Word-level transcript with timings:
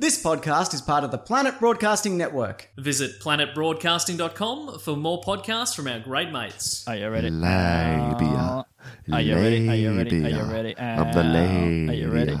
This 0.00 0.22
podcast 0.22 0.74
is 0.74 0.80
part 0.80 1.02
of 1.02 1.10
the 1.10 1.18
Planet 1.18 1.58
Broadcasting 1.58 2.16
Network. 2.16 2.70
Visit 2.76 3.18
planetbroadcasting.com 3.18 4.78
for 4.78 4.96
more 4.96 5.20
podcasts 5.22 5.74
from 5.74 5.88
our 5.88 5.98
great 5.98 6.30
mates. 6.30 6.86
Are 6.86 6.94
you 6.94 7.10
ready? 7.10 7.30
Labia. 7.30 8.64
Are 9.10 9.20
you 9.20 9.34
ready? 9.34 9.68
Are 9.68 9.74
you 9.74 9.96
ready? 9.96 10.24
Are 10.24 10.28
you 10.28 10.36
Labia 10.36 10.44
ready? 10.54 10.74
Of 10.76 11.14
the 11.14 11.24
labia. 11.24 11.90
Are 11.90 11.94
you 11.94 12.10
ready? 12.12 12.38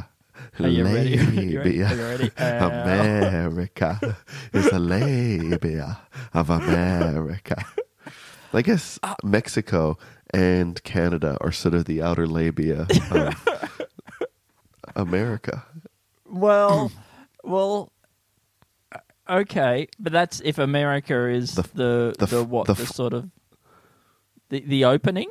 Are 0.60 0.68
you 0.68 0.84
ready? 0.84 1.18
Are 1.18 1.22
you 1.24 1.24
ready? 1.24 1.56
Labia. 1.58 1.86
Are 1.88 1.94
you 1.96 2.02
ready? 2.04 2.30
Uh, 2.38 2.68
America 2.68 4.16
is 4.52 4.70
the 4.70 4.78
labia 4.78 5.98
of 6.34 6.50
America. 6.50 7.64
I 8.52 8.62
guess 8.62 9.00
Mexico 9.24 9.98
and 10.32 10.80
Canada 10.84 11.36
are 11.40 11.50
sort 11.50 11.74
of 11.74 11.86
the 11.86 12.02
outer 12.02 12.28
labia 12.28 12.86
of 13.10 13.34
America. 14.94 15.64
Well, 16.24 16.92
well, 17.48 17.92
uh, 18.92 18.98
okay, 19.40 19.88
but 19.98 20.12
that's 20.12 20.40
if 20.44 20.58
America 20.58 21.28
is 21.28 21.54
the 21.54 21.62
The- 21.62 22.14
the, 22.18 22.26
the 22.26 22.44
what 22.44 22.66
the 22.66 22.74
the, 22.74 22.86
sort 22.86 23.12
of 23.14 23.30
the 24.50 24.60
the 24.60 24.84
opening. 24.84 25.28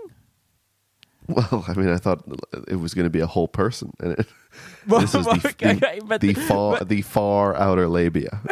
Well, 1.28 1.66
I 1.68 1.74
mean, 1.74 1.90
I 1.90 1.98
thought 1.98 2.24
it 2.70 2.78
was 2.78 2.94
going 2.94 3.04
to 3.04 3.10
be 3.10 3.20
a 3.20 3.28
whole 3.28 3.48
person, 3.50 3.92
and 4.00 4.14
it, 4.14 4.28
Well, 4.88 5.02
this 5.02 5.14
is 5.14 5.26
the, 5.26 5.32
okay, 5.50 5.74
the, 5.74 5.86
okay, 5.88 6.00
but- 6.06 6.22
the 6.22 6.34
far 6.34 6.84
the 6.84 7.02
far 7.02 7.56
outer 7.56 7.88
labia. 7.90 8.40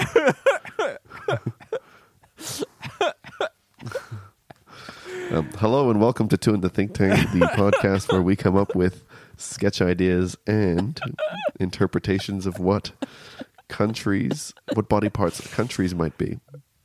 um, 5.31 5.50
hello 5.58 5.90
and 5.90 6.00
welcome 6.00 6.28
to 6.30 6.38
Two 6.38 6.53
in 6.53 6.62
the 6.62 6.70
Think 6.70 6.94
Tank, 6.94 7.31
the 7.31 7.40
podcast 7.56 8.12
where 8.12 8.22
we 8.22 8.36
come 8.36 8.56
up 8.56 8.75
with 8.75 9.03
sketch 9.38 9.81
ideas 9.81 10.38
and 10.47 11.00
interpretations 11.59 12.45
of 12.45 12.59
what 12.59 12.92
countries, 13.68 14.54
what 14.74 14.90
body 14.90 15.10
parts 15.10 15.40
of 15.40 15.52
countries 15.52 15.94
might 15.96 16.18
be. 16.18 16.40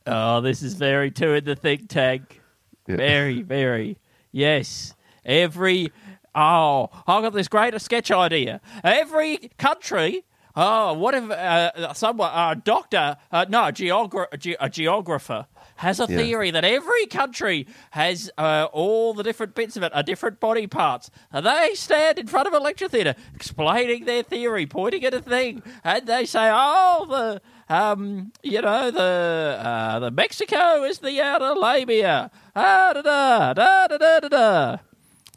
Oh, 0.07 0.41
this 0.41 0.61
is 0.63 0.73
very 0.73 1.11
two 1.11 1.33
in 1.33 1.43
the 1.45 1.55
think 1.55 1.87
tank. 1.89 2.41
Yeah. 2.87 2.97
Very, 2.97 3.41
very. 3.43 3.97
Yes. 4.31 4.93
Every. 5.25 5.91
Oh, 6.33 6.89
I've 7.07 7.23
got 7.23 7.33
this 7.33 7.47
great 7.47 7.79
sketch 7.81 8.09
idea. 8.11 8.61
Every 8.83 9.51
country. 9.57 10.23
Oh, 10.55 10.93
what 10.93 11.13
if 11.13 11.29
uh, 11.29 11.93
someone, 11.93 12.29
a 12.33 12.55
doctor, 12.55 13.15
uh, 13.31 13.45
no, 13.47 13.65
a, 13.67 13.71
geogra- 13.71 14.37
ge- 14.37 14.57
a 14.59 14.69
geographer, 14.69 15.47
has 15.81 15.99
a 15.99 16.05
Yeah. 16.09 16.17
theory 16.19 16.51
that 16.51 16.63
every 16.63 17.05
country 17.07 17.67
has 17.91 18.29
uh, 18.37 18.67
all 18.71 19.13
the 19.13 19.23
different 19.23 19.53
bits 19.55 19.75
of 19.77 19.83
it, 19.83 19.91
are 19.93 20.03
different 20.03 20.39
body 20.39 20.67
parts. 20.67 21.09
And 21.31 21.45
they 21.45 21.71
stand 21.75 22.17
in 22.19 22.27
front 22.27 22.47
of 22.47 22.53
a 22.53 22.59
lecture 22.59 22.87
theatre 22.87 23.15
explaining 23.35 24.05
their 24.05 24.23
theory, 24.23 24.65
pointing 24.65 25.03
at 25.05 25.13
a 25.13 25.21
thing, 25.21 25.61
and 25.83 26.05
they 26.07 26.25
say, 26.25 26.49
oh, 26.51 27.05
the. 27.09 27.41
Um, 27.73 28.33
you 28.43 28.61
know 28.61 28.91
the 28.91 29.57
uh, 29.63 29.99
the 29.99 30.11
Mexico 30.11 30.83
is 30.83 30.99
the 30.99 31.21
outer 31.21 31.53
labia. 31.57 32.29
Ah, 32.53 32.91
da 32.93 33.01
da 33.01 33.53
da 33.53 33.87
da 33.87 33.97
da 33.97 34.19
da 34.19 34.27
da. 34.27 34.77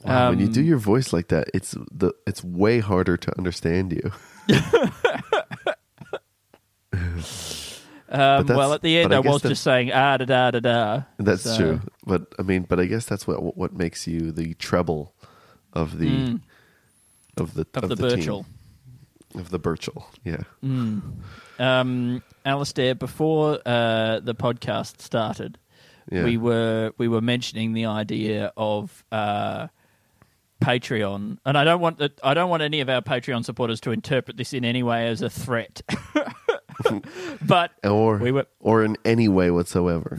Wow, 0.05 0.31
when 0.31 0.41
you 0.41 0.47
Um, 0.47 0.53
do 0.53 0.61
your 0.63 0.79
voice 0.79 1.13
like 1.13 1.29
that, 1.29 1.47
it's 1.55 1.77
the 1.93 2.13
it's 2.27 2.43
way 2.43 2.81
harder 2.81 3.17
to 3.17 3.31
understand 3.39 3.93
you. 3.93 4.11
Um, 8.15 8.47
well, 8.47 8.73
at 8.75 8.83
the 8.83 8.97
end, 8.99 9.13
I 9.13 9.17
I, 9.17 9.21
was 9.21 9.43
that- 9.43 9.49
just 9.49 9.63
saying 9.65 9.91
ah 9.93 10.17
da 10.19 10.25
da 10.25 10.51
da 10.53 10.61
da. 10.61 11.03
That's 11.19 11.43
So- 11.43 11.57
true, 11.57 11.81
but 12.07 12.33
I 12.39 12.43
mean, 12.43 12.63
but 12.69 12.79
I 12.79 12.87
guess 12.87 13.05
that's 13.07 13.27
what 13.27 13.57
what 13.57 13.73
makes 13.73 14.07
you 14.07 14.31
the 14.33 14.55
treble 14.55 15.15
of 15.73 15.99
the 15.99 16.39
of 17.37 17.55
the 17.55 17.65
Mm. 17.65 17.83
Of 17.83 17.89
the 17.89 17.97
team. 17.97 18.09
Birchall. 18.19 18.47
of 19.35 19.51
the 19.51 19.59
Birchall. 19.59 20.07
Yeah, 20.25 20.45
Um, 21.59 22.23
Alistair, 22.45 22.95
before 22.95 23.59
uh, 23.67 24.21
the 24.21 24.35
podcast 24.35 25.01
started, 25.01 25.59
yeah. 26.13 26.23
we 26.25 26.37
were 26.37 26.93
we 26.99 27.09
were 27.09 27.21
mentioning 27.21 27.73
the 27.73 27.87
idea 27.87 28.53
of 28.57 29.05
uh, 29.11 29.67
Patreon, 30.63 31.39
and 31.45 31.59
I 31.59 31.65
don't 31.65 31.81
want 31.81 31.99
that. 31.99 32.21
I 32.23 32.35
don't 32.35 32.49
want 32.51 32.63
any 32.63 32.81
of 32.81 32.89
our 32.89 33.03
Patreon 33.03 33.45
supporters 33.45 33.81
to 33.81 33.91
interpret 33.91 34.37
this 34.37 34.53
in 34.53 34.65
any 34.65 34.83
way 34.85 35.09
as 35.09 35.21
a 35.23 35.29
threat. 35.31 35.83
but 37.47 37.73
or 37.85 38.19
we 38.19 38.33
were 38.33 38.47
or 38.61 38.85
in 38.85 38.97
any 39.05 39.29
way 39.29 39.51
whatsoever. 39.51 40.19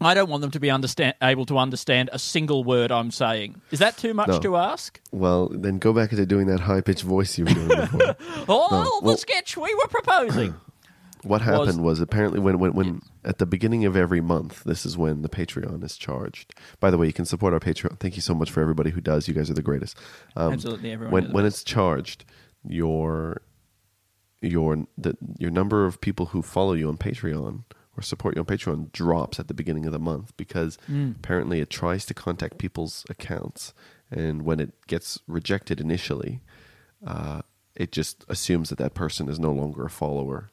I 0.00 0.12
don't 0.12 0.28
want 0.28 0.42
them 0.42 0.50
to 0.50 0.60
be 0.60 0.70
understand 0.70 1.14
able 1.22 1.46
to 1.46 1.56
understand 1.56 2.10
a 2.12 2.18
single 2.18 2.64
word 2.64 2.90
I'm 2.90 3.10
saying. 3.12 3.60
Is 3.70 3.78
that 3.78 3.96
too 3.96 4.12
much 4.12 4.28
No. 4.28 4.40
to 4.40 4.56
ask? 4.56 5.00
Well, 5.12 5.48
then 5.48 5.78
go 5.78 5.92
back 5.92 6.10
into 6.10 6.26
doing 6.26 6.46
that 6.48 6.60
high 6.60 6.80
pitched 6.80 7.02
voice 7.04 7.38
you 7.38 7.44
were 7.44 7.52
doing 7.54 7.68
before. 7.80 8.16
Oh, 8.48 8.68
No, 8.70 9.00
the 9.00 9.06
well- 9.06 9.16
sketch 9.16 9.56
we 9.56 9.72
were 9.74 9.86
proposing. 9.88 10.54
what 11.22 11.40
happened 11.42 11.82
was, 11.82 12.00
apparently 12.00 12.40
when 12.40 12.58
when 12.58 12.72
when 12.74 13.02
at 13.24 13.38
the 13.38 13.46
beginning 13.46 13.84
of 13.86 13.96
every 13.96 14.20
month, 14.20 14.64
this 14.64 14.84
is 14.84 14.98
when 14.98 15.22
the 15.22 15.28
Patreon 15.28 15.82
is 15.84 15.96
charged. 15.96 16.52
By 16.80 16.90
the 16.90 16.98
way, 16.98 17.06
you 17.06 17.12
can 17.14 17.24
support 17.24 17.54
our 17.54 17.60
Patreon. 17.60 17.98
Thank 18.00 18.16
you 18.16 18.20
so 18.22 18.34
much 18.34 18.50
for 18.50 18.60
everybody 18.60 18.90
who 18.90 19.00
does. 19.00 19.28
You 19.28 19.32
guys 19.34 19.48
are 19.48 19.54
the 19.54 19.62
greatest. 19.62 19.96
Um, 20.36 20.52
Absolutely, 20.54 20.90
everyone. 20.90 21.12
when 21.12 21.32
when 21.32 21.44
best. 21.44 21.58
it's 21.62 21.64
charged, 21.64 22.24
your 22.66 23.40
your 24.44 24.86
the, 24.98 25.16
your 25.38 25.50
number 25.50 25.86
of 25.86 26.00
people 26.00 26.26
who 26.26 26.42
follow 26.42 26.72
you 26.74 26.88
on 26.88 26.96
Patreon 26.96 27.64
or 27.96 28.02
support 28.02 28.34
you 28.36 28.40
on 28.40 28.46
Patreon 28.46 28.92
drops 28.92 29.38
at 29.38 29.48
the 29.48 29.54
beginning 29.54 29.86
of 29.86 29.92
the 29.92 29.98
month 29.98 30.36
because 30.36 30.76
Mm. 30.90 31.16
apparently 31.16 31.60
it 31.60 31.70
tries 31.70 32.04
to 32.06 32.14
contact 32.14 32.58
people's 32.58 33.04
accounts, 33.08 33.72
and 34.10 34.42
when 34.42 34.60
it 34.60 34.72
gets 34.86 35.20
rejected 35.26 35.80
initially, 35.80 36.40
uh, 37.06 37.42
it 37.76 37.92
just 37.92 38.24
assumes 38.28 38.68
that 38.70 38.78
that 38.78 38.94
person 38.94 39.28
is 39.28 39.38
no 39.38 39.52
longer 39.52 39.84
a 39.84 39.90
follower 39.90 40.50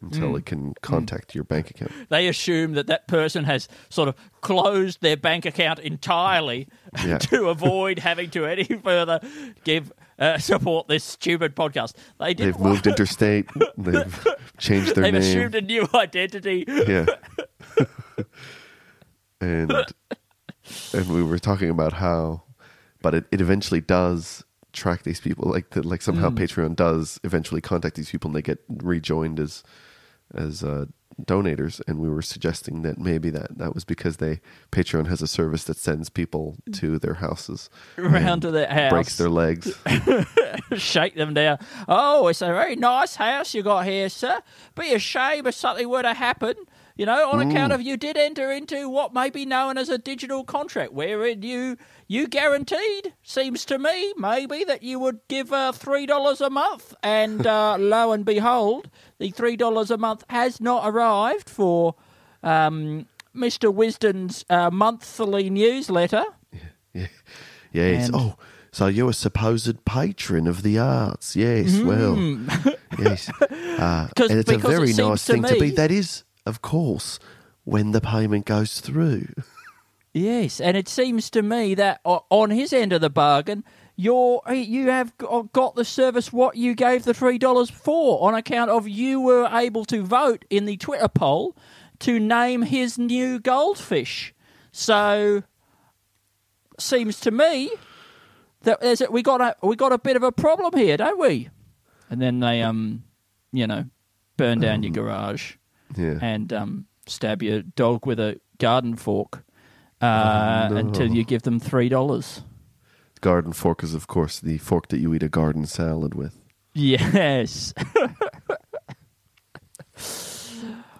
until 0.00 0.32
Mm. 0.32 0.38
it 0.38 0.46
can 0.46 0.74
contact 0.80 1.34
your 1.34 1.44
bank 1.44 1.70
account. 1.70 1.92
they 2.08 2.26
assume 2.26 2.72
that 2.72 2.86
that 2.86 3.06
person 3.08 3.44
has 3.44 3.68
sort 3.90 4.08
of 4.08 4.14
closed 4.40 5.02
their 5.02 5.18
bank 5.18 5.44
account 5.44 5.78
entirely 5.80 6.66
Yeah. 7.04 7.18
to 7.30 7.48
avoid 7.48 7.98
having 7.98 8.30
to 8.30 8.46
any 8.46 8.64
further 8.64 9.20
give 9.64 9.92
uh, 10.18 10.38
support 10.38 10.88
this 10.88 11.04
stupid 11.04 11.54
podcast. 11.56 11.94
They 12.20 12.34
didn't 12.34 12.52
They've 12.52 12.60
moved 12.60 12.86
interstate. 12.86 13.46
They've 13.76 14.26
changed 14.58 14.94
their 14.94 15.02
name. 15.04 15.14
They've 15.14 15.22
name. 15.22 15.38
assumed 15.38 15.54
a 15.54 15.60
new 15.62 15.88
identity. 15.94 16.64
yeah. 16.68 17.06
and 19.40 19.72
and 20.94 21.08
we 21.08 21.22
were 21.22 21.38
talking 21.38 21.70
about 21.70 21.94
how, 21.94 22.42
but 23.00 23.14
it, 23.14 23.24
it 23.32 23.40
eventually 23.40 23.80
does 23.80 24.44
track 24.72 25.02
these 25.02 25.20
people. 25.20 25.50
Like 25.50 25.70
the, 25.70 25.82
like 25.86 26.02
somehow 26.02 26.30
Mm. 26.30 26.38
Patreon 26.38 26.76
does 26.76 27.20
eventually 27.24 27.60
contact 27.60 27.96
these 27.96 28.10
people, 28.10 28.28
and 28.28 28.36
they 28.36 28.42
get 28.42 28.58
rejoined 28.68 29.40
as 29.40 29.62
as 30.34 30.62
uh, 30.62 30.86
donators. 31.20 31.80
And 31.86 31.98
we 31.98 32.08
were 32.08 32.22
suggesting 32.22 32.82
that 32.82 32.98
maybe 32.98 33.30
that 33.30 33.58
that 33.58 33.74
was 33.74 33.84
because 33.84 34.18
they 34.18 34.40
Patreon 34.70 35.08
has 35.08 35.22
a 35.22 35.26
service 35.26 35.64
that 35.64 35.76
sends 35.76 36.08
people 36.08 36.56
mm. 36.68 36.78
to 36.80 36.98
their 36.98 37.14
houses, 37.14 37.70
Round 37.96 38.16
and 38.16 38.42
to 38.42 38.50
their 38.50 38.68
house. 38.68 38.90
breaks 38.90 39.16
their 39.16 39.28
legs. 39.28 39.76
shake 40.76 41.14
them 41.14 41.34
down. 41.34 41.58
Oh, 41.88 42.28
it's 42.28 42.42
a 42.42 42.46
very 42.46 42.76
nice 42.76 43.16
house 43.16 43.54
you 43.54 43.62
got 43.62 43.86
here, 43.86 44.08
sir. 44.08 44.40
Be 44.74 44.92
a 44.94 44.98
shame 44.98 45.46
if 45.46 45.54
something 45.54 45.88
were 45.88 46.02
to 46.02 46.14
happen. 46.14 46.54
You 46.96 47.06
know, 47.06 47.30
on 47.30 47.40
account 47.40 47.72
of 47.72 47.80
you 47.80 47.96
did 47.96 48.16
enter 48.18 48.52
into 48.52 48.88
what 48.88 49.14
may 49.14 49.30
be 49.30 49.46
known 49.46 49.78
as 49.78 49.88
a 49.88 49.96
digital 49.98 50.44
contract, 50.44 50.92
wherein 50.92 51.42
you 51.42 51.76
you 52.06 52.28
guaranteed, 52.28 53.14
seems 53.22 53.64
to 53.64 53.78
me, 53.78 54.12
maybe 54.18 54.62
that 54.64 54.82
you 54.82 54.98
would 54.98 55.20
give 55.28 55.52
uh, 55.52 55.72
three 55.72 56.04
dollars 56.06 56.40
a 56.42 56.50
month, 56.50 56.94
and 57.02 57.46
uh, 57.58 57.76
lo 57.78 58.12
and 58.12 58.24
behold, 58.24 58.90
the 59.18 59.30
three 59.30 59.56
dollars 59.56 59.90
a 59.90 59.96
month 59.96 60.22
has 60.28 60.60
not 60.60 60.82
arrived 60.86 61.48
for 61.48 61.94
um, 62.42 63.06
Mr. 63.34 63.72
Wisden's 63.72 64.44
uh, 64.50 64.68
monthly 64.70 65.48
newsletter. 65.48 66.24
Yes. 67.72 68.06
And- 68.08 68.14
oh, 68.16 68.36
so 68.70 68.86
you're 68.86 69.10
a 69.10 69.14
supposed 69.14 69.84
patron 69.84 70.46
of 70.46 70.62
the 70.62 70.78
arts? 70.78 71.34
Yes. 71.36 71.78
Well, 71.80 72.16
yes. 72.98 73.30
Uh, 73.72 74.06
and 74.16 74.30
it's 74.38 74.48
a 74.50 74.52
Mm. 74.54 74.56
because 74.56 74.74
it 74.74 74.76
very 74.76 74.92
nice 74.92 75.26
to 75.26 75.32
thing 75.32 75.42
to 75.42 75.58
be. 75.58 75.70
That 75.70 75.90
is, 75.90 76.22
of 76.46 76.62
course, 76.62 77.18
when 77.64 77.92
the 77.92 78.00
payment 78.00 78.44
goes 78.44 78.80
through. 78.80 79.28
Yes, 80.12 80.60
and 80.60 80.76
it 80.76 80.88
seems 80.88 81.30
to 81.30 81.42
me 81.42 81.74
that 81.74 82.00
on 82.04 82.50
his 82.50 82.72
end 82.72 82.92
of 82.92 83.00
the 83.00 83.10
bargain, 83.10 83.64
you're 83.96 84.42
you 84.52 84.90
have 84.90 85.14
got 85.52 85.74
the 85.74 85.84
service 85.84 86.32
what 86.32 86.56
you 86.56 86.74
gave 86.74 87.04
the 87.04 87.14
three 87.14 87.38
dollars 87.38 87.70
for 87.70 88.26
on 88.26 88.34
account 88.34 88.70
of 88.70 88.88
you 88.88 89.20
were 89.20 89.48
able 89.52 89.84
to 89.86 90.02
vote 90.02 90.44
in 90.50 90.64
the 90.64 90.76
Twitter 90.76 91.08
poll 91.08 91.56
to 92.00 92.18
name 92.18 92.62
his 92.62 92.98
new 92.98 93.38
goldfish. 93.38 94.34
So 94.70 95.44
seems 96.78 97.20
to 97.20 97.30
me 97.30 97.70
that 98.62 98.80
there's 98.80 99.00
a, 99.00 99.10
we 99.10 99.22
got 99.22 99.40
a 99.40 99.56
we 99.62 99.76
got 99.76 99.92
a 99.92 99.98
bit 99.98 100.16
of 100.16 100.22
a 100.22 100.32
problem 100.32 100.76
here, 100.78 100.96
don't 100.96 101.18
we? 101.18 101.48
And 102.10 102.20
then 102.20 102.40
they 102.40 102.62
um 102.62 103.04
you 103.52 103.66
know 103.66 103.86
burn 104.36 104.60
down 104.60 104.82
your 104.82 104.92
garage 104.92 105.54
Yeah. 105.96 106.18
and 106.22 106.52
um, 106.52 106.86
stab 107.06 107.42
your 107.42 107.62
dog 107.62 108.06
with 108.06 108.18
a 108.20 108.40
garden 108.58 108.96
fork 108.96 109.44
uh, 110.00 110.68
until 110.72 111.10
you 111.12 111.24
give 111.24 111.42
them 111.42 111.58
three 111.60 111.88
dollars. 111.88 112.42
garden 113.20 113.52
fork 113.52 113.82
is, 113.84 113.94
of 113.94 114.06
course, 114.06 114.40
the 114.40 114.58
fork 114.58 114.88
that 114.88 114.98
you 114.98 115.14
eat 115.14 115.22
a 115.22 115.28
garden 115.28 115.66
salad 115.66 116.14
with. 116.14 116.38
Yes. 116.74 117.74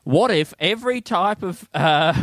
what 0.05 0.31
if 0.31 0.53
every 0.59 1.01
type 1.01 1.43
of 1.43 1.69
uh, 1.75 2.15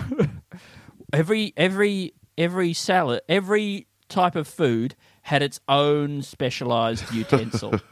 every 1.13 1.53
every 1.57 2.13
every 2.37 2.73
salad 2.73 3.21
every 3.27 3.87
type 4.07 4.35
of 4.35 4.47
food 4.47 4.95
had 5.23 5.41
its 5.41 5.59
own 5.67 6.21
specialized 6.21 7.11
utensil? 7.13 7.73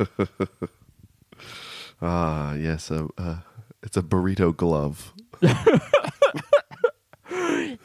Ah, 2.00 2.54
yes, 2.54 2.92
a, 2.92 3.08
uh, 3.18 3.38
it's 3.84 3.98
a 3.98 4.02
burrito 4.02 4.56
glove. 4.56 5.14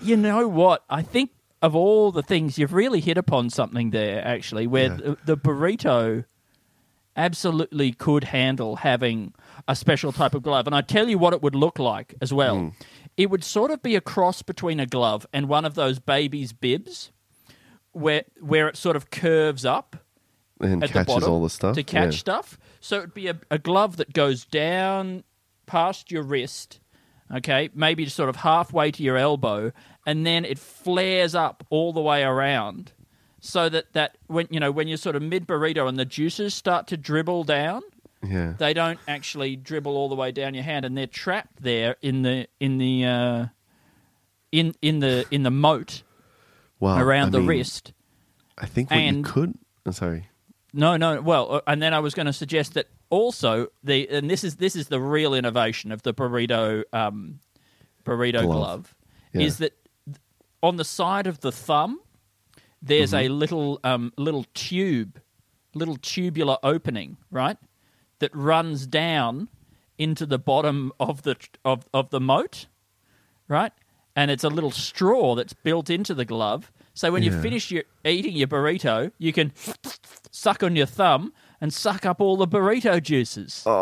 you 0.01 0.17
know 0.17 0.49
what? 0.49 0.85
I 0.89 1.03
think 1.03 1.31
of 1.61 1.75
all 1.77 2.11
the 2.13 2.23
things 2.23 2.59
you've 2.59 2.73
really 2.73 3.01
hit 3.01 3.17
upon 3.19 3.51
something 3.51 3.91
there 3.91 4.25
actually 4.27 4.67
where 4.67 4.85
Yeah. 4.91 4.97
the, 4.97 5.19
the 5.25 5.37
burrito 5.37 6.25
absolutely 7.17 7.93
could 7.93 8.25
handle 8.25 8.77
having 8.77 9.33
a 9.69 9.77
special 9.77 10.13
type 10.13 10.35
of 10.35 10.43
glove 10.43 10.67
and 10.67 10.75
i 10.75 10.81
tell 10.81 11.11
you 11.11 11.19
what 11.19 11.35
it 11.35 11.43
would 11.43 11.55
look 11.55 11.79
like 11.79 12.15
as 12.23 12.33
well 12.33 12.59
Hmm. 12.59 12.69
it 13.19 13.29
would 13.29 13.45
sort 13.45 13.71
of 13.71 13.83
be 13.83 13.95
a 13.97 14.01
cross 14.01 14.41
between 14.41 14.81
a 14.81 14.87
glove 14.87 15.27
and 15.31 15.47
one 15.47 15.67
of 15.67 15.75
those 15.75 15.99
babies 15.99 16.55
bibs 16.55 17.13
where 17.93 18.25
where 18.41 18.67
it 18.67 18.79
sort 18.79 18.97
of 18.97 19.11
curves 19.11 19.65
up 19.67 19.97
And 20.59 20.83
at 20.83 20.89
the 20.89 20.93
catches 20.95 21.15
bottom 21.15 21.29
all 21.31 21.43
the 21.43 21.51
stuff. 21.51 21.75
to 21.75 21.83
catch 21.83 22.15
Yeah. 22.15 22.19
stuff. 22.19 22.59
So 22.81 22.97
it'd 22.99 23.13
be 23.15 23.29
a, 23.29 23.39
a 23.51 23.59
glove 23.59 23.99
that 23.99 24.15
goes 24.15 24.47
down 24.47 25.23
past 25.67 26.11
your 26.11 26.23
wrist, 26.23 26.81
okay, 27.35 27.71
maybe 27.75 28.07
sort 28.07 28.29
of 28.29 28.37
halfway 28.37 28.91
to 28.91 29.03
your 29.03 29.17
elbow, 29.17 29.73
and 30.07 30.27
then 30.27 30.45
it 30.45 30.59
flares 30.59 31.35
up 31.35 31.65
all 31.71 31.93
the 31.93 32.01
way 32.01 32.23
around, 32.23 32.93
so 33.41 33.69
that 33.69 33.93
that 33.93 34.19
when 34.27 34.47
you 34.51 34.61
know 34.61 34.71
when 34.71 34.89
you're 34.89 34.97
sort 34.97 35.17
of 35.17 35.23
mid 35.23 35.47
burrito 35.47 35.89
and 35.89 35.99
the 35.99 36.05
juices 36.05 36.55
start 36.55 36.87
to 36.89 36.97
dribble 36.97 37.45
down, 37.45 37.83
Yeah. 38.23 38.55
they 38.59 38.73
don't 38.75 38.99
actually 39.09 39.57
dribble 39.57 39.97
all 39.97 40.09
the 40.09 40.15
way 40.15 40.31
down 40.33 40.55
your 40.55 40.65
hand, 40.65 40.85
and 40.85 40.97
they're 40.97 41.07
trapped 41.07 41.63
there 41.63 41.97
in 42.03 42.23
the 42.23 42.47
in 42.61 42.79
the 42.79 43.05
uh, 43.05 43.47
in 44.51 44.75
in 44.83 44.99
the 45.01 45.25
in 45.31 45.43
the 45.43 45.51
moat 45.51 46.03
Well, 46.81 46.99
around 46.99 47.29
I 47.29 47.31
the 47.31 47.39
mean, 47.39 47.49
wrist. 47.49 47.93
I 48.59 48.67
think 48.67 48.91
what 48.91 48.99
and- 49.01 49.19
you 49.19 49.25
could. 49.25 49.55
I'm 49.87 49.93
sorry. 49.93 50.29
No, 50.75 50.97
no. 50.97 51.21
Well, 51.21 51.55
uh, 51.57 51.61
and 51.67 51.83
then 51.83 51.93
I 51.93 51.99
was 51.99 52.15
going 52.15 52.25
to 52.27 52.33
suggest 52.33 52.75
that 52.75 52.87
also 53.13 53.67
the 53.85 54.09
and 54.09 54.31
this 54.31 54.43
is 54.43 54.57
this 54.57 54.75
is 54.75 54.89
the 54.89 54.99
real 54.99 55.35
innovation 55.35 55.93
of 55.93 56.01
the 56.03 56.15
burrito 56.15 56.83
um, 56.95 57.39
burrito 58.05 58.41
glove, 58.43 58.47
Glove. 58.47 58.95
Yeah. 59.35 59.43
is 59.43 59.59
that 59.59 59.75
on 60.63 60.77
the 60.77 60.85
side 60.85 61.27
of 61.27 61.41
the 61.41 61.53
thumb 61.53 62.01
there's 62.81 63.13
Mm-hmm. 63.13 63.27
a 63.27 63.29
little 63.29 63.81
um, 63.85 64.13
little 64.17 64.45
tube, 64.55 65.21
little 65.75 65.97
tubular 65.99 66.57
opening, 66.65 67.17
right, 67.31 67.59
that 68.19 68.35
runs 68.35 68.87
down 68.89 69.49
into 69.99 70.25
the 70.27 70.39
bottom 70.39 70.91
of 70.99 71.23
the 71.23 71.37
of 71.65 71.87
of 71.93 72.09
the 72.11 72.19
moat, 72.21 72.67
right, 73.47 73.73
and 74.17 74.31
it's 74.31 74.43
a 74.43 74.49
little 74.49 74.71
straw 74.73 75.35
that's 75.37 75.53
built 75.53 75.91
into 75.91 76.15
the 76.15 76.25
glove. 76.25 76.73
So 76.95 77.13
when 77.13 77.23
you 77.23 77.31
finish 77.43 77.71
your 77.71 77.85
eating 78.05 78.37
your 78.37 78.49
burrito, 78.49 79.13
you 79.19 79.33
can 79.33 79.53
suck 80.31 80.63
on 80.63 80.75
your 80.77 80.87
thumb 80.87 81.33
and 81.63 81.73
suck 81.73 82.05
up 82.05 82.21
all 82.21 82.37
the 82.37 82.47
burrito 82.47 83.03
juices. 83.03 83.65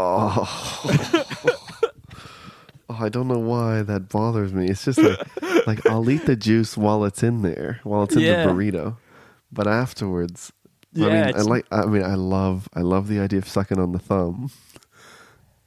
Oh, 2.92 2.96
I 2.98 3.08
don't 3.08 3.28
know 3.28 3.38
why 3.38 3.82
that 3.82 4.08
bothers 4.08 4.52
me. 4.52 4.66
It's 4.68 4.84
just 4.84 4.98
like, 4.98 5.66
like 5.66 5.86
I'll 5.86 6.10
eat 6.10 6.26
the 6.26 6.34
juice 6.34 6.76
while 6.76 7.04
it's 7.04 7.22
in 7.22 7.42
there, 7.42 7.78
while 7.84 8.02
it's 8.02 8.14
in 8.16 8.22
Yeah. 8.22 8.44
the 8.44 8.50
burrito, 8.52 8.96
but 9.52 9.68
afterwards, 9.68 10.52
I 10.96 10.98
mean, 10.98 11.10
I 11.12 11.28
it's- 11.28 11.46
like. 11.46 11.66
I 11.70 11.86
mean, 11.86 12.02
I 12.02 12.14
love, 12.16 12.68
I 12.74 12.80
love 12.80 13.06
the 13.06 13.20
idea 13.20 13.38
of 13.38 13.48
sucking 13.48 13.78
on 13.78 13.92
the 13.92 14.00
thumb. 14.00 14.50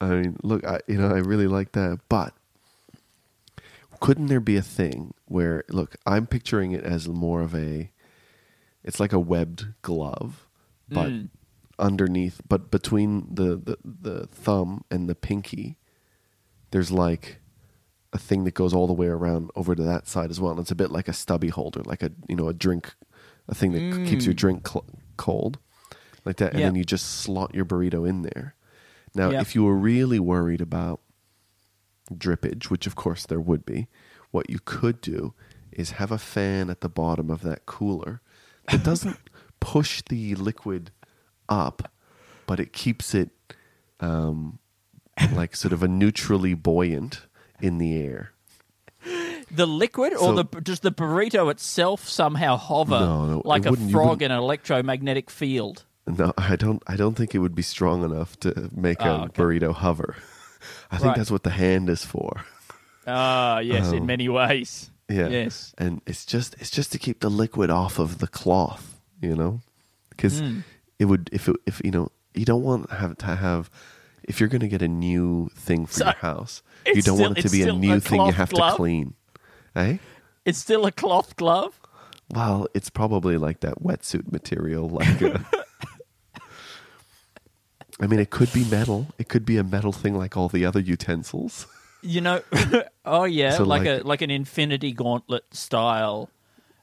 I 0.02 0.08
mean, 0.10 0.38
look, 0.44 0.66
I, 0.66 0.82
you 0.86 0.98
know, 0.98 1.08
I 1.08 1.20
really 1.20 1.48
like 1.48 1.72
that, 1.72 2.02
but 2.10 2.34
couldn't 4.02 4.26
there 4.28 4.42
be 4.42 4.58
a 4.58 4.62
thing 4.62 5.14
where, 5.26 5.64
look, 5.70 5.96
I'm 6.06 6.28
picturing 6.28 6.74
it 6.74 6.84
as 6.84 7.08
more 7.08 7.42
of 7.42 7.56
a, 7.56 7.90
it's 8.84 9.00
like 9.00 9.14
a 9.14 9.20
webbed 9.20 9.68
glove, 9.82 10.46
but 10.90 11.10
Mm. 11.10 11.30
Underneath, 11.80 12.42
but 12.48 12.72
between 12.72 13.34
the, 13.34 13.56
the 13.56 13.78
the 13.84 14.28
thumb 14.28 14.84
and 14.92 15.10
the 15.10 15.16
pinky, 15.16 15.78
there's 16.72 16.92
like 16.92 17.40
a 18.12 18.18
thing 18.18 18.44
that 18.44 18.54
goes 18.54 18.74
all 18.74 18.88
the 18.88 18.94
way 18.94 19.08
around 19.08 19.50
over 19.56 19.74
to 19.76 19.84
that 19.84 20.08
side 20.08 20.30
as 20.30 20.40
well. 20.40 20.52
And 20.52 20.60
it's 20.60 20.72
a 20.72 20.76
bit 20.76 20.92
like 20.92 21.08
a 21.08 21.14
stubby 21.14 21.50
holder, 21.50 21.82
like 21.84 22.04
a 22.04 22.12
you 22.30 22.36
know 22.36 22.48
a 22.48 22.54
drink, 22.54 22.94
a 23.48 23.56
thing 23.56 23.72
that 23.72 23.96
c- 23.96 24.06
keeps 24.12 24.26
your 24.26 24.34
mm. 24.36 24.38
drink 24.38 24.68
cl- 24.68 24.86
cold, 25.18 25.58
like 26.26 26.38
that. 26.38 26.52
And 26.52 26.60
Yeah. 26.60 26.68
then 26.68 26.76
you 26.76 26.84
just 26.84 27.22
slot 27.22 27.56
your 27.56 27.66
burrito 27.66 28.08
in 28.08 28.22
there. 28.22 28.56
Now, 29.16 29.30
Yeah. 29.32 29.42
if 29.42 29.56
you 29.56 29.64
were 29.64 29.76
really 29.76 30.20
worried 30.20 30.62
about 30.62 31.02
drippage, 32.14 32.66
which 32.66 32.86
of 32.88 32.96
course 32.96 33.26
there 33.26 33.40
would 33.40 33.66
be, 33.66 33.88
what 34.32 34.50
you 34.50 34.60
could 34.64 35.02
do 35.02 35.34
is 35.72 35.92
have 35.92 36.12
a 36.12 36.18
fan 36.18 36.70
at 36.70 36.82
the 36.82 36.90
bottom 36.90 37.30
of 37.32 37.42
that 37.42 37.66
cooler 37.66 38.22
that 38.70 38.84
doesn't 38.84 39.18
push 39.60 40.04
the 40.10 40.36
liquid 40.36 40.92
up, 41.50 41.92
but 42.48 42.60
it 42.60 42.74
keeps 42.74 43.14
it 43.14 43.30
um, 44.00 44.60
like 45.34 45.56
sort 45.56 45.74
of 45.74 45.84
a 45.84 45.88
neutrally 45.88 46.54
buoyant 46.54 47.22
in 47.62 47.78
the 47.78 47.96
air. 47.98 48.32
The 49.52 49.66
liquid, 49.68 50.14
or 50.14 50.20
So- 50.20 50.36
the 50.44 50.62
does 50.62 50.80
the 50.80 50.92
burrito 50.92 51.52
itself 51.52 52.08
somehow 52.08 52.58
hover 52.58 53.00
No, 53.00 53.26
no, 53.26 53.42
like 53.46 53.66
a 53.66 53.76
frog 53.92 54.22
in 54.22 54.32
an 54.32 54.38
electromagnetic 54.40 55.30
field? 55.30 55.84
No, 56.08 56.34
I 56.38 56.56
don't. 56.56 56.82
I 56.88 56.96
don't 56.96 57.16
think 57.16 57.36
it 57.36 57.40
would 57.40 57.54
be 57.56 57.62
strong 57.62 58.04
enough 58.04 58.38
to 58.42 58.70
make 58.74 59.00
a 59.02 59.10
Oh, 59.10 59.22
okay. 59.26 59.42
burrito 59.42 59.74
hover. 59.74 60.16
I 60.90 60.98
think 60.98 61.10
Right. 61.10 61.18
that's 61.18 61.32
what 61.32 61.44
the 61.44 61.50
hand 61.52 61.90
is 61.90 62.04
for. 62.06 62.44
Ah, 63.06 63.60
yes, 63.60 63.92
in 63.92 64.04
Oh. 64.04 64.06
many 64.06 64.28
ways. 64.30 64.90
Yeah. 65.10 65.28
Yes. 65.28 65.74
And 65.78 66.02
it's 66.08 66.26
just 66.26 66.56
it's 66.60 66.72
just 66.72 66.92
to 66.94 66.98
keep 66.98 67.20
the 67.20 67.30
liquid 67.30 67.70
off 67.70 68.00
of 68.00 68.18
the 68.20 68.28
cloth, 68.28 69.00
you 69.22 69.36
know, 69.36 69.60
because 70.10 70.40
Hmm. 70.40 70.60
It 71.00 71.06
would 71.06 71.30
if 71.32 71.48
it, 71.50 71.56
if 71.66 71.82
you 71.84 71.92
know 71.92 72.10
you 72.34 72.46
don't 72.46 72.64
want 72.64 72.90
to 72.90 72.96
have 72.96 73.18
to 73.18 73.26
have 73.36 73.70
if 74.24 74.40
you're 74.40 74.50
going 74.50 74.62
to 74.62 74.68
get 74.70 74.82
a 74.82 74.88
new 74.88 75.50
thing 75.56 75.86
for 75.86 75.94
So, 75.94 76.06
your 76.06 76.14
house, 76.14 76.64
you 76.86 76.94
don't 77.02 77.02
still- 77.02 77.18
want 77.20 77.38
it 77.38 77.42
to 77.44 77.50
be 77.50 77.64
a 77.64 77.74
new 77.74 77.94
a 77.94 78.00
thing 78.00 78.26
you 78.26 78.32
have 78.32 78.50
glove? 78.52 78.72
to 78.72 78.76
clean. 78.78 79.14
Eh? 79.76 79.98
It's 80.46 80.58
still 80.60 80.86
a 80.86 80.92
cloth 80.92 81.36
glove. 81.36 81.80
Well, 82.30 82.68
it's 82.74 82.90
probably 82.90 83.38
like 83.38 83.60
that 83.62 83.84
wetsuit 83.84 84.32
material, 84.32 84.88
like. 84.90 85.22
A, 85.22 85.46
I 88.00 88.08
mean, 88.08 88.20
it 88.20 88.30
could 88.30 88.52
be 88.54 88.66
metal. 88.66 89.08
It 89.18 89.30
could 89.30 89.46
be 89.46 89.58
a 89.58 89.64
metal 89.64 89.92
thing, 89.92 90.18
like 90.18 90.36
all 90.36 90.50
the 90.50 90.66
other 90.66 90.80
utensils. 90.80 91.68
You 92.02 92.22
know, 92.22 92.42
oh 93.06 93.24
yeah, 93.26 93.52
So, 93.52 93.64
like, 93.64 93.84
like- 93.86 94.02
a 94.02 94.08
like 94.08 94.22
an 94.22 94.32
infinity 94.32 94.92
gauntlet 94.94 95.44
style. 95.52 96.30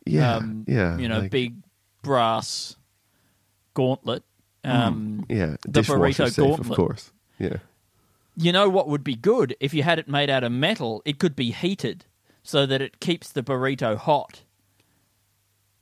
Yeah, 0.06 0.36
um, 0.36 0.64
yeah. 0.68 0.96
You 0.98 1.08
know, 1.08 1.20
like- 1.20 1.30
big 1.30 1.56
brass 2.02 2.76
gauntlet. 3.74 4.22
Um, 4.64 5.24
Yeah, 5.28 5.56
the 5.62 5.80
burrito 5.80 6.30
safe, 6.30 6.58
of 6.58 6.68
course. 6.70 7.12
Yeah. 7.38 7.56
You 8.36 8.52
know 8.52 8.68
what 8.68 8.88
would 8.88 9.04
be 9.04 9.16
good 9.16 9.56
if 9.60 9.74
you 9.74 9.82
had 9.82 9.98
it 9.98 10.08
made 10.08 10.30
out 10.30 10.44
of 10.44 10.52
metal? 10.52 11.02
It 11.04 11.18
could 11.18 11.34
be 11.34 11.50
heated 11.50 12.04
so 12.42 12.66
that 12.66 12.80
it 12.80 13.00
keeps 13.00 13.32
the 13.32 13.42
burrito 13.42 13.96
hot 13.96 14.42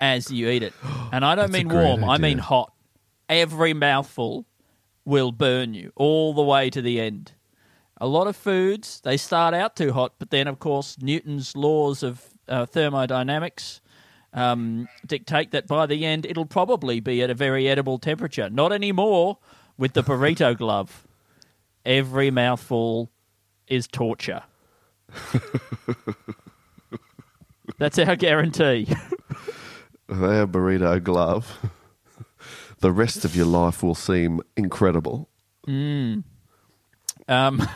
as 0.00 0.30
you 0.30 0.49
eat 0.49 0.62
it. 0.62 0.73
And 1.12 1.25
I 1.25 1.35
don't 1.35 1.50
mean 1.52 1.68
warm, 1.71 2.04
I 2.04 2.18
mean 2.18 2.37
hot. 2.37 2.73
Every 3.30 3.73
mouthful 3.73 4.45
will 5.07 5.33
burn 5.33 5.73
you 5.73 5.90
all 5.97 6.35
the 6.35 6.42
way 6.42 6.68
to 6.68 6.83
the 6.83 7.00
end. 7.00 7.33
A 7.99 8.07
lot 8.07 8.26
of 8.26 8.37
foods, 8.37 9.00
they 9.00 9.16
start 9.16 9.54
out 9.54 9.75
too 9.75 9.92
hot, 9.92 10.12
but 10.18 10.30
then, 10.30 10.47
of 10.47 10.59
course, 10.59 10.97
Newton's 11.00 11.57
laws 11.57 12.02
of 12.02 12.26
uh, 12.47 12.66
thermodynamics 12.66 13.80
um, 14.35 14.88
dictate 15.06 15.50
that 15.52 15.66
by 15.66 15.87
the 15.87 16.04
end 16.04 16.26
it'll 16.26 16.47
probably 16.47 17.00
be 17.00 17.23
at 17.23 17.30
a 17.30 17.35
very 17.35 17.68
edible 17.68 17.99
temperature. 17.99 18.49
Not 18.50 18.73
anymore 18.73 19.38
with 19.76 19.92
the 19.94 20.02
burrito 20.02 20.56
glove. 20.58 21.06
Every 21.85 22.30
mouthful 22.30 23.11
is 23.66 23.87
torture. 23.87 24.42
That's 27.78 27.99
our 27.99 28.16
guarantee. 28.16 28.88
Their 30.08 30.47
burrito 30.47 31.02
glove. 31.02 31.58
the 32.80 32.90
rest 32.92 33.25
of 33.25 33.37
your 33.37 33.47
life 33.47 33.82
will 33.82 33.94
seem 33.94 34.40
incredible. 34.56 35.28
Um, 37.28 37.68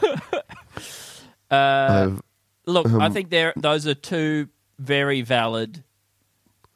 I've, 1.51 2.23
look, 2.67 2.87
I 2.87 3.07
Um, 3.07 3.13
think 3.13 3.31
there 3.31 3.53
those 3.57 3.87
are 3.87 3.95
two 3.95 4.49
very 4.79 5.21
valid 5.21 5.85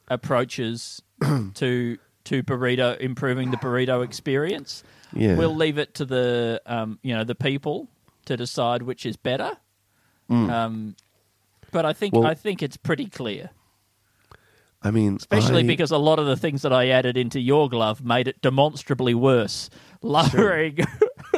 approaches 0.08 1.02
to 1.54 1.98
to 2.24 2.42
burrito 2.42 2.98
improving 2.98 3.50
the 3.50 3.56
burrito 3.56 4.04
experience. 4.04 4.82
Yeah. 5.12 5.36
We'll 5.36 5.54
leave 5.54 5.78
it 5.78 5.94
to 5.94 6.04
the 6.04 6.60
um, 6.66 6.98
you 7.02 7.14
know 7.14 7.24
the 7.24 7.34
people 7.34 7.88
to 8.26 8.36
decide 8.36 8.82
which 8.82 9.06
is 9.06 9.16
better. 9.16 9.52
Um, 10.28 10.96
but 11.70 11.84
I 11.86 11.92
think 11.92 12.14
Mm. 12.14 12.20
Well- 12.20 12.30
I 12.30 12.34
think 12.34 12.60
it's 12.62 12.76
pretty 12.76 13.06
clear, 13.06 13.50
I 14.82 14.90
mean, 14.90 15.16
especially 15.16 15.60
I- 15.62 15.66
because 15.66 15.92
a 15.92 15.98
lot 15.98 16.18
of 16.18 16.26
the 16.26 16.36
things 16.36 16.62
that 16.62 16.72
I 16.72 16.88
added 16.88 17.16
into 17.16 17.38
your 17.40 17.68
glove 17.68 18.02
made 18.04 18.26
it 18.26 18.42
demonstrably 18.42 19.14
worse, 19.14 19.70
lowering 20.02 20.78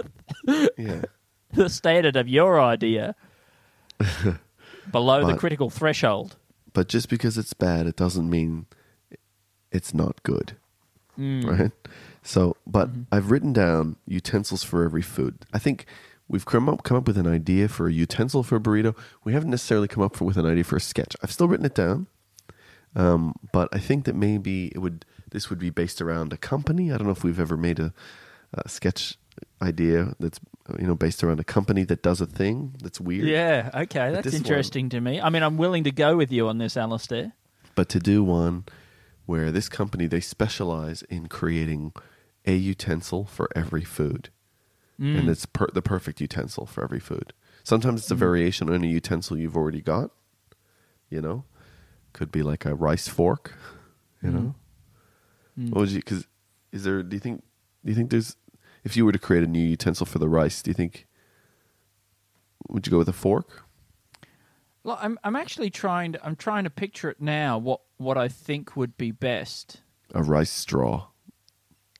yeah. 0.79 1.03
the 1.53 1.69
standard 1.69 2.17
of 2.17 2.29
your 2.29 2.59
idea 2.61 3.15
below 4.91 5.27
the 5.27 5.37
critical 5.37 5.71
threshold. 5.71 6.37
But 6.73 6.89
just 6.89 7.09
because 7.09 7.39
it's 7.39 7.55
bad, 7.55 7.87
it 7.87 7.97
doesn't 7.97 8.29
mean 8.29 8.67
it's 9.71 9.95
not 9.95 10.23
good. 10.23 10.57
Right? 11.45 11.73
So, 12.23 12.57
but 12.67 12.91
I've 13.11 13.31
written 13.31 13.53
down 13.53 13.97
utensils 14.07 14.63
for 14.63 14.85
every 14.85 15.03
food. 15.03 15.47
I 15.53 15.59
think 15.59 15.87
we've 16.29 16.45
come 16.45 16.69
up 16.69 16.83
come 16.83 16.97
up 16.97 17.07
with 17.07 17.19
an 17.19 17.27
idea 17.27 17.69
for 17.69 17.89
a 17.89 17.93
utensil 17.93 18.43
for 18.43 18.57
a 18.57 18.61
burrito. 18.61 18.97
We 19.25 19.33
haven't 19.33 19.51
necessarily 19.51 19.89
come 19.89 20.03
up 20.03 20.15
for, 20.15 20.25
with 20.25 20.37
an 20.37 20.47
idea 20.47 20.65
for 20.65 20.77
a 20.77 20.81
sketch. 20.81 21.17
I've 21.23 21.33
still 21.33 21.49
written 21.49 21.67
it 21.67 21.75
down. 21.75 22.07
Um, 22.95 23.35
but 23.53 23.69
I 23.73 23.79
think 23.79 24.05
that 24.05 24.15
maybe 24.15 24.67
it 24.75 24.79
would 24.79 25.05
this 25.31 25.51
would 25.51 25.59
be 25.59 25.71
based 25.71 26.01
around 26.01 26.33
a 26.33 26.37
company. 26.37 26.93
I 26.93 26.97
don't 26.97 27.07
know 27.07 27.13
if 27.13 27.25
we've 27.25 27.41
ever 27.41 27.57
made 27.57 27.79
a, 27.79 27.93
a 28.55 28.69
sketch 28.69 29.17
idea 29.61 30.15
that's 30.21 30.39
you 30.79 30.87
know 30.87 30.95
based 30.95 31.23
around 31.25 31.41
a 31.41 31.45
company 31.45 31.83
that 31.85 32.03
does 32.03 32.21
a 32.21 32.27
thing 32.27 32.77
that's 32.83 33.01
weird. 33.01 33.27
Yeah, 33.27 33.71
okay, 33.75 34.13
that's 34.13 34.25
this 34.25 34.35
one- 34.35 34.43
interesting 34.43 34.89
to 34.91 35.01
me. 35.01 35.21
I 35.21 35.31
mean, 35.31 35.43
I'm 35.43 35.57
willing 35.57 35.85
to 35.85 35.91
go 35.91 36.17
with 36.17 36.31
you 36.33 36.49
on 36.49 36.59
this, 36.59 36.77
Alistair. 36.77 37.33
but 37.75 37.89
to 37.91 37.99
do 38.01 38.23
one 38.25 38.65
where 39.27 39.51
this 39.53 39.69
company 39.69 40.07
they 40.07 40.21
specialize 40.21 41.03
in 41.03 41.29
creating 41.29 41.93
a 42.47 42.55
utensil 42.55 43.25
for 43.25 43.49
every 43.55 43.85
food 43.85 44.31
Mm. 44.99 45.17
and 45.19 45.29
it's 45.29 45.47
per- 45.47 45.71
the 45.73 45.83
perfect 45.83 46.21
utensil 46.21 46.67
for 46.67 46.83
every 46.83 46.99
food 46.99 47.33
sometimes 47.63 48.01
it's 48.01 48.11
a 48.11 48.17
variation 48.17 48.69
on 48.69 48.83
a 48.83 48.87
utensil 48.89 49.37
you've 49.39 49.57
already 49.57 49.81
got 49.81 50.11
you 51.09 51.21
know 51.21 51.45
could 52.13 52.33
be 52.33 52.43
like 52.43 52.65
a 52.65 52.75
rice 52.75 53.07
fork 53.07 53.55
you 54.23 54.31
know 54.33 54.55
Mm. 55.57 55.71
what 55.71 55.81
would 55.83 55.91
you 55.91 55.99
because 56.01 56.27
is 56.73 56.83
there 56.83 57.03
do 57.05 57.15
you 57.15 57.21
think 57.21 57.43
do 57.85 57.91
you 57.93 57.95
think 57.95 58.11
there's 58.11 58.35
if 58.85 58.97
you 58.97 59.05
were 59.05 59.13
to 59.13 59.19
create 59.19 59.45
a 59.45 59.47
new 59.47 59.63
utensil 59.65 60.07
for 60.07 60.19
the 60.19 60.29
rice 60.29 60.63
do 60.63 60.71
you 60.71 60.75
think 60.75 61.07
would 62.69 62.87
you 62.87 62.91
go 62.91 62.99
with 62.99 63.09
a 63.09 63.13
fork 63.13 63.65
Well, 64.85 64.99
I'm 65.01 65.19
I'm 65.25 65.37
actually 65.37 65.71
trying 65.71 66.13
to 66.13 66.25
I'm 66.25 66.37
trying 66.37 66.65
to 66.65 66.71
picture 66.71 67.11
it 67.11 67.21
now. 67.21 67.59
What 67.59 67.81
what 67.99 68.17
I 68.17 68.29
think 68.29 68.77
would 68.77 68.97
be 68.97 69.11
best. 69.11 69.83
a 70.15 70.23
rice 70.23 70.51
straw 70.51 71.09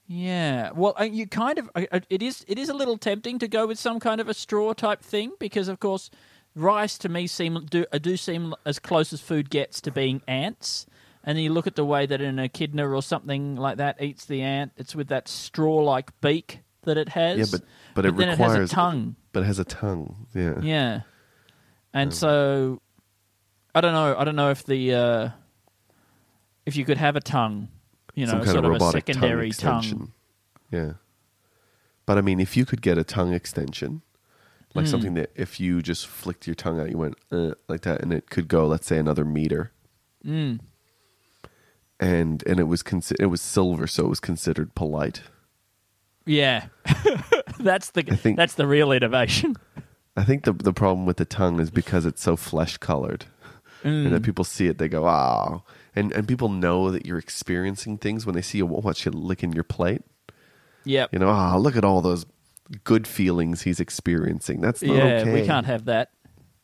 Yeah. 0.07 0.71
Well, 0.73 0.95
you 1.05 1.27
kind 1.27 1.59
of 1.59 1.71
it 1.75 2.23
is 2.23 2.45
it 2.49 2.59
is 2.59 2.69
a 2.69 2.75
little 2.75 2.97
tempting 2.97 3.39
to 3.41 3.49
go 3.49 3.67
with 3.67 3.79
some 3.79 4.01
kind 4.01 4.21
of 4.21 4.29
a 4.29 4.35
straw 4.35 4.73
type 4.73 5.03
thing 5.03 5.33
because 5.39 5.69
of 5.69 5.81
course 5.81 6.11
rice 6.55 6.97
to 6.99 7.09
me 7.09 7.27
seem 7.27 7.67
do 7.67 7.85
uh, 7.93 7.99
do 7.99 8.17
seem 8.17 8.55
as 8.65 8.79
close 8.79 9.13
as 9.13 9.21
food 9.21 9.51
gets 9.51 9.81
to 9.83 9.91
being 9.91 10.23
ants. 10.27 10.87
And 11.25 11.37
then 11.37 11.45
you 11.45 11.53
look 11.53 11.67
at 11.67 11.77
the 11.77 11.85
way 11.85 12.07
that 12.07 12.23
an 12.23 12.39
echidna 12.39 12.89
or 12.89 13.03
something 13.03 13.57
like 13.57 13.77
that 13.77 14.01
eats 14.01 14.25
the 14.25 14.41
ant. 14.41 14.73
It's 14.79 14.95
with 14.95 15.09
that 15.09 15.29
straw-like 15.29 16.19
beak 16.23 16.61
that 16.89 16.99
it 16.99 17.09
has. 17.11 17.39
yeah 17.39 17.45
but 17.51 17.63
but, 17.95 18.05
it 18.07 18.17
then 18.17 18.29
requires 18.31 18.55
it 18.57 18.61
has 18.61 18.71
a 18.73 18.75
tongue. 18.75 19.17
but 19.33 19.43
it 19.45 19.47
has 19.47 19.59
a 19.59 19.65
tongue 19.65 20.27
yeah 20.35 20.61
Yeah. 20.61 21.01
And 21.95 22.13
so 22.13 22.81
I 23.75 23.81
don't 23.81 23.93
know, 23.93 24.15
I 24.19 24.25
don't 24.25 24.37
know 24.37 24.51
if 24.51 24.65
the 24.67 24.95
uh 24.95 25.29
if 26.67 26.77
you 26.77 26.85
could 26.85 26.99
have 26.99 27.17
a 27.17 27.21
tongue, 27.21 27.69
you 28.15 28.27
know, 28.27 28.33
some 28.33 28.41
kind 28.45 28.51
sort 28.53 28.65
of 28.67 28.73
of, 28.75 28.83
a 28.83 28.91
secondary 28.93 29.51
tongue 29.53 29.71
tongue. 29.71 29.79
extension. 29.81 30.13
Yeah. 30.71 30.93
But 32.05 32.19
I 32.19 32.21
mean, 32.21 32.41
if 32.41 32.57
you 32.57 32.67
could 32.67 32.83
get 32.83 32.99
a 32.99 33.05
tongue 33.05 33.33
extension, 33.33 34.03
like 34.75 34.85
Hmm. 34.85 34.91
something 34.91 35.15
that 35.15 35.31
if 35.35 35.59
you 35.61 35.81
just 35.83 36.07
flicked 36.07 36.47
your 36.47 36.55
tongue 36.55 36.79
out, 36.81 36.91
you 36.91 36.99
went 36.99 37.17
uh, 37.33 37.53
like 37.69 37.83
that, 37.83 38.03
and 38.03 38.13
it 38.13 38.29
could 38.29 38.49
go, 38.49 38.67
let's 38.67 38.87
say, 38.87 38.99
another 38.99 39.25
meter. 39.25 39.73
Mm. 40.25 40.61
And 42.01 42.45
and 42.47 42.61
it 42.61 42.65
was 42.69 42.83
consi- 42.83 43.17
it 43.19 43.27
was 43.27 43.41
silver, 43.41 43.87
so 43.87 44.05
it 44.05 44.09
was 44.09 44.21
considered 44.21 44.75
polite. 44.75 45.23
Yeah. 46.29 46.67
that's 47.59 47.91
the 47.91 48.05
I 48.11 48.15
think- 48.17 48.37
that's 48.37 48.55
the 48.55 48.67
real 48.67 48.93
innovation. 48.93 49.57
I 50.17 50.25
think 50.25 50.45
the 50.45 50.53
the 50.53 50.73
problem 50.73 51.07
with 51.07 51.17
the 51.17 51.25
tongue 51.25 51.61
is 51.61 51.71
because 51.71 52.05
it's 52.05 52.23
so 52.23 52.37
flesh 52.37 52.77
colored, 52.77 53.25
and 53.85 54.09
Mm. 54.09 54.11
that 54.11 54.23
people 54.25 54.45
see 54.45 54.67
it, 54.67 54.79
they 54.79 54.89
go, 54.89 55.03
"Wow!" 55.03 55.63
And 55.95 56.13
and 56.13 56.27
people 56.27 56.49
know 56.49 56.91
that 56.91 57.07
you're 57.07 57.19
experiencing 57.19 57.99
things 57.99 58.27
when 58.27 58.35
they 58.35 58.43
see 58.43 58.59
you 58.59 58.67
watch 58.67 59.05
you 59.07 59.13
licking 59.13 59.53
your 59.53 59.63
plate. 59.65 60.03
Yep. 60.85 61.11
You 61.13 61.19
know, 61.21 61.29
ah, 61.29 61.57
look 61.57 61.77
at 61.77 61.85
all 61.85 62.01
those 62.01 62.27
good 62.85 63.07
feelings 63.07 63.63
he's 63.63 63.79
experiencing. 63.81 64.61
That's 64.61 64.83
not 64.83 64.97
yeah, 64.97 65.03
okay. 65.23 65.33
we 65.41 65.47
can't 65.47 65.67
have 65.67 65.85
that. 65.85 66.11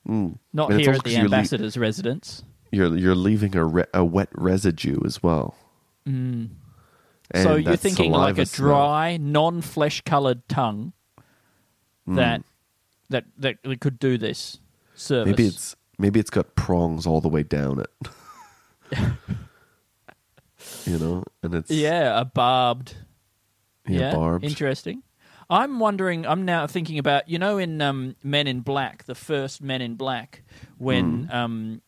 Mm. 0.08 0.38
Not 0.52 0.70
And 0.70 0.80
it's 0.80 0.86
here 0.86 0.94
also 0.94 0.98
at 0.98 1.04
the 1.04 1.10
you're 1.12 1.20
le- 1.28 1.36
ambassador's 1.36 1.76
residence. 1.78 2.42
You're 2.72 2.96
you're 2.96 3.14
leaving 3.14 3.54
a 3.56 3.64
re- 3.64 3.84
a 3.94 4.04
wet 4.04 4.28
residue 4.34 4.98
as 5.06 5.22
well. 5.22 5.54
Mm. 7.32 7.38
And 7.38 7.42
so 7.42 7.54
you're 7.56 7.72
that 7.72 7.80
thinking 7.80 8.12
like 8.12 8.38
a 8.38 8.44
dry, 8.44 9.16
non-flesh 9.16 10.02
colored 10.02 10.46
tongue 10.48 10.92
Mm. 12.06 12.16
that 12.16 12.42
that 13.08 13.24
that 13.38 13.80
could 13.80 13.98
do 13.98 14.18
this 14.18 14.58
service. 14.94 15.30
Maybe 15.30 15.46
it's 15.46 15.74
maybe 15.98 16.20
it's 16.20 16.28
got 16.28 16.54
prongs 16.54 17.06
all 17.06 17.22
the 17.22 17.28
way 17.28 17.42
down 17.42 17.80
it. 17.80 17.90
you 20.86 20.98
know, 20.98 21.24
and 21.42 21.54
it's 21.54 21.70
yeah, 21.70 22.20
a 22.20 22.24
barbed 22.24 22.94
yeah, 23.86 24.14
barbed. 24.14 24.44
Interesting. 24.44 25.02
I'm 25.50 25.78
wondering. 25.78 26.26
I'm 26.26 26.44
now 26.44 26.66
thinking 26.66 26.98
about 26.98 27.28
you 27.28 27.38
know 27.38 27.58
in 27.58 27.80
um, 27.82 28.16
Men 28.22 28.46
in 28.46 28.60
Black, 28.60 29.04
the 29.04 29.14
first 29.14 29.62
Men 29.62 29.80
in 29.82 29.94
Black, 29.94 30.42
when 30.78 31.24
Hmm. 31.24 31.36
um, 31.36 31.82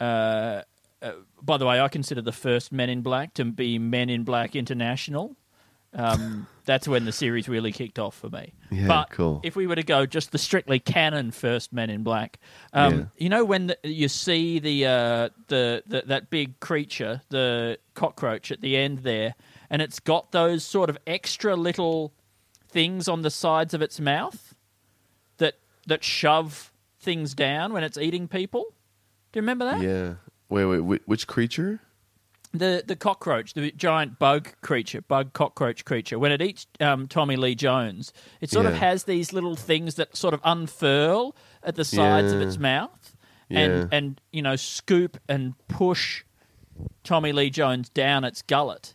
uh, 0.00 0.62
uh, 1.02 1.12
by 1.42 1.56
the 1.56 1.66
way, 1.66 1.80
I 1.80 1.88
consider 1.88 2.22
the 2.22 2.32
first 2.32 2.72
Men 2.72 2.88
in 2.90 3.02
Black 3.02 3.34
to 3.34 3.44
be 3.44 3.78
Men 3.78 4.10
in 4.10 4.24
Black 4.24 4.54
International. 4.56 5.36
Um, 5.94 6.46
that's 6.66 6.86
when 6.86 7.06
the 7.06 7.12
series 7.12 7.48
really 7.48 7.72
kicked 7.72 7.98
off 7.98 8.14
for 8.14 8.28
me. 8.28 8.52
Yeah, 8.70 8.88
but 8.88 9.10
cool. 9.10 9.40
if 9.42 9.56
we 9.56 9.66
were 9.66 9.74
to 9.76 9.82
go 9.82 10.04
just 10.04 10.32
the 10.32 10.38
strictly 10.38 10.78
canon 10.78 11.30
first 11.30 11.72
Men 11.72 11.88
in 11.90 12.02
Black, 12.02 12.38
um, 12.74 12.94
Yeah. 12.98 13.04
you 13.16 13.28
know 13.30 13.44
when 13.44 13.68
the, 13.68 13.78
you 13.84 14.08
see 14.08 14.58
the, 14.58 14.84
uh, 14.86 15.28
the 15.48 15.82
the 15.86 16.02
that 16.06 16.28
big 16.30 16.60
creature, 16.60 17.22
the 17.30 17.78
cockroach 17.94 18.52
at 18.52 18.60
the 18.60 18.76
end 18.76 18.98
there, 18.98 19.34
and 19.70 19.80
it's 19.80 19.98
got 19.98 20.32
those 20.32 20.62
sort 20.64 20.90
of 20.90 20.98
extra 21.06 21.56
little 21.56 22.12
things 22.70 23.08
on 23.08 23.22
the 23.22 23.30
sides 23.30 23.72
of 23.72 23.80
its 23.80 23.98
mouth 23.98 24.54
that 25.38 25.54
that 25.86 26.04
shove 26.04 26.70
things 27.00 27.32
down 27.32 27.72
when 27.72 27.82
it's 27.82 27.96
eating 27.96 28.28
people. 28.28 28.64
Do 29.32 29.38
you 29.38 29.42
remember 29.42 29.64
that? 29.64 29.80
yeah. 29.80 30.14
Wait, 30.48 30.64
wait, 30.64 30.80
whi- 30.80 31.00
which 31.06 31.26
creature? 31.26 31.80
The 32.54 32.82
the 32.86 32.96
cockroach, 32.96 33.52
the 33.52 33.70
giant 33.72 34.18
bug 34.18 34.48
creature, 34.62 35.02
bug 35.02 35.34
cockroach 35.34 35.84
creature. 35.84 36.18
When 36.18 36.32
it 36.32 36.40
eats 36.40 36.66
um, 36.80 37.06
Tommy 37.06 37.36
Lee 37.36 37.54
Jones, 37.54 38.12
it 38.40 38.50
sort 38.50 38.64
of 38.64 38.72
has 38.74 39.04
these 39.04 39.34
little 39.34 39.54
things 39.54 39.96
that 39.96 40.16
sort 40.16 40.32
of 40.32 40.40
unfurl 40.44 41.36
at 41.62 41.74
the 41.76 41.84
sides 41.84 42.32
of 42.32 42.40
its 42.40 42.56
mouth, 42.58 43.16
Yeah. 43.50 43.58
and 43.60 43.88
and 43.92 44.20
you 44.32 44.40
know 44.40 44.56
scoop 44.56 45.18
and 45.28 45.54
push 45.68 46.24
Tommy 47.04 47.32
Lee 47.32 47.50
Jones 47.50 47.90
down 47.90 48.24
its 48.24 48.40
gullet. 48.40 48.94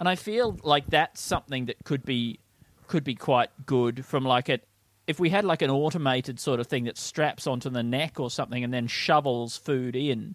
And 0.00 0.08
I 0.08 0.16
feel 0.16 0.58
like 0.64 0.86
that's 0.86 1.20
something 1.20 1.66
that 1.66 1.76
could 1.84 2.04
be 2.04 2.40
could 2.88 3.04
be 3.04 3.14
quite 3.14 3.50
good 3.64 4.04
from 4.04 4.24
like 4.24 4.48
it 4.48 4.66
if 5.06 5.20
we 5.20 5.30
had 5.30 5.44
like 5.44 5.62
an 5.62 5.70
automated 5.70 6.40
sort 6.40 6.58
of 6.58 6.66
thing 6.66 6.84
that 6.84 6.98
straps 6.98 7.46
onto 7.46 7.70
the 7.70 7.82
neck 7.84 8.18
or 8.18 8.28
something 8.28 8.64
and 8.64 8.74
then 8.74 8.88
shovels 8.88 9.56
food 9.56 9.94
in. 9.94 10.34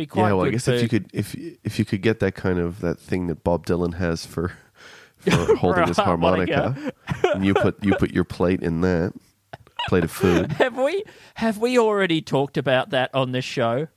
Be 0.00 0.06
quite 0.06 0.28
yeah, 0.28 0.32
well, 0.32 0.46
I 0.46 0.50
guess 0.50 0.66
if 0.66 0.80
you 0.80 0.88
could, 0.88 1.10
if 1.12 1.34
if 1.62 1.78
you 1.78 1.84
could 1.84 2.00
get 2.00 2.20
that 2.20 2.34
kind 2.34 2.58
of 2.58 2.80
that 2.80 2.98
thing 2.98 3.26
that 3.26 3.44
Bob 3.44 3.66
Dylan 3.66 3.96
has 3.96 4.24
for 4.24 4.50
for 5.18 5.56
holding 5.56 5.86
his 5.88 5.98
harmonica. 5.98 6.94
and 7.34 7.44
you 7.44 7.52
put 7.52 7.84
you 7.84 7.94
put 7.96 8.10
your 8.10 8.24
plate 8.24 8.62
in 8.62 8.80
that 8.80 9.12
plate 9.88 10.04
of 10.04 10.10
food. 10.10 10.52
Have 10.52 10.78
we 10.78 11.04
have 11.34 11.58
we 11.58 11.78
already 11.78 12.22
talked 12.22 12.56
about 12.56 12.88
that 12.90 13.14
on 13.14 13.32
this 13.32 13.44
show? 13.44 13.88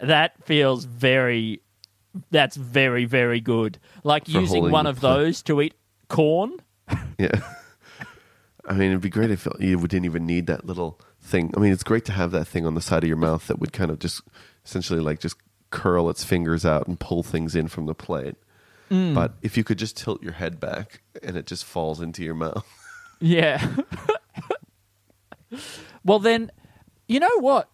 That 0.00 0.42
feels 0.46 0.86
very 0.86 1.60
that's 2.30 2.56
very 2.56 3.04
very 3.04 3.42
good. 3.42 3.78
Like 4.02 4.24
For 4.24 4.40
using 4.40 4.70
one 4.70 4.86
of 4.86 5.00
those 5.00 5.42
to 5.42 5.60
eat 5.60 5.74
corn. 6.08 6.60
Yeah. 7.18 7.42
I 8.64 8.72
mean, 8.72 8.88
it'd 8.88 9.02
be 9.02 9.10
great 9.10 9.30
if 9.30 9.46
you 9.58 9.76
didn't 9.86 10.06
even 10.06 10.24
need 10.24 10.46
that 10.46 10.64
little 10.64 10.98
thing. 11.20 11.52
I 11.54 11.60
mean, 11.60 11.72
it's 11.72 11.82
great 11.82 12.06
to 12.06 12.12
have 12.12 12.30
that 12.30 12.46
thing 12.46 12.64
on 12.64 12.74
the 12.74 12.80
side 12.80 13.02
of 13.02 13.08
your 13.08 13.18
mouth 13.18 13.46
that 13.48 13.58
would 13.58 13.74
kind 13.74 13.90
of 13.90 13.98
just 13.98 14.22
essentially 14.64 15.00
like 15.00 15.20
just 15.20 15.36
curl 15.70 16.10
its 16.10 16.24
fingers 16.24 16.66
out 16.66 16.86
and 16.86 16.98
pull 16.98 17.22
things 17.22 17.54
in 17.54 17.68
from 17.68 17.86
the 17.86 17.94
plate. 17.94 18.36
Mm. 18.90 19.14
But 19.14 19.34
if 19.42 19.56
you 19.56 19.64
could 19.64 19.78
just 19.78 19.96
tilt 19.96 20.22
your 20.22 20.32
head 20.32 20.58
back 20.58 21.02
and 21.22 21.36
it 21.36 21.46
just 21.46 21.64
falls 21.64 22.00
into 22.00 22.22
your 22.22 22.34
mouth. 22.34 22.66
Yeah. 23.22 23.76
well, 26.02 26.18
then, 26.18 26.50
you 27.06 27.20
know 27.20 27.38
what? 27.40 27.68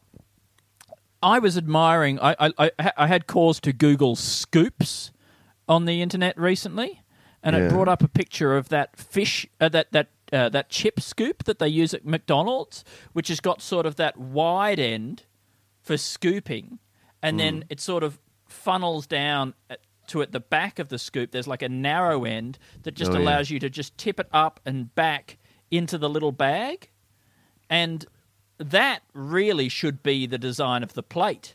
I 1.22 1.38
was 1.38 1.56
admiring. 1.56 2.18
I, 2.20 2.34
I 2.40 2.52
I 2.58 2.92
I 2.96 3.06
had 3.06 3.28
cause 3.28 3.60
to 3.60 3.72
Google 3.72 4.16
scoops 4.16 5.12
on 5.68 5.84
the 5.84 6.02
internet 6.02 6.36
recently, 6.36 7.02
and 7.44 7.54
it 7.54 7.70
brought 7.70 7.86
up 7.86 8.02
a 8.02 8.08
picture 8.08 8.56
of 8.56 8.70
that 8.70 8.96
fish, 8.96 9.46
uh, 9.60 9.68
that 9.68 9.92
that 9.92 10.08
uh, 10.32 10.48
that 10.48 10.68
chip 10.68 10.98
scoop 10.98 11.44
that 11.44 11.60
they 11.60 11.68
use 11.68 11.94
at 11.94 12.04
McDonald's, 12.04 12.84
which 13.12 13.28
has 13.28 13.38
got 13.38 13.62
sort 13.62 13.86
of 13.86 13.94
that 13.94 14.16
wide 14.16 14.80
end 14.80 15.22
for 15.86 15.96
scooping, 15.96 16.80
and 17.22 17.38
then 17.38 17.60
mm. 17.60 17.66
it 17.70 17.80
sort 17.80 18.02
of 18.02 18.18
funnels 18.48 19.06
down 19.06 19.54
at, 19.70 19.78
to 20.08 20.20
at 20.20 20.32
the 20.32 20.40
back 20.40 20.80
of 20.80 20.88
the 20.88 20.98
scoop. 20.98 21.30
There's 21.30 21.46
like 21.46 21.62
a 21.62 21.68
narrow 21.68 22.24
end 22.24 22.58
that 22.82 22.94
just 22.94 23.12
Oh, 23.12 23.14
yeah. 23.14 23.20
allows 23.20 23.50
you 23.50 23.60
to 23.60 23.70
just 23.70 23.96
tip 23.96 24.18
it 24.18 24.26
up 24.32 24.58
and 24.66 24.92
back 24.96 25.38
into 25.70 25.96
the 25.96 26.08
little 26.08 26.32
bag, 26.32 26.90
and 27.70 28.04
that 28.58 29.02
really 29.14 29.68
should 29.68 30.02
be 30.02 30.26
the 30.26 30.38
design 30.38 30.82
of 30.82 30.94
the 30.94 31.04
plate, 31.04 31.54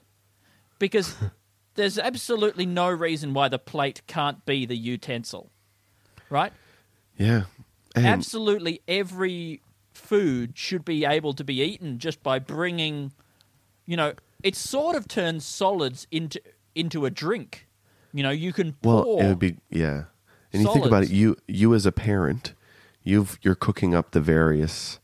because 0.79 1.13
there's 1.75 1.99
absolutely 1.99 2.65
no 2.65 2.89
reason 2.89 3.33
why 3.33 3.49
the 3.49 3.59
plate 3.59 4.01
can't 4.07 4.45
be 4.45 4.65
the 4.65 4.77
utensil, 4.77 5.51
right? 6.29 6.53
Yeah. 7.17 7.43
And 7.97 8.05
absolutely 8.05 8.81
every 8.87 9.61
food 9.91 10.57
should 10.57 10.85
be 10.85 11.03
able 11.03 11.33
to 11.33 11.43
be 11.43 11.61
eaten 11.61 11.99
just 11.99 12.23
by 12.23 12.39
bringing 12.39 13.11
you 13.91 13.97
know 13.97 14.13
it 14.41 14.55
sort 14.55 14.95
of 14.95 15.03
turns 15.07 15.43
solids 15.45 16.07
into 16.11 16.39
into 16.73 17.05
a 17.05 17.09
drink 17.09 17.67
you 18.13 18.23
know 18.23 18.33
you 18.45 18.51
can 18.53 18.75
well, 18.83 19.03
it 19.19 19.27
would 19.27 19.39
be 19.39 19.57
yeah. 19.69 20.03
And 20.53 20.61
you 20.63 20.73
think 20.73 20.85
about 20.85 21.03
it, 21.03 21.09
you 21.09 21.37
you 21.47 21.73
as 21.73 21.85
a 21.85 21.91
parent, 21.91 22.53
you've 23.03 23.37
you're 23.41 23.55
cooking 23.67 23.95
up 23.95 24.11
the 24.11 24.19
various 24.21 24.99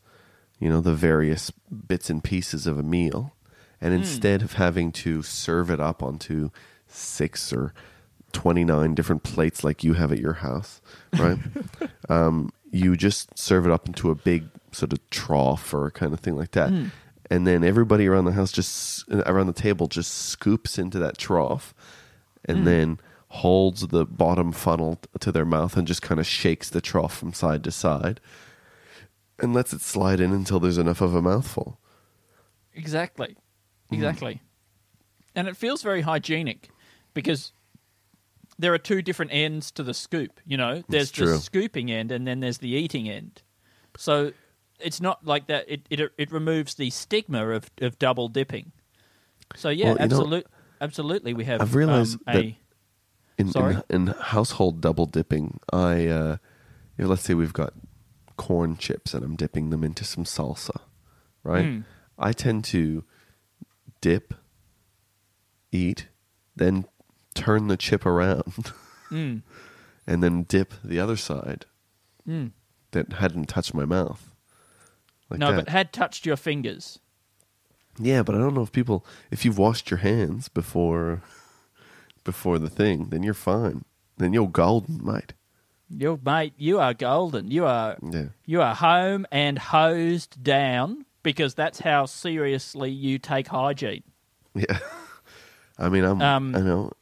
you 0.60 0.68
know, 0.68 0.80
the 0.80 0.94
various 0.94 1.52
bits 1.90 2.10
and 2.10 2.22
pieces 2.22 2.66
of 2.66 2.78
a 2.78 2.82
meal. 2.82 3.32
And 3.80 3.92
Hmm. 3.94 4.00
instead 4.00 4.42
of 4.42 4.54
having 4.54 4.90
to 5.04 5.22
serve 5.22 5.70
it 5.70 5.80
up 5.80 6.02
onto 6.02 6.50
six 6.88 7.52
or 7.52 7.72
29 8.32 8.94
different 8.94 9.22
plates 9.22 9.62
like 9.62 9.84
you 9.84 9.94
have 9.94 10.10
at 10.12 10.18
your 10.18 10.34
house, 10.34 10.80
right? 11.16 11.38
um, 12.08 12.50
you 12.72 12.96
just 12.96 13.38
serve 13.38 13.66
it 13.66 13.72
up 13.72 13.86
into 13.86 14.10
a 14.10 14.14
big 14.16 14.48
sort 14.72 14.92
of 14.92 14.98
trough 15.10 15.72
or 15.72 15.90
kind 15.92 16.12
of 16.12 16.20
thing 16.20 16.36
like 16.36 16.50
that. 16.52 16.70
Hmm. 16.70 16.86
And 17.30 17.46
then 17.46 17.62
everybody 17.62 18.06
around 18.06 18.24
the 18.24 18.32
house 18.32 18.52
just 18.52 19.04
around 19.10 19.46
the 19.46 19.52
table 19.52 19.86
just 19.86 20.12
scoops 20.12 20.78
into 20.78 20.98
that 20.98 21.18
trough 21.18 21.74
and 22.44 22.66
then 22.66 22.98
holds 23.28 23.88
the 23.88 24.06
bottom 24.06 24.52
funnel 24.52 24.98
to 25.20 25.30
their 25.30 25.44
mouth 25.44 25.76
and 25.76 25.86
just 25.86 26.00
kind 26.00 26.18
of 26.18 26.26
shakes 26.26 26.70
the 26.70 26.80
trough 26.80 27.16
from 27.16 27.32
side 27.32 27.62
to 27.64 27.70
side 27.70 28.20
and 29.38 29.52
lets 29.52 29.72
it 29.72 29.80
slide 29.80 30.20
in 30.20 30.32
until 30.32 30.58
there's 30.58 30.78
enough 30.78 31.00
of 31.00 31.14
a 31.14 31.22
mouthful. 31.22 31.78
exactly. 32.74 33.36
Hmm. 33.88 33.94
exactly. 33.94 34.42
And 35.34 35.46
it 35.46 35.56
feels 35.56 35.82
very 35.82 36.00
hygienic 36.00 36.70
because 37.14 37.52
there 38.58 38.74
are 38.74 38.78
two 38.78 39.02
different 39.02 39.32
ends 39.32 39.70
to 39.72 39.82
the 39.82 39.94
scoop 39.94 40.40
you 40.46 40.56
know? 40.56 40.82
There's 40.88 41.12
the 41.12 41.38
scooping 41.38 41.90
end 41.90 42.10
and 42.10 42.26
then 42.26 42.40
there's 42.40 42.58
the 42.58 42.70
eating 42.70 43.08
end. 43.08 43.42
So 43.96 44.32
it's 44.80 45.00
not 45.00 45.24
like 45.26 45.46
that 45.46 45.64
it 45.68 45.82
it, 45.90 46.12
it 46.16 46.30
removes 46.32 46.74
the 46.74 46.90
stigma 46.90 47.48
of, 47.48 47.70
of 47.80 47.98
double 47.98 48.28
dipping 48.28 48.72
so 49.56 49.68
yeah 49.70 49.86
Well, 49.94 50.08
know, 50.08 50.42
absolutely 50.80 51.34
we 51.34 51.44
have 51.44 51.60
I've 51.60 51.74
realized 51.74 52.18
um, 52.26 52.36
a 52.36 52.58
in, 53.38 53.48
in 53.56 53.82
in 53.88 54.06
household 54.08 54.80
double 54.80 55.06
dipping, 55.06 55.60
I 55.72 56.06
uh, 56.08 56.36
if 56.96 57.06
let's 57.06 57.22
say 57.22 57.34
we've 57.34 57.52
got 57.52 57.72
corn 58.36 58.76
chips 58.76 59.14
and 59.14 59.24
I'm 59.24 59.36
dipping 59.36 59.70
them 59.70 59.84
into 59.84 60.04
some 60.04 60.24
salsa, 60.24 60.80
right? 61.44 61.64
Hmm. 61.64 61.80
I 62.18 62.32
tend 62.32 62.64
to 62.66 63.04
dip, 64.00 64.34
eat, 65.70 66.08
then 66.56 66.86
turn 67.34 67.68
the 67.68 67.76
chip 67.76 68.04
around, 68.06 68.72
Mm. 69.10 69.42
and 70.06 70.22
then 70.22 70.42
dip 70.42 70.74
the 70.84 70.98
other 71.00 71.16
side 71.16 71.64
Mm. 72.28 72.50
that 72.90 73.14
hadn't 73.14 73.46
touched 73.48 73.72
my 73.72 73.84
mouth. 73.86 74.34
Like 75.30 75.40
no, 75.40 75.52
that. 75.52 75.64
but 75.66 75.68
had 75.68 75.92
touched 75.92 76.24
your 76.26 76.36
fingers. 76.36 76.98
Yeah, 78.00 78.22
but 78.22 78.34
I 78.34 78.38
don't 78.38 78.54
know 78.54 78.62
if 78.62 78.72
people 78.72 79.04
if 79.30 79.44
you've 79.44 79.58
washed 79.58 79.90
your 79.90 79.98
hands 79.98 80.48
before 80.48 81.22
before 82.24 82.58
the 82.58 82.70
thing, 82.70 83.08
then 83.10 83.22
you're 83.22 83.34
fine. 83.34 83.84
Then 84.16 84.32
you're 84.32 84.48
golden, 84.48 85.04
mate. 85.04 85.34
You 85.90 86.20
mate, 86.24 86.52
you 86.58 86.78
are 86.78 86.94
golden. 86.94 87.50
You 87.50 87.64
are 87.66 87.96
Yeah. 88.02 88.26
you 88.46 88.60
are 88.62 88.74
home 88.74 89.26
and 89.32 89.58
hosed 89.58 90.42
down 90.42 91.06
because 91.22 91.54
that's 91.54 91.80
how 91.80 92.06
seriously 92.06 92.90
you 92.90 93.18
take 93.18 93.48
hygiene. 93.48 94.02
Yeah. 94.54 94.78
I 95.78 95.88
mean, 95.88 96.04
I'm 96.04 96.20
Um, 96.22 96.54
I 96.54 96.60
know 96.60 96.92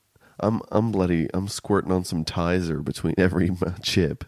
I'm 0.41 0.61
I'm 0.71 0.93
bloody 0.93 1.29
I'm 1.35 1.49
squirting 1.49 1.93
on 1.93 2.05
some 2.05 2.25
Tizer 2.25 2.83
between 2.85 3.15
every 3.19 3.51
chip. 3.83 4.25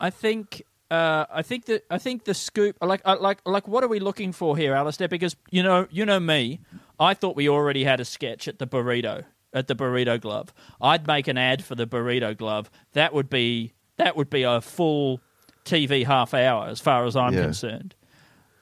I 0.00 0.10
think 0.10 0.62
uh, 0.90 1.26
I 1.30 1.42
think 1.42 1.66
that 1.66 1.84
I 1.90 1.98
think 1.98 2.24
the 2.24 2.34
scoop 2.34 2.76
like 2.80 3.02
uh, 3.04 3.16
like 3.20 3.40
like 3.44 3.68
what 3.68 3.84
are 3.84 3.88
we 3.88 4.00
looking 4.00 4.32
for 4.32 4.56
here, 4.56 4.74
Alistair? 4.74 5.08
Because 5.08 5.36
you 5.50 5.62
know 5.62 5.86
you 5.90 6.06
know 6.06 6.20
me, 6.20 6.60
I 6.98 7.14
thought 7.14 7.36
we 7.36 7.48
already 7.48 7.84
had 7.84 8.00
a 8.00 8.04
sketch 8.04 8.48
at 8.48 8.58
the 8.58 8.66
burrito 8.66 9.24
at 9.52 9.66
the 9.66 9.74
burrito 9.74 10.20
glove. 10.20 10.52
I'd 10.80 11.06
make 11.06 11.28
an 11.28 11.36
ad 11.38 11.64
for 11.64 11.74
the 11.74 11.86
burrito 11.86 12.36
glove. 12.36 12.70
That 12.92 13.12
would 13.12 13.28
be 13.30 13.72
that 13.96 14.16
would 14.16 14.30
be 14.30 14.42
a 14.44 14.60
full 14.60 15.20
TV 15.64 16.06
half 16.06 16.32
hour 16.34 16.68
as 16.68 16.80
far 16.80 17.04
as 17.04 17.16
I'm 17.16 17.34
Yeah. 17.34 17.42
concerned. 17.42 17.94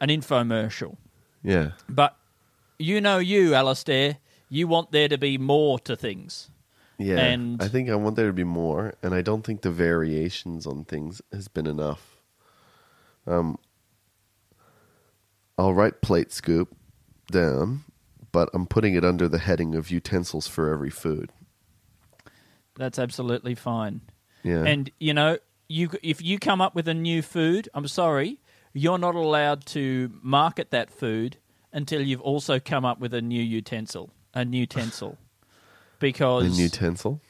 An 0.00 0.08
infomercial. 0.08 0.96
Yeah. 1.42 1.70
But 1.88 2.16
you 2.78 3.00
know 3.00 3.18
you, 3.18 3.54
Alistair, 3.54 4.18
you 4.48 4.66
want 4.66 4.90
there 4.90 5.08
to 5.08 5.16
be 5.16 5.38
more 5.38 5.78
to 5.80 5.94
things. 5.96 6.50
Yeah. 6.98 7.18
And- 7.18 7.62
I 7.62 7.68
think 7.68 7.88
I 7.88 7.94
want 7.94 8.16
there 8.16 8.26
to 8.26 8.32
be 8.32 8.44
more 8.44 8.94
and 9.02 9.14
I 9.14 9.22
don't 9.22 9.42
think 9.42 9.60
the 9.62 9.70
variations 9.70 10.66
on 10.66 10.84
things 10.84 11.22
has 11.32 11.46
been 11.48 11.66
enough. 11.66 12.15
Um 13.26 13.58
I'll 15.58 15.74
write 15.74 16.02
plate 16.02 16.32
scoop 16.32 16.76
down, 17.30 17.84
but 18.30 18.50
I'm 18.52 18.66
putting 18.66 18.94
it 18.94 19.04
under 19.04 19.28
the 19.28 19.38
heading 19.38 19.74
of 19.74 19.90
utensils 19.90 20.46
for 20.46 20.70
every 20.72 20.90
food. 20.90 21.32
That's 22.76 22.98
absolutely 22.98 23.54
fine. 23.54 24.02
Yeah. 24.42 24.64
And 24.64 24.90
you 25.00 25.14
know, 25.14 25.38
you 25.68 25.90
if 26.02 26.22
you 26.22 26.38
come 26.38 26.60
up 26.60 26.74
with 26.74 26.88
a 26.88 26.94
new 26.94 27.22
food, 27.22 27.68
I'm 27.74 27.88
sorry, 27.88 28.38
you're 28.72 28.98
not 28.98 29.14
allowed 29.14 29.64
to 29.66 30.12
market 30.22 30.70
that 30.70 30.90
food 30.90 31.38
until 31.72 32.02
you've 32.02 32.20
also 32.20 32.60
come 32.60 32.84
up 32.84 33.00
with 33.00 33.14
a 33.14 33.22
new 33.22 33.42
utensil, 33.42 34.10
a 34.34 34.44
new 34.44 34.60
utensil, 34.60 35.18
because 35.98 36.44
a 36.44 36.46
because 36.46 36.60
utensil. 36.60 37.20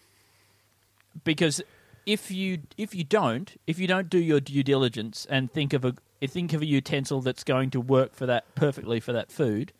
because 1.24 1.62
if 2.06 2.30
you 2.30 2.60
if 2.76 2.94
you 2.94 3.04
don't 3.04 3.60
if 3.66 3.78
you 3.78 3.86
don't 3.86 4.08
do 4.08 4.18
your 4.18 4.40
due 4.40 4.62
diligence 4.62 5.26
and 5.28 5.52
think 5.52 5.72
of 5.72 5.84
a 5.84 5.94
think 6.26 6.52
of 6.52 6.62
a 6.62 6.66
utensil 6.66 7.20
that's 7.20 7.44
going 7.44 7.70
to 7.70 7.80
work 7.80 8.14
for 8.14 8.26
that 8.26 8.52
perfectly 8.54 9.00
for 9.00 9.12
that 9.12 9.30
food, 9.30 9.72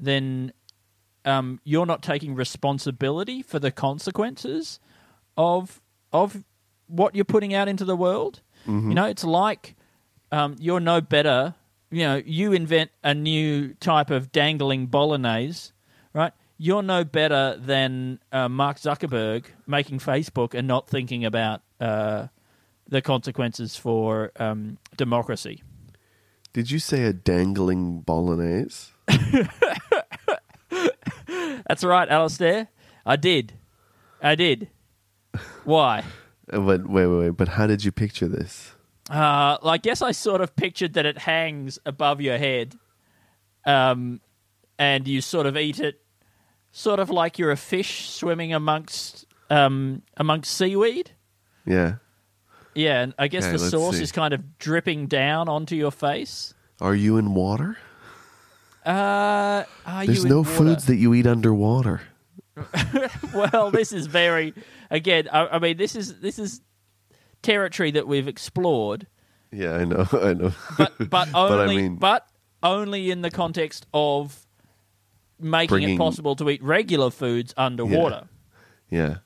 then 0.00 0.52
um, 1.24 1.60
you're 1.64 1.86
not 1.86 2.02
taking 2.02 2.34
responsibility 2.34 3.42
for 3.42 3.58
the 3.58 3.70
consequences 3.70 4.80
of 5.36 5.80
of 6.12 6.42
what 6.86 7.14
you're 7.14 7.24
putting 7.24 7.54
out 7.54 7.68
into 7.68 7.84
the 7.84 7.96
world. 7.96 8.40
You 8.90 8.94
know, 8.94 9.04
it's 9.06 9.24
like 9.24 9.76
um, 10.32 10.56
you're 10.58 10.80
no 10.80 11.00
better. 11.00 11.54
You 11.90 12.04
know, 12.04 12.22
you 12.24 12.52
invent 12.52 12.90
a 13.02 13.14
new 13.14 13.74
type 13.74 14.10
of 14.10 14.30
dangling 14.32 14.86
bolognese, 14.86 15.72
right? 16.12 16.32
You're 16.58 16.82
no 16.82 17.04
better 17.04 17.56
than 17.56 18.18
uh, 18.32 18.48
Mark 18.48 18.78
Zuckerberg 18.78 19.44
making 19.66 20.00
Facebook 20.00 20.54
and 20.54 20.66
not 20.66 20.88
thinking 20.88 21.24
about 21.24 21.62
uh, 21.80 22.26
the 22.88 23.00
consequences 23.00 23.76
for 23.76 24.32
um, 24.36 24.78
democracy. 24.96 25.62
Did 26.52 26.70
you 26.70 26.80
say 26.80 27.04
a 27.04 27.12
dangling 27.12 28.00
bolognese? 28.00 28.90
That's 31.68 31.84
right, 31.84 32.08
Alistair. 32.08 32.68
I 33.06 33.16
did. 33.16 33.52
I 34.22 34.34
did. 34.34 34.68
Why? 35.64 36.00
Uh, 36.50 36.60
But 36.60 36.88
wait, 36.88 37.06
wait, 37.06 37.18
wait. 37.18 37.30
But 37.36 37.48
how 37.48 37.66
did 37.66 37.84
you 37.84 37.92
picture 37.92 38.26
this? 38.26 38.74
Uh, 39.10 39.58
I 39.62 39.78
guess 39.78 40.02
I 40.02 40.12
sort 40.12 40.40
of 40.40 40.56
pictured 40.56 40.94
that 40.94 41.06
it 41.06 41.18
hangs 41.18 41.78
above 41.86 42.20
your 42.20 42.36
head, 42.36 42.74
um, 43.64 44.20
and 44.78 45.06
you 45.08 45.20
sort 45.20 45.46
of 45.46 45.56
eat 45.56 45.80
it, 45.80 46.00
sort 46.72 47.00
of 47.00 47.10
like 47.10 47.38
you're 47.38 47.50
a 47.50 47.56
fish 47.56 48.08
swimming 48.10 48.52
amongst 48.52 49.26
um, 49.50 50.02
amongst 50.16 50.54
seaweed. 50.56 51.10
Yeah. 51.66 51.96
Yeah, 52.74 53.02
and 53.02 53.14
I 53.18 53.28
guess 53.28 53.44
Okay, 53.44 53.52
the 53.52 53.58
sauce 53.70 53.96
see. 53.96 54.02
is 54.02 54.12
kind 54.12 54.32
of 54.32 54.58
dripping 54.58 55.06
down 55.06 55.48
onto 55.48 55.74
your 55.74 55.90
face. 55.90 56.54
Are 56.80 56.94
you 56.94 57.16
in 57.16 57.34
water? 57.34 57.76
Uh, 58.86 59.64
are 59.84 60.06
There's 60.06 60.24
no 60.24 60.38
water? 60.38 60.50
foods 60.50 60.86
that 60.86 60.96
you 60.96 61.12
eat 61.14 61.26
underwater. 61.26 62.00
well, 63.34 63.70
this 63.70 63.92
is 63.92 64.06
very 64.06 64.54
again. 64.90 65.28
I, 65.32 65.46
I 65.46 65.58
mean, 65.58 65.76
this 65.76 65.94
is 65.96 66.20
this 66.20 66.38
is 66.38 66.60
territory 67.42 67.90
that 67.92 68.06
we've 68.08 68.26
explored, 68.28 69.06
Yeah, 69.52 69.74
I 69.74 69.84
know, 69.84 70.06
I 70.12 70.34
know. 70.34 70.52
but 70.76 70.92
but 71.10 71.28
only 71.34 71.84
I 71.86 71.88
but, 71.88 72.26
only 72.62 73.10
in 73.10 73.22
the 73.22 73.30
context 73.30 73.86
of 73.94 74.46
making 75.40 75.82
it 75.82 75.98
possible 75.98 76.34
to 76.36 76.48
eat 76.50 76.62
regular 76.62 77.10
foods 77.10 77.54
underwater. 77.56 78.28
yeah, 78.90 79.16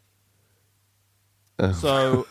So 1.75 2.27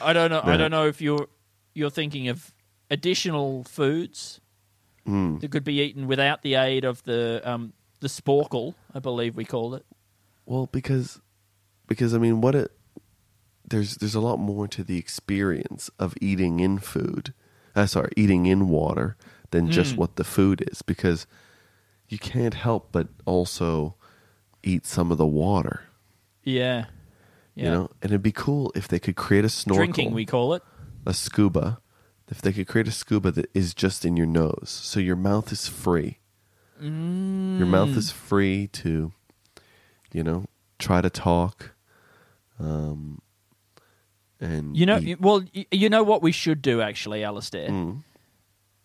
I 0.00 0.12
don't 0.12 0.30
know. 0.30 0.40
I 0.42 0.56
don't 0.56 0.70
know 0.70 0.86
if 0.86 1.00
you're 1.00 1.28
you're 1.74 1.90
thinking 1.90 2.28
of 2.28 2.52
additional 2.90 3.64
foods 3.64 4.40
Hmm. 5.04 5.38
that 5.38 5.50
could 5.50 5.64
be 5.64 5.80
eaten 5.80 6.06
without 6.06 6.42
the 6.42 6.54
aid 6.54 6.84
of 6.84 7.02
the 7.02 7.40
um, 7.44 7.72
the 8.00 8.06
sporkle, 8.06 8.74
I 8.94 9.00
believe 9.00 9.34
we 9.36 9.44
called 9.44 9.74
it. 9.74 9.84
Well, 10.46 10.68
because 10.70 11.20
because 11.88 12.14
I 12.14 12.18
mean, 12.18 12.40
what 12.40 12.54
it 12.54 12.70
there's 13.66 13.96
there's 13.96 14.14
a 14.14 14.20
lot 14.20 14.38
more 14.38 14.68
to 14.68 14.84
the 14.84 14.98
experience 14.98 15.90
of 15.98 16.14
eating 16.20 16.60
in 16.60 16.78
food. 16.78 17.34
Uh, 17.74 17.86
sorry, 17.86 18.12
eating 18.16 18.46
in 18.46 18.68
water 18.68 19.16
than 19.50 19.70
just 19.70 19.96
what 19.96 20.14
the 20.16 20.24
food 20.24 20.62
is 20.70 20.82
because 20.82 21.26
you 22.12 22.18
can't 22.18 22.54
help 22.54 22.88
but 22.92 23.08
also 23.24 23.94
eat 24.62 24.84
some 24.86 25.10
of 25.10 25.16
the 25.18 25.26
water. 25.26 25.82
Yeah, 26.44 26.86
yeah. 27.54 27.64
You 27.64 27.70
know, 27.70 27.90
and 28.02 28.12
it'd 28.12 28.22
be 28.22 28.32
cool 28.32 28.70
if 28.74 28.86
they 28.86 28.98
could 28.98 29.16
create 29.16 29.44
a 29.44 29.48
snorkel, 29.48 29.84
Drinking, 29.86 30.12
we 30.12 30.26
call 30.26 30.52
it. 30.54 30.62
a 31.06 31.14
scuba. 31.14 31.78
If 32.28 32.40
they 32.42 32.52
could 32.52 32.66
create 32.66 32.88
a 32.88 32.92
scuba 32.92 33.30
that 33.32 33.50
is 33.54 33.74
just 33.74 34.04
in 34.04 34.16
your 34.16 34.26
nose, 34.26 34.68
so 34.82 35.00
your 35.00 35.16
mouth 35.16 35.52
is 35.52 35.68
free. 35.68 36.18
Your 36.80 37.66
mouth 37.66 37.96
is 37.96 38.10
free 38.10 38.66
to, 38.68 39.12
you 40.12 40.22
know, 40.24 40.46
try 40.78 41.00
to 41.00 41.10
talk. 41.10 41.72
Um, 42.58 43.20
and 44.40 44.76
You 44.76 44.86
know, 44.86 44.98
eat. 44.98 45.20
well, 45.20 45.44
you 45.70 45.88
know 45.88 46.02
what 46.02 46.22
we 46.22 46.32
should 46.32 46.60
do 46.62 46.80
actually, 46.80 47.22
Alistair, 47.22 47.68
Hmm. 47.68 47.92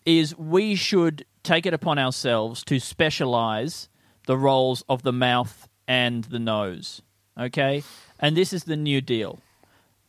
is 0.06 0.38
we 0.38 0.76
should 0.76 1.26
take 1.48 1.66
it 1.66 1.74
upon 1.74 1.98
ourselves 1.98 2.64
to 2.66 2.80
specialize 2.80 3.90
the 4.28 4.38
roles 4.38 4.84
of 4.90 5.04
the 5.04 5.14
mouth 5.14 5.68
and 5.88 6.26
the 6.26 6.40
nose. 6.40 7.02
Okay, 7.40 7.84
and 8.20 8.36
this 8.36 8.52
is 8.54 8.66
the 8.66 8.76
new 8.76 9.00
deal. 9.02 9.40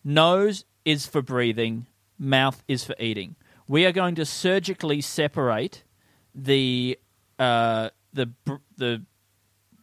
Nose 0.04 0.64
is 0.84 1.06
for 1.06 1.22
breathing, 1.22 1.86
mouth 2.18 2.62
is 2.66 2.84
for 2.84 2.94
eating. 2.98 3.36
We 3.68 3.84
are 3.86 3.92
going 3.92 4.14
to 4.16 4.24
surgically 4.24 5.00
separate 5.00 5.84
the 6.34 6.98
uh, 7.38 7.90
the 8.12 8.26
br- 8.26 8.54
the 8.76 9.02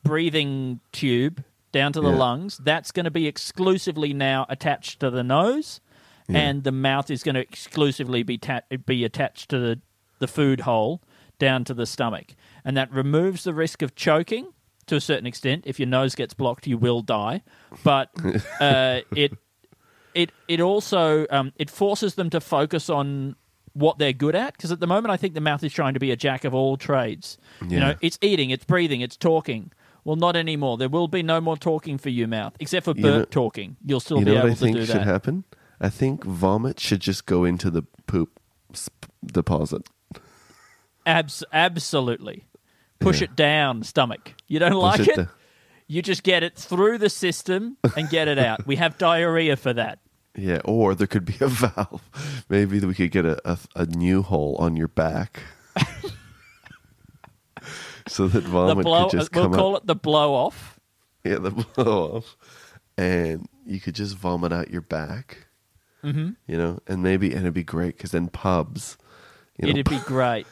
breathing 0.04 0.80
tube 0.92 1.44
down 1.72 1.94
to 1.94 2.02
the 2.02 2.10
Yeah. 2.12 2.18
lungs. 2.18 2.58
That's 2.58 2.92
going 2.92 3.04
to 3.06 3.12
be 3.12 3.28
exclusively 3.28 4.14
now 4.14 4.46
attached 4.50 5.00
to 5.02 5.10
the 5.10 5.24
nose, 5.24 5.82
and 6.28 6.64
the 6.64 6.72
mouth 6.72 7.12
is 7.12 7.24
going 7.24 7.36
to 7.36 7.42
exclusively 7.42 8.24
be 8.24 8.38
ta- 8.38 8.62
be 8.86 9.04
attached 9.06 9.50
to 9.50 9.60
the 9.60 9.80
the 10.20 10.28
food 10.28 10.62
hole 10.62 11.02
down 11.40 11.64
to 11.66 11.74
the 11.74 11.86
stomach, 11.86 12.36
and 12.64 12.76
that 12.78 12.92
removes 12.92 13.44
the 13.44 13.54
risk 13.54 13.82
of 13.82 13.96
choking 13.96 14.52
to 14.88 14.96
a 14.96 15.02
certain 15.02 15.26
extent. 15.26 15.64
If 15.66 15.80
your 15.80 15.88
nose 15.88 16.16
gets 16.16 16.34
blocked, 16.34 16.68
you 16.68 16.78
will 16.78 17.02
die, 17.02 17.42
but 17.84 18.10
uh, 18.60 19.02
it 19.16 19.34
it 20.14 20.32
it 20.48 20.62
also 20.62 21.26
um, 21.30 21.52
it 21.58 21.70
forces 21.70 22.16
them 22.16 22.30
to 22.32 22.40
focus 22.40 22.90
on 22.90 23.36
what 23.74 23.98
they're 23.98 24.14
good 24.14 24.36
at 24.36 24.54
because 24.54 24.72
at 24.72 24.80
the 24.80 24.88
moment 24.88 25.12
I 25.12 25.18
think 25.18 25.34
the 25.34 25.42
mouth 25.42 25.62
is 25.64 25.74
trying 25.74 25.96
to 25.96 26.00
be 26.00 26.12
a 26.12 26.16
jack 26.16 26.46
of 26.46 26.54
all 26.54 26.78
trades. 26.78 27.38
You 27.68 27.80
know, 27.80 27.96
it's 28.02 28.18
eating, 28.22 28.50
it's 28.50 28.64
breathing, 28.64 29.02
it's 29.02 29.18
talking. 29.18 29.72
Well, 30.06 30.16
not 30.16 30.36
anymore. 30.36 30.78
There 30.78 30.88
will 30.88 31.08
be 31.08 31.24
no 31.24 31.42
more 31.42 31.58
talking 31.58 31.98
for 31.98 32.10
you, 32.10 32.28
mouth, 32.28 32.56
except 32.60 32.86
for 32.86 32.94
You 32.96 33.02
burp 33.02 33.20
know- 33.20 33.26
talking. 33.26 33.76
You'll 33.84 34.00
still 34.00 34.20
you 34.20 34.26
be 34.26 34.32
know 34.32 34.36
what 34.38 34.46
able 34.46 34.52
I 34.52 34.56
think 34.56 34.76
to 34.76 34.82
do 34.82 34.86
should 34.86 34.96
that. 34.98 35.08
happen? 35.08 35.44
I 35.82 35.90
think 35.90 36.24
vomit 36.24 36.80
should 36.80 37.02
just 37.02 37.26
go 37.26 37.44
into 37.44 37.70
the 37.72 37.82
poop 38.08 38.40
deposit. 39.26 39.82
Abs- 41.06 41.44
absolutely. 41.54 42.46
Push 43.00 43.22
Yeah. 43.22 43.26
it 43.26 43.36
down, 43.36 43.84
stomach. 43.84 44.34
You 44.48 44.60
don't 44.60 44.74
like 44.74 45.02
it 45.02 45.18
it? 45.18 45.28
you 45.88 46.02
just 46.02 46.24
get 46.24 46.42
it 46.44 46.56
through 46.56 46.98
the 46.98 47.10
system 47.10 47.78
and 47.96 48.10
get 48.10 48.28
it 48.28 48.40
out. 48.40 48.66
we 48.66 48.76
have 48.78 48.98
diarrhea 49.00 49.56
for 49.56 49.74
that. 49.74 50.00
Yeah, 50.38 50.60
or 50.66 50.96
there 50.96 51.08
could 51.08 51.26
be 51.26 51.36
a 51.40 51.48
valve. 51.48 52.02
Maybe 52.50 52.80
we 52.82 52.94
could 52.94 53.12
get 53.12 53.26
a, 53.26 53.40
a, 53.50 53.58
a 53.76 53.86
new 53.86 54.22
hole 54.22 54.56
on 54.60 54.76
your 54.76 54.88
back. 54.90 55.42
so 58.08 58.28
that 58.28 58.42
The 58.42 58.50
vomit 58.50 58.84
blow, 58.86 59.04
could 59.10 59.18
just 59.20 59.34
we'll 59.34 59.46
come 59.46 59.54
call 59.54 59.76
out. 59.76 59.82
it 59.84 59.88
the 59.88 59.96
blow 59.96 60.34
off. 60.34 60.80
Yeah, 61.24 61.40
the 61.40 61.52
blow 61.76 62.18
off. 62.18 62.38
And 62.98 63.48
you 63.66 63.80
could 63.80 63.96
just 63.96 64.16
vomit 64.16 64.54
out 64.54 64.70
your 64.72 64.82
back. 64.82 65.48
Mm-hmm. 66.04 66.32
You 66.48 66.58
know, 66.58 66.80
and 66.88 67.02
maybe, 67.02 67.32
and 67.32 67.40
it'd 67.42 67.54
be 67.54 67.64
great 67.64 67.98
because 67.98 68.12
then 68.12 68.28
pubs, 68.28 68.98
you 69.58 69.66
know, 69.66 69.72
It'd 69.72 69.90
be 69.90 70.00
great. 70.00 70.46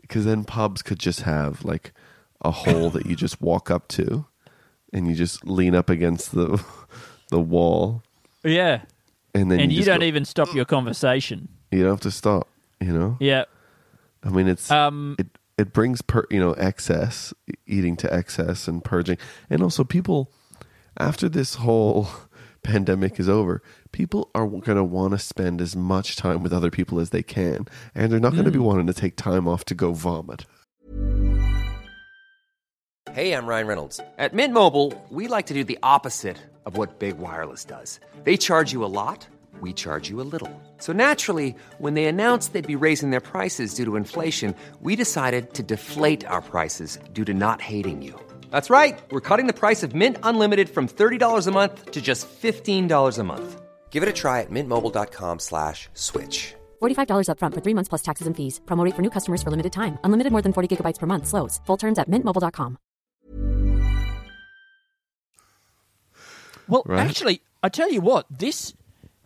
Because 0.00 0.24
then 0.24 0.44
pubs 0.44 0.82
could 0.82 0.98
just 0.98 1.22
have 1.22 1.64
like 1.64 1.92
a 2.42 2.50
hole 2.50 2.90
that 2.90 3.06
you 3.06 3.16
just 3.16 3.40
walk 3.40 3.70
up 3.70 3.88
to 3.88 4.26
and 4.92 5.08
you 5.08 5.14
just 5.14 5.44
lean 5.46 5.74
up 5.74 5.90
against 5.90 6.32
the 6.34 6.62
the 7.30 7.40
wall 7.40 8.02
Yeah. 8.44 8.82
and 9.34 9.50
then 9.50 9.60
and 9.60 9.72
you, 9.72 9.78
just 9.78 9.86
don't 9.88 10.00
go- 10.00 10.06
even 10.06 10.24
stop 10.24 10.54
your 10.54 10.64
conversation. 10.64 11.48
you 11.72 11.80
don't 11.82 11.90
have 11.92 12.00
to 12.00 12.10
stop 12.10 12.48
you 12.80 12.92
know 12.92 13.16
Yeah. 13.20 13.44
i 14.22 14.28
mean 14.28 14.46
it's 14.48 14.70
Um, 14.70 15.16
it 15.18 15.26
it 15.58 15.72
brings 15.72 16.02
per 16.02 16.26
you 16.30 16.38
know 16.38 16.52
excess 16.52 17.32
eating 17.66 17.96
to 17.96 18.12
excess 18.14 18.68
and 18.68 18.84
purging 18.84 19.16
and 19.50 19.62
also 19.62 19.82
people 19.84 20.30
after 20.98 21.28
this 21.28 21.54
whole 21.56 22.08
pandemic 22.66 23.20
is 23.20 23.28
over 23.28 23.62
people 23.92 24.30
are 24.34 24.46
going 24.46 24.76
to 24.76 24.84
want 24.84 25.12
to 25.12 25.18
spend 25.18 25.60
as 25.60 25.76
much 25.76 26.16
time 26.16 26.42
with 26.42 26.52
other 26.52 26.70
people 26.70 26.98
as 26.98 27.10
they 27.10 27.22
can 27.22 27.66
and 27.94 28.10
they're 28.10 28.20
not 28.20 28.32
going 28.32 28.44
to 28.44 28.50
be 28.50 28.58
mm. 28.58 28.64
wanting 28.64 28.86
to 28.86 28.94
take 28.94 29.16
time 29.16 29.46
off 29.46 29.64
to 29.64 29.74
go 29.74 29.92
vomit 29.92 30.44
Hey, 33.16 33.32
I'm 33.32 33.46
Ryan 33.46 33.66
Reynolds. 33.66 33.98
At 34.18 34.34
Mint 34.34 34.52
Mobile, 34.52 34.92
we 35.08 35.26
like 35.26 35.46
to 35.46 35.54
do 35.54 35.64
the 35.64 35.78
opposite 35.82 36.36
of 36.66 36.76
what 36.76 36.98
Big 36.98 37.16
Wireless 37.16 37.64
does. 37.64 37.98
They 38.24 38.36
charge 38.36 38.72
you 38.72 38.84
a 38.84 38.92
lot, 38.92 39.26
we 39.62 39.72
charge 39.72 40.10
you 40.10 40.20
a 40.20 40.28
little. 40.34 40.52
So 40.78 40.92
naturally, 40.92 41.56
when 41.78 41.94
they 41.94 42.04
announced 42.04 42.52
they'd 42.52 42.66
be 42.66 42.84
raising 42.84 43.12
their 43.12 43.22
prices 43.22 43.72
due 43.72 43.86
to 43.86 43.96
inflation, 43.96 44.54
we 44.82 44.96
decided 44.96 45.54
to 45.54 45.62
deflate 45.62 46.26
our 46.26 46.42
prices 46.42 46.98
due 47.14 47.24
to 47.24 47.32
not 47.32 47.62
hating 47.62 48.02
you. 48.02 48.20
That's 48.50 48.68
right. 48.70 48.98
We're 49.10 49.22
cutting 49.22 49.46
the 49.46 49.54
price 49.54 49.82
of 49.82 49.94
Mint 49.94 50.18
Unlimited 50.22 50.68
from 50.68 50.86
$30 50.88 51.46
a 51.46 51.50
month 51.50 51.92
to 51.92 52.02
just 52.02 52.28
$15 52.28 53.18
a 53.18 53.24
month. 53.24 53.62
Give 53.90 54.02
it 54.02 54.08
a 54.10 54.12
try 54.12 54.42
at 54.42 54.50
mintmobile.com 54.50 55.38
slash 55.38 55.88
switch. 55.94 56.54
$45 56.82 57.28
upfront 57.32 57.54
for 57.54 57.62
three 57.62 57.72
months 57.74 57.88
plus 57.88 58.02
taxes 58.02 58.26
and 58.26 58.36
fees. 58.36 58.60
Promo 58.66 58.84
rate 58.84 58.94
for 58.94 59.00
new 59.02 59.10
customers 59.10 59.42
for 59.42 59.50
limited 59.50 59.72
time. 59.72 59.98
Unlimited 60.04 60.32
more 60.32 60.42
than 60.42 60.52
40 60.52 60.76
gigabytes 60.76 60.98
per 60.98 61.06
month. 61.06 61.26
Slows. 61.26 61.60
Full 61.66 61.78
terms 61.78 61.98
at 61.98 62.10
mintmobile.com. 62.10 62.76
Well, 66.68 66.82
Right. 66.86 67.00
actually, 67.08 67.42
I 67.62 67.68
tell 67.68 67.90
you 67.90 68.00
what, 68.00 68.26
this, 68.30 68.74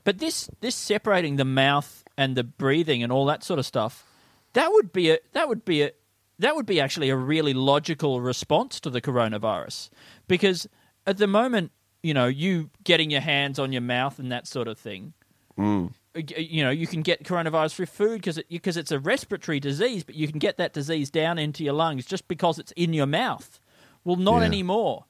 but 0.04 0.18
this, 0.18 0.48
this 0.60 0.74
separating 0.76 1.36
the 1.36 1.44
mouth 1.44 2.04
and 2.16 2.36
the 2.36 2.44
breathing 2.44 3.02
and 3.02 3.10
all 3.10 3.24
that 3.26 3.42
sort 3.42 3.58
of 3.58 3.66
stuff, 3.66 4.04
that 4.52 4.70
would 4.72 4.92
be 4.92 5.10
a, 5.10 5.18
that 5.32 5.48
would 5.48 5.64
be 5.64 5.82
a, 5.82 5.90
that 6.40 6.56
would 6.56 6.66
be 6.66 6.80
actually 6.80 7.08
a 7.10 7.16
really 7.16 7.54
logical 7.54 8.20
response 8.20 8.80
to 8.80 8.90
the 8.90 9.00
coronavirus, 9.00 9.90
because 10.28 10.66
at 11.06 11.16
the 11.18 11.26
moment, 11.26 11.70
you 12.02 12.14
know, 12.14 12.26
you 12.26 12.70
getting 12.84 13.10
your 13.10 13.20
hands 13.20 13.58
on 13.58 13.72
your 13.72 13.82
mouth 13.82 14.18
and 14.18 14.30
that 14.32 14.46
sort 14.46 14.68
of 14.68 14.78
thing, 14.78 15.12
mm. 15.58 15.88
uh, 15.88 15.90
y- 16.14 16.22
you 16.38 16.64
know, 16.64 16.70
you 16.70 16.86
can 16.86 17.02
get 17.02 17.22
coronavirus 17.24 17.74
through 17.74 17.86
food 17.86 18.16
because 18.20 18.38
it, 18.38 18.48
because 18.48 18.76
it's 18.76 18.90
a 18.90 18.98
respiratory 18.98 19.60
disease, 19.60 20.02
but 20.04 20.14
you 20.14 20.26
can 20.28 20.38
get 20.38 20.56
that 20.56 20.72
disease 20.72 21.10
down 21.10 21.38
into 21.38 21.62
your 21.62 21.74
lungs 21.74 22.04
just 22.06 22.26
because 22.28 22.58
it's 22.58 22.72
in 22.72 22.92
your 22.92 23.06
mouth. 23.06 23.60
Well, 24.04 24.16
not 24.16 24.40
Yeah. 24.40 24.46
anymore. 24.46 25.04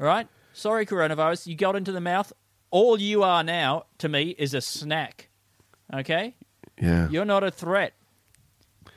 All 0.00 0.06
right? 0.06 0.28
Sorry, 0.52 0.86
coronavirus. 0.86 1.46
You 1.48 1.56
got 1.56 1.74
into 1.76 1.92
the 1.92 2.00
mouth. 2.00 2.32
All 2.70 3.00
you 3.00 3.22
are 3.22 3.42
now, 3.42 3.84
to 3.98 4.08
me, 4.08 4.34
is 4.38 4.54
a 4.54 4.60
snack. 4.60 5.28
Okay? 5.92 6.36
yeah 6.80 7.08
You're 7.08 7.24
not 7.24 7.42
a 7.42 7.50
threat. 7.50 7.94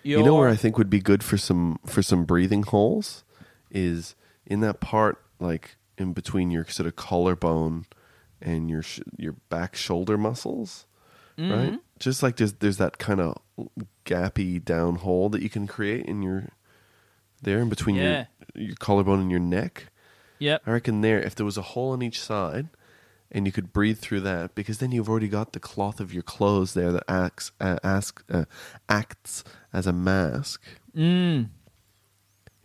You're, 0.03 0.19
You 0.19 0.25
know 0.25 0.35
where 0.35 0.49
I 0.49 0.55
think 0.55 0.77
would 0.77 0.89
be 0.89 0.99
good 0.99 1.23
for 1.23 1.37
some 1.37 1.79
for 1.85 2.01
some 2.01 2.25
breathing 2.25 2.63
holes 2.63 3.23
is 3.69 4.15
in 4.45 4.59
that 4.61 4.79
part 4.79 5.21
like 5.39 5.75
in 5.97 6.13
between 6.13 6.49
your 6.51 6.65
sort 6.65 6.87
of 6.87 6.95
collarbone 6.95 7.85
and 8.41 8.69
your 8.69 8.81
sh- 8.81 9.01
your 9.17 9.33
back 9.49 9.75
shoulder 9.75 10.17
muscles, 10.17 10.85
Mm-hmm. 11.37 11.51
right? 11.51 11.79
Just 11.99 12.21
like 12.23 12.35
there's 12.37 12.53
there's 12.53 12.77
that 12.77 12.97
kind 12.97 13.21
of 13.21 13.37
gappy 14.05 14.63
down 14.63 14.95
hole 14.95 15.29
that 15.29 15.41
you 15.41 15.49
can 15.49 15.67
create 15.67 16.05
in 16.05 16.21
your 16.21 16.49
there 17.41 17.59
in 17.59 17.69
between 17.69 17.95
Yeah. 17.95 18.25
your 18.55 18.65
your 18.67 18.75
collarbone 18.75 19.19
and 19.19 19.31
your 19.31 19.39
neck. 19.39 19.87
Yep. 20.39 20.63
I 20.65 20.71
reckon 20.71 21.01
there, 21.01 21.21
if 21.21 21.35
there 21.35 21.45
was 21.45 21.57
a 21.57 21.61
hole 21.61 21.91
on 21.91 22.01
each 22.01 22.19
side, 22.19 22.67
and 23.31 23.45
you 23.45 23.51
could 23.51 23.71
breathe 23.73 23.99
through 23.99 24.21
that, 24.21 24.55
because 24.55 24.79
then 24.79 24.91
you've 24.91 25.09
already 25.09 25.27
got 25.27 25.53
the 25.53 25.59
cloth 25.59 25.99
of 25.99 26.13
your 26.13 26.23
clothes 26.23 26.73
there 26.73 26.91
that 26.91 27.03
acts 27.07 27.51
uh, 27.59 27.77
ask, 27.83 28.23
uh, 28.31 28.45
acts 28.89 29.43
as 29.73 29.87
a 29.87 29.93
mask. 29.93 30.61
Mm. 30.95 31.49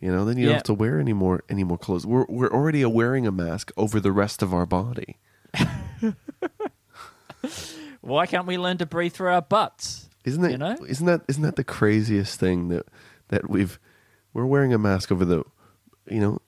You 0.01 0.13
know, 0.13 0.25
then 0.25 0.37
you 0.37 0.47
don't 0.47 0.55
have 0.55 0.63
to 0.65 0.75
wear 0.75 1.01
any 1.01 1.13
more 1.15 1.43
any 1.49 1.65
more 1.65 1.79
clothes. 1.79 2.07
We're 2.07 2.27
we're 2.29 2.53
already 2.53 2.85
wearing 2.85 3.27
a 3.27 3.33
mask 3.33 3.73
over 3.77 3.99
the 3.99 4.13
rest 4.13 4.43
of 4.43 4.53
our 4.53 4.67
body. 4.67 5.17
Why 8.03 8.27
can't 8.27 8.47
we 8.47 8.59
learn 8.59 8.79
to 8.79 8.87
breathe 8.87 9.15
through 9.15 9.31
our 9.31 9.43
butts? 9.43 10.09
Isn't 10.25 10.43
that 10.43 10.51
You 10.51 10.59
know? 10.59 10.77
Isn't 10.87 11.07
that 11.07 11.23
isn't 11.29 11.43
that 11.43 11.57
the 11.57 11.65
craziest 11.65 12.39
thing 12.39 12.69
that 12.69 12.87
that 13.29 13.49
we've 13.49 13.79
we're 14.35 14.47
wearing 14.47 14.75
a 14.75 14.79
mask 14.79 15.11
over 15.11 15.25
the 15.25 15.45
you 16.09 16.21
know 16.21 16.39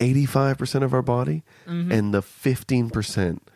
eighty 0.00 0.26
five 0.26 0.58
percent 0.58 0.82
of 0.82 0.92
our 0.92 1.02
body 1.02 1.44
and 1.66 2.12
the 2.12 2.22
fifteen 2.22 2.90
percent 2.90 3.49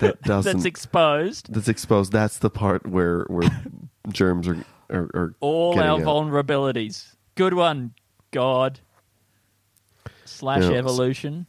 that 0.00 0.20
doesn't. 0.24 0.52
That's 0.58 0.64
exposed. 0.64 1.52
that's 1.52 1.68
exposed. 1.68 2.12
That's 2.12 2.38
the 2.38 2.50
part 2.50 2.86
where 2.86 3.24
where 3.28 3.50
germs 4.08 4.48
are 4.48 4.64
are, 4.90 5.10
are 5.14 5.34
All 5.40 5.78
our 5.78 6.00
out. 6.00 6.00
vulnerabilities. 6.00 7.14
Good 7.34 7.54
one, 7.54 7.94
God. 8.30 8.80
Slash 10.24 10.62
Yeah. 10.64 10.72
evolution. 10.78 11.46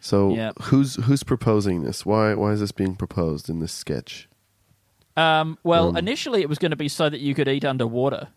So 0.00 0.34
Yeah. 0.34 0.52
who's 0.62 0.96
who's 1.04 1.22
proposing 1.22 1.82
this? 1.82 2.04
Why 2.06 2.34
why 2.34 2.52
is 2.52 2.60
this 2.60 2.72
being 2.72 2.94
proposed 2.96 3.48
in 3.48 3.58
this 3.60 3.72
sketch? 3.72 4.28
Um, 5.16 5.56
well, 5.64 5.96
initially 5.96 6.42
it 6.42 6.48
was 6.48 6.58
going 6.58 6.72
to 6.72 6.76
be 6.76 6.88
so 6.88 7.08
that 7.08 7.20
you 7.20 7.34
could 7.34 7.48
eat 7.48 7.64
underwater, 7.64 8.28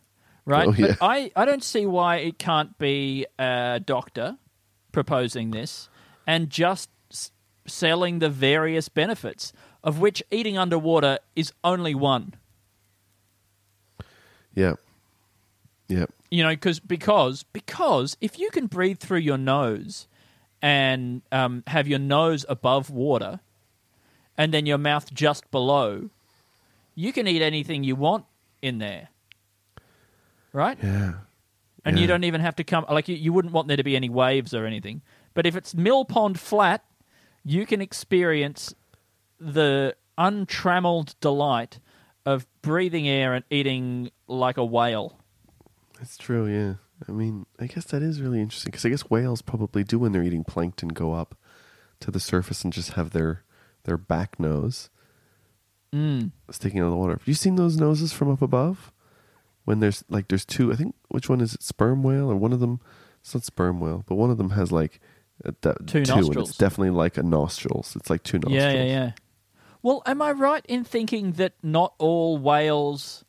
right? 0.45 0.65
Oh, 0.69 0.71
yeah. 0.71 0.87
But 0.87 0.97
I, 1.01 1.29
I 1.35 1.43
don't 1.43 1.61
see 1.63 1.85
why 1.85 2.17
it 2.17 2.39
can't 2.39 2.77
be 2.77 3.25
a 3.37 3.81
doctor 3.85 4.37
proposing 4.93 5.51
this 5.51 5.89
and 6.25 6.49
just 6.49 6.89
selling 7.69 8.19
the 8.19 8.29
various 8.29 8.89
benefits, 8.89 9.53
of 9.83 9.99
which 9.99 10.21
eating 10.31 10.57
underwater 10.57 11.19
is 11.35 11.53
only 11.63 11.95
one. 11.95 12.33
Yeah, 14.53 14.73
yeah, 15.87 16.05
You 16.29 16.43
know, 16.43 16.55
cause, 16.57 16.79
because 16.79 17.43
because 17.43 18.17
if 18.19 18.37
you 18.37 18.49
can 18.51 18.67
breathe 18.67 18.99
through 18.99 19.19
your 19.19 19.37
nose 19.37 20.07
and 20.61 21.21
um, 21.31 21.63
have 21.67 21.87
your 21.87 21.99
nose 21.99 22.45
above 22.49 22.89
water 22.89 23.39
and 24.37 24.53
then 24.53 24.65
your 24.65 24.77
mouth 24.77 25.13
just 25.13 25.49
below, 25.51 26.09
you 26.93 27.13
can 27.13 27.27
eat 27.27 27.41
anything 27.41 27.83
you 27.83 27.95
want 27.95 28.25
in 28.61 28.79
there, 28.79 29.09
right? 30.51 30.77
yeah. 30.83 31.13
and 31.85 31.97
you 31.97 32.07
don't 32.07 32.23
even 32.25 32.41
have 32.41 32.55
to 32.57 32.63
come 32.63 32.85
like 32.89 33.07
you, 33.07 33.15
you 33.15 33.31
wouldn't 33.33 33.53
want 33.53 33.67
there 33.67 33.77
to 33.77 33.83
be 33.83 33.95
any 33.95 34.09
waves 34.09 34.53
or 34.53 34.65
anything 34.65 35.01
but 35.33 35.45
if 35.45 35.55
it's 35.55 35.73
mill 35.73 36.03
pond 36.05 36.39
flat 36.39 36.83
you 37.43 37.65
can 37.65 37.81
experience 37.81 38.73
the 39.39 39.95
untrammeled 40.17 41.15
delight 41.21 41.79
of 42.25 42.45
breathing 42.61 43.07
air 43.07 43.33
and 43.33 43.45
eating 43.49 44.11
like 44.27 44.57
a 44.57 44.65
whale 44.65 45.17
That's 45.97 46.17
true. 46.17 46.47
Yeah, 46.47 46.75
I 47.07 47.11
mean, 47.11 47.45
I 47.59 47.67
guess 47.67 47.85
that 47.85 48.03
is 48.03 48.21
really 48.21 48.41
interesting 48.41 48.71
because 48.71 48.85
I 48.85 48.89
guess 48.89 49.09
whales 49.09 49.41
probably 49.41 49.83
do 49.83 49.99
when 49.99 50.11
they're 50.11 50.23
eating 50.23 50.43
plankton 50.43 50.89
go 50.89 51.13
up 51.13 51.35
to 52.01 52.11
the 52.11 52.19
surface 52.19 52.63
and 52.63 52.73
just 52.73 52.93
have 52.93 53.11
their 53.11 53.43
their 53.83 53.97
back 53.97 54.39
nose 54.39 54.89
mm. 55.93 56.31
sticking 56.51 56.79
out 56.79 56.85
of 56.85 56.91
the 56.91 56.97
water. 56.97 57.13
Have 57.13 57.27
you 57.27 57.33
seen 57.33 57.55
those 57.55 57.77
noses 57.77 58.13
from 58.13 58.29
up 58.29 58.41
above? 58.41 58.91
When 59.65 59.79
there's 59.79 60.03
like 60.09 60.27
there's 60.27 60.45
two. 60.45 60.71
I 60.71 60.75
think 60.75 60.95
which 61.09 61.29
one 61.29 61.41
is 61.41 61.55
it? 61.55 61.63
Sperm 61.63 62.03
whale 62.03 62.29
or 62.31 62.35
one 62.35 62.53
of 62.53 62.59
them? 62.59 62.79
It's 63.21 63.33
not 63.33 63.43
sperm 63.43 63.79
whale, 63.79 64.03
but 64.07 64.15
one 64.15 64.31
of 64.31 64.37
them 64.37 64.51
has 64.51 64.71
like 64.71 64.99
Two 65.61 65.99
and 65.99 66.07
nostrils. 66.07 66.49
it's 66.49 66.57
definitely 66.57 66.89
like 66.91 67.17
a 67.17 67.23
nostrils. 67.23 67.95
It's 67.95 68.09
like 68.09 68.23
two 68.23 68.37
nostrils. 68.39 68.55
yeah 68.55 68.71
yeah 68.71 68.83
yeah 68.83 69.11
well 69.81 70.01
am 70.05 70.21
i 70.21 70.31
right 70.31 70.65
in 70.67 70.83
thinking 70.83 71.31
that 71.33 71.53
not 71.63 71.93
all 71.97 72.37
whales 72.37 73.23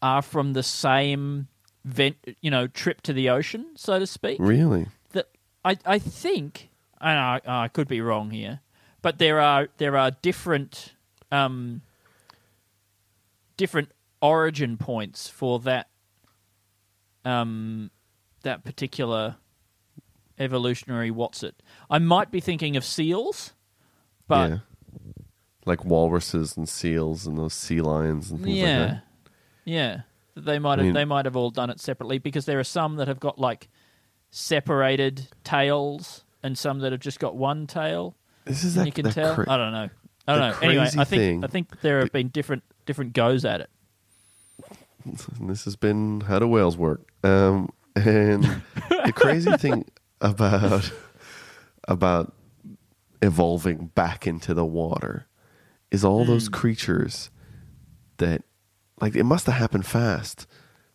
are 0.00 0.22
from 0.22 0.52
the 0.52 0.62
same 0.62 1.48
vent 1.84 2.16
you 2.40 2.50
know 2.50 2.66
trip 2.68 3.00
to 3.02 3.12
the 3.12 3.28
ocean 3.28 3.66
so 3.74 3.98
to 3.98 4.06
speak 4.06 4.36
Really? 4.40 4.86
that 5.12 5.26
I 5.64 5.76
I 5.84 5.98
think 5.98 6.70
and 7.00 7.18
I, 7.18 7.40
I 7.46 7.68
could 7.68 7.88
be 7.88 8.00
wrong 8.00 8.30
here, 8.30 8.60
but 9.02 9.18
there 9.18 9.40
are 9.40 9.68
there 9.78 9.96
are 9.98 10.10
different 10.12 10.94
um, 11.32 11.82
different 13.56 13.90
origin 14.22 14.76
points 14.78 15.28
for 15.28 15.58
that 15.60 15.88
um, 17.24 17.90
that 18.42 18.64
particular 18.64 19.36
evolutionary 20.38 21.10
what's 21.10 21.42
it. 21.42 21.62
I 21.90 21.98
might 21.98 22.30
be 22.30 22.40
thinking 22.40 22.76
of 22.76 22.84
seals, 22.84 23.52
but 24.28 24.50
yeah. 24.50 24.58
Like 25.66 25.82
walruses 25.84 26.56
and 26.58 26.68
seals 26.68 27.26
and 27.26 27.38
those 27.38 27.54
sea 27.54 27.80
lions 27.80 28.30
and 28.30 28.42
things 28.44 28.56
yeah, 28.56 28.78
like 28.78 28.88
that. 28.90 29.02
yeah, 29.64 30.00
they 30.36 30.58
might 30.58 30.74
I 30.74 30.76
have 30.76 30.84
mean- 30.84 30.94
they 30.94 31.04
might 31.06 31.24
have 31.24 31.36
all 31.36 31.50
done 31.50 31.70
it 31.70 31.80
separately 31.80 32.18
because 32.18 32.44
there 32.44 32.58
are 32.60 32.64
some 32.64 32.96
that 32.96 33.08
have 33.08 33.18
got 33.18 33.38
like 33.38 33.68
separated 34.30 35.28
tails 35.42 36.24
and 36.42 36.58
some 36.58 36.80
that 36.80 36.92
have 36.92 37.00
just 37.00 37.18
got 37.18 37.34
one 37.36 37.66
tail. 37.66 38.14
This 38.44 38.62
is 38.62 38.74
that, 38.74 38.84
you 38.84 38.92
can 38.92 39.04
that 39.06 39.14
tell. 39.14 39.34
cra- 39.36 39.50
I 39.50 39.56
don't 39.56 39.72
know. 39.72 39.88
I 40.28 40.32
don't 40.38 40.50
know. 40.50 40.58
Anyway, 40.68 40.82
I 40.84 41.04
think 41.04 41.08
thing- 41.08 41.44
I 41.44 41.46
think 41.46 41.80
there 41.80 42.00
have 42.00 42.12
been 42.12 42.28
different 42.28 42.62
different 42.84 43.14
goes 43.14 43.44
at 43.46 43.62
it. 43.62 43.70
this 45.40 45.64
has 45.64 45.76
been 45.76 46.20
how 46.22 46.38
do 46.38 46.46
whales 46.48 46.76
work 46.76 47.00
um, 47.24 47.70
and 47.96 48.42
the 48.90 49.12
crazy 49.14 49.54
thing 49.56 49.84
about 50.24 50.90
about 51.88 52.34
evolving 53.22 53.86
back 53.94 54.26
into 54.26 54.54
the 54.54 54.64
water 54.64 55.26
is 55.90 56.04
all 56.04 56.24
hmm. 56.24 56.30
those 56.30 56.48
creatures 56.48 57.30
that 58.16 58.42
like 59.00 59.14
it 59.14 59.24
must 59.24 59.46
have 59.46 59.54
happened 59.54 59.86
fast 59.86 60.46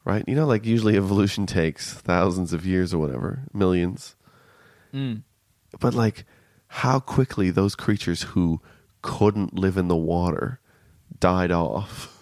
right? 0.09 0.23
You 0.27 0.35
know 0.35 0.47
like 0.47 0.65
usually 0.65 0.97
evolution 0.97 1.45
takes 1.45 1.93
thousands 1.93 2.51
of 2.53 2.65
years 2.65 2.93
or 2.93 2.97
whatever 2.97 3.43
millions. 3.53 4.15
Hmm. 4.91 5.17
But 5.79 5.93
like 5.93 6.25
how 6.67 6.99
quickly 6.99 7.51
those 7.51 7.75
creatures 7.75 8.23
who 8.23 8.61
couldn't 9.01 9.53
live 9.53 9.77
in 9.77 9.87
the 9.87 9.95
water 9.95 10.59
died 11.19 11.51
off 11.51 12.18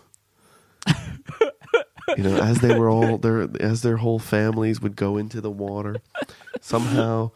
you 2.15 2.23
know, 2.23 2.37
as 2.41 2.59
they 2.59 2.73
were 2.73 2.89
all 2.89 3.17
their 3.17 3.49
as 3.59 3.81
their 3.81 3.97
whole 3.97 4.19
families 4.19 4.81
would 4.81 4.95
go 4.95 5.17
into 5.17 5.41
the 5.41 5.51
water, 5.51 5.97
somehow, 6.61 7.31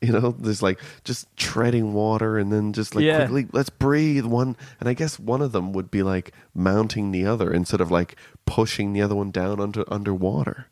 you 0.00 0.12
know, 0.12 0.30
there's 0.38 0.62
like 0.62 0.78
just 1.02 1.26
treading 1.36 1.92
water 1.94 2.38
and 2.38 2.52
then 2.52 2.72
just 2.72 2.94
like 2.94 3.04
Yeah. 3.04 3.16
quickly 3.16 3.46
let's 3.52 3.70
breathe 3.70 4.24
one 4.24 4.56
and 4.80 4.88
I 4.88 4.94
guess 4.94 5.18
one 5.18 5.42
of 5.42 5.52
them 5.52 5.72
would 5.72 5.90
be 5.90 6.02
like 6.02 6.32
mounting 6.54 7.10
the 7.10 7.26
other 7.26 7.52
instead 7.52 7.80
of 7.80 7.90
like 7.90 8.16
pushing 8.46 8.92
the 8.92 9.02
other 9.02 9.14
one 9.14 9.30
down 9.30 9.60
under 9.60 9.84
underwater. 9.92 10.66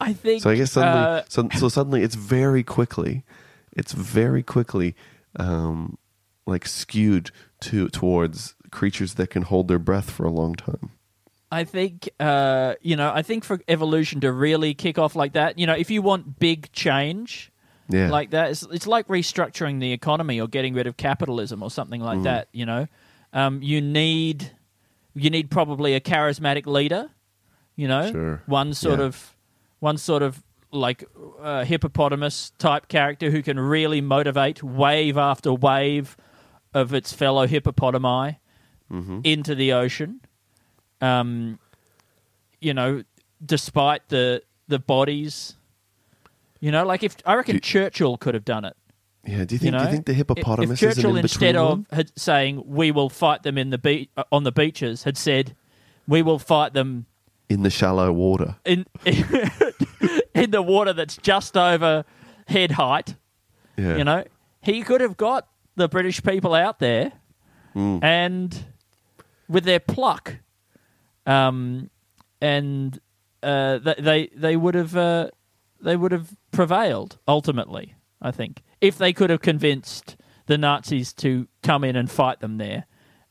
I 0.00 0.12
think. 0.12 0.42
So 0.42 0.50
I 0.50 0.56
guess 0.56 0.72
suddenly 0.72 1.00
uh, 1.06 1.22
so, 1.28 1.48
so 1.56 1.68
suddenly 1.68 2.02
it's 2.02 2.16
very 2.16 2.62
quickly 2.62 3.24
it's 3.72 3.92
very 3.92 4.42
quickly 4.42 4.94
um 5.36 5.96
like 6.46 6.66
skewed 6.66 7.30
to 7.60 7.88
towards 7.88 8.54
creatures 8.70 9.14
that 9.14 9.30
can 9.30 9.42
hold 9.42 9.68
their 9.68 9.78
breath 9.78 10.10
for 10.10 10.24
a 10.26 10.30
long 10.30 10.54
time. 10.54 10.90
I 11.52 11.64
think. 11.64 12.08
Uh, 12.18 12.74
you 12.80 12.96
know, 12.96 13.12
I 13.14 13.22
think 13.22 13.44
for 13.44 13.60
evolution 13.68 14.20
to 14.22 14.32
really 14.32 14.74
kick 14.74 14.98
off 14.98 15.14
like 15.14 15.34
that, 15.34 15.58
you 15.58 15.66
know, 15.68 15.74
if 15.74 15.90
you 15.90 16.02
want 16.02 16.38
big 16.40 16.72
change. 16.72 17.50
Yeah. 17.88 18.08
Like 18.10 18.30
that, 18.30 18.50
it's, 18.52 18.62
it's 18.62 18.86
like 18.86 19.06
restructuring 19.08 19.78
the 19.80 19.92
economy 19.92 20.40
or 20.40 20.48
getting 20.48 20.72
rid 20.72 20.86
of 20.86 20.96
capitalism 20.96 21.62
or 21.62 21.70
something 21.70 22.00
like 22.00 22.20
Mm. 22.20 22.24
that. 22.24 22.48
You 22.52 22.64
know, 22.64 22.86
um, 23.34 23.60
you 23.62 23.80
need 23.82 24.50
you 25.14 25.28
need 25.28 25.50
probably 25.50 25.94
a 25.94 26.00
charismatic 26.00 26.64
leader. 26.64 27.10
You 27.76 27.88
know, 27.88 28.10
Sure. 28.10 28.42
one 28.46 28.72
sort 28.72 28.98
Yeah. 29.00 29.06
of 29.06 29.36
one 29.80 29.98
sort 29.98 30.22
of 30.22 30.42
like 30.70 31.04
uh, 31.42 31.64
hippopotamus 31.64 32.52
type 32.56 32.88
character 32.88 33.30
who 33.30 33.42
can 33.42 33.60
really 33.60 34.00
motivate 34.00 34.62
wave 34.62 35.18
after 35.18 35.52
wave 35.52 36.16
of 36.72 36.94
its 36.94 37.12
fellow 37.12 37.46
hippopotami 37.46 38.36
Mm-hmm. 38.90 39.20
into 39.24 39.54
the 39.54 39.72
ocean. 39.74 40.20
Um, 41.02 41.58
you 42.60 42.72
know, 42.74 43.02
despite 43.44 44.08
the 44.08 44.42
the 44.68 44.78
bodies, 44.78 45.56
you 46.60 46.70
know, 46.70 46.86
like 46.86 47.02
if 47.02 47.16
I 47.26 47.34
reckon 47.34 47.60
Churchill 47.60 48.16
could 48.16 48.34
have 48.34 48.44
done 48.44 48.64
it. 48.64 48.76
Yeah, 49.24 49.44
do 49.44 49.54
you 49.54 49.56
You 49.56 49.58
think 49.58 49.72
know, 49.72 49.78
do 49.80 49.84
you 49.84 49.90
think 49.90 50.06
the 50.06 50.14
hippopotamus 50.14 50.82
if 50.82 50.94
Churchill 50.94 51.16
instead 51.16 51.54
of 51.56 51.84
had 51.92 52.10
saying 52.18 52.62
we 52.66 52.90
will 52.90 53.08
fight 53.08 53.42
them 53.42 53.56
in 53.58 53.70
the 53.70 53.78
be- 53.78 54.08
uh, 54.16 54.24
on 54.32 54.42
the 54.44 54.50
beaches 54.52 55.02
had 55.04 55.16
said 55.16 55.54
we 56.08 56.22
will 56.22 56.38
fight 56.40 56.72
them 56.72 57.06
in 57.48 57.62
the 57.62 57.70
shallow 57.70 58.12
water? 58.12 58.56
in 58.64 58.86
in 60.34 60.50
the 60.50 60.62
water 60.62 60.92
that's 60.92 61.16
just 61.18 61.56
over 61.56 62.04
head 62.48 62.72
height. 62.72 63.14
Yeah, 63.76 63.96
You 63.96 64.04
know, 64.04 64.24
he 64.60 64.82
could 64.82 65.00
have 65.00 65.16
got 65.16 65.48
the 65.76 65.88
British 65.88 66.22
people 66.22 66.54
out 66.54 66.78
there 66.78 67.12
Mm. 67.74 68.04
and 68.04 68.64
with 69.48 69.64
their 69.64 69.80
pluck, 69.80 70.36
um, 71.26 71.90
and 72.40 72.98
uh, 73.42 73.78
they 73.78 74.28
they 74.34 74.56
would 74.56 74.74
have 74.74 74.96
uh, 74.96 75.28
they 75.80 75.96
would 75.96 76.12
have 76.12 76.34
prevailed 76.50 77.18
ultimately. 77.26 77.94
I 78.20 78.30
think 78.30 78.62
if 78.80 78.98
they 78.98 79.12
could 79.12 79.30
have 79.30 79.40
convinced 79.40 80.16
the 80.46 80.58
Nazis 80.58 81.12
to 81.14 81.48
come 81.62 81.84
in 81.84 81.96
and 81.96 82.10
fight 82.10 82.40
them 82.40 82.58
there, 82.58 82.86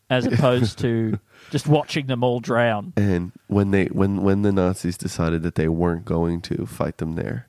as 0.10 0.26
opposed 0.32 0.78
to 0.80 1.20
just 1.50 1.68
watching 1.68 2.08
them 2.08 2.24
all 2.24 2.40
drown. 2.40 2.94
And 2.98 3.32
when 3.48 3.72
they 3.72 3.86
when 3.86 4.22
when 4.22 4.42
the 4.42 4.52
Nazis 4.52 4.98
decided 4.98 5.44
that 5.44 5.56
they 5.56 5.68
weren't 5.68 6.06
going 6.06 6.42
to 6.42 6.66
fight 6.66 6.98
them 6.98 7.14
there, 7.14 7.48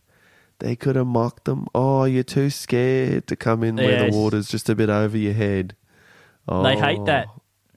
they 0.60 0.76
could 0.76 0.96
have 0.96 1.06
mocked 1.06 1.44
them. 1.44 1.66
Oh, 1.74 2.04
you're 2.04 2.22
too 2.22 2.50
scared 2.50 3.26
to 3.26 3.36
come 3.36 3.62
in 3.64 3.76
where 3.76 4.10
the 4.10 4.16
water's 4.16 4.48
just 4.48 4.68
a 4.68 4.74
bit 4.74 4.88
over 4.88 5.18
your 5.18 5.34
head. 5.34 5.74
Oh, 6.48 6.62
They 6.62 6.76
hate 6.76 7.04
that. 7.06 7.26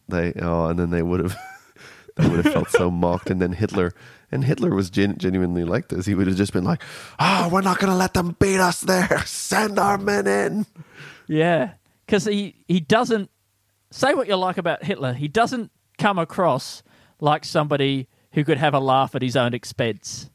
They 0.07 0.33
oh, 0.39 0.67
and 0.67 0.77
then 0.79 0.91
they 0.91 1.01
would 1.01 1.19
have 1.19 1.35
they 2.15 2.27
would 2.27 2.45
have 2.45 2.53
felt 2.53 2.69
so 2.69 2.89
mocked. 2.89 3.29
And 3.29 3.41
then 3.41 3.53
Hitler 3.53 3.93
and 4.31 4.43
Hitler 4.43 4.73
was 4.73 4.89
gen- 4.89 5.17
genuinely 5.17 5.63
like 5.63 5.89
this. 5.89 6.05
He 6.05 6.15
would 6.15 6.27
have 6.27 6.35
just 6.35 6.53
been 6.53 6.63
like, 6.63 6.81
"Oh, 7.19 7.49
we're 7.51 7.61
not 7.61 7.79
going 7.79 7.91
to 7.91 7.97
let 7.97 8.13
them 8.13 8.35
beat 8.39 8.59
us 8.59 8.81
there. 8.81 9.21
Send 9.25 9.79
our 9.79 9.97
men 9.97 10.27
in." 10.27 10.65
Yeah, 11.27 11.71
because 12.05 12.25
he 12.25 12.55
he 12.67 12.79
doesn't 12.79 13.29
say 13.91 14.13
what 14.13 14.27
you 14.27 14.35
like 14.35 14.57
about 14.57 14.83
Hitler. 14.83 15.13
He 15.13 15.27
doesn't 15.27 15.71
come 15.97 16.19
across 16.19 16.83
like 17.19 17.45
somebody 17.45 18.07
who 18.31 18.43
could 18.43 18.57
have 18.57 18.73
a 18.73 18.79
laugh 18.79 19.15
at 19.15 19.21
his 19.21 19.35
own 19.35 19.53
expense. 19.53 20.29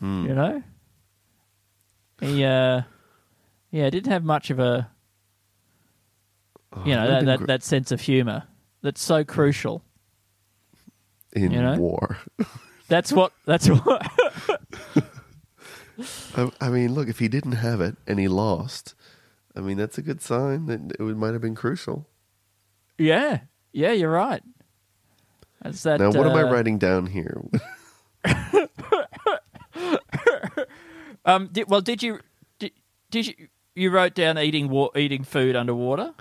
Hmm. 0.00 0.26
You 0.26 0.34
know, 0.34 0.62
he 2.20 2.44
uh, 2.44 2.82
yeah, 3.70 3.90
didn't 3.90 4.12
have 4.12 4.24
much 4.24 4.50
of 4.50 4.58
a 4.58 4.90
oh, 6.72 6.84
you 6.84 6.94
know 6.94 7.06
that 7.08 7.24
that, 7.24 7.38
gr- 7.38 7.46
that 7.46 7.62
sense 7.62 7.92
of 7.92 8.00
humor 8.00 8.44
that's 8.82 9.02
so 9.02 9.22
hmm. 9.22 9.28
crucial. 9.28 9.84
In 11.32 11.50
You 11.52 11.62
know? 11.62 11.76
war. 11.76 12.18
That's 12.88 13.12
what 13.12 13.32
that's 13.46 13.68
what. 13.68 14.06
I, 16.36 16.50
I 16.60 16.68
mean, 16.68 16.94
look, 16.94 17.08
if 17.08 17.18
he 17.20 17.28
didn't 17.28 17.52
have 17.52 17.80
it 17.80 17.96
and 18.06 18.18
he 18.18 18.28
lost, 18.28 18.94
I 19.56 19.60
mean, 19.60 19.78
that's 19.78 19.96
a 19.96 20.02
good 20.02 20.20
sign 20.20 20.66
that 20.66 20.92
it 20.98 21.16
might 21.16 21.32
have 21.32 21.40
been 21.40 21.54
crucial. 21.54 22.06
yeah, 22.98 23.40
yeah, 23.72 23.92
you're 23.92 24.10
right. 24.10 24.42
That's 25.62 25.82
that. 25.84 26.00
Now, 26.00 26.10
what 26.10 26.26
am 26.26 26.36
I 26.36 26.42
uh, 26.42 26.50
writing 26.52 26.76
down 26.78 27.06
here? 27.06 27.40
Um, 31.24 31.48
did, 31.52 31.70
well, 31.70 31.80
did 31.80 32.02
you 32.02 32.18
did, 32.58 32.72
did 33.10 33.26
you 33.28 33.34
you 33.76 33.90
wrote 33.90 34.14
down 34.14 34.38
eating 34.38 34.68
wa- 34.68 34.90
eating 34.96 35.22
food 35.22 35.54
underwater? 35.54 36.14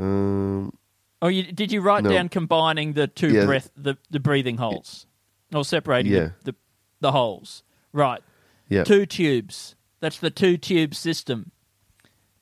um, 0.00 0.76
Or 1.22 1.30
you, 1.30 1.44
did 1.52 1.70
you 1.72 1.80
write 1.80 2.02
No. 2.04 2.10
down 2.10 2.28
combining 2.28 2.92
the 2.94 3.06
two 3.06 3.32
Yeah. 3.32 3.46
breath 3.46 3.70
the, 3.76 3.96
the 4.10 4.18
breathing 4.20 4.56
holes, 4.58 5.06
or 5.54 5.64
separating 5.64 6.12
Yeah. 6.12 6.30
the, 6.42 6.52
the 6.52 6.56
the 7.00 7.12
holes? 7.12 7.62
Right, 7.92 8.20
yeah, 8.68 8.82
two 8.84 9.06
tubes. 9.06 9.76
That's 10.00 10.18
the 10.18 10.30
two 10.30 10.56
tube 10.56 10.94
system, 10.96 11.52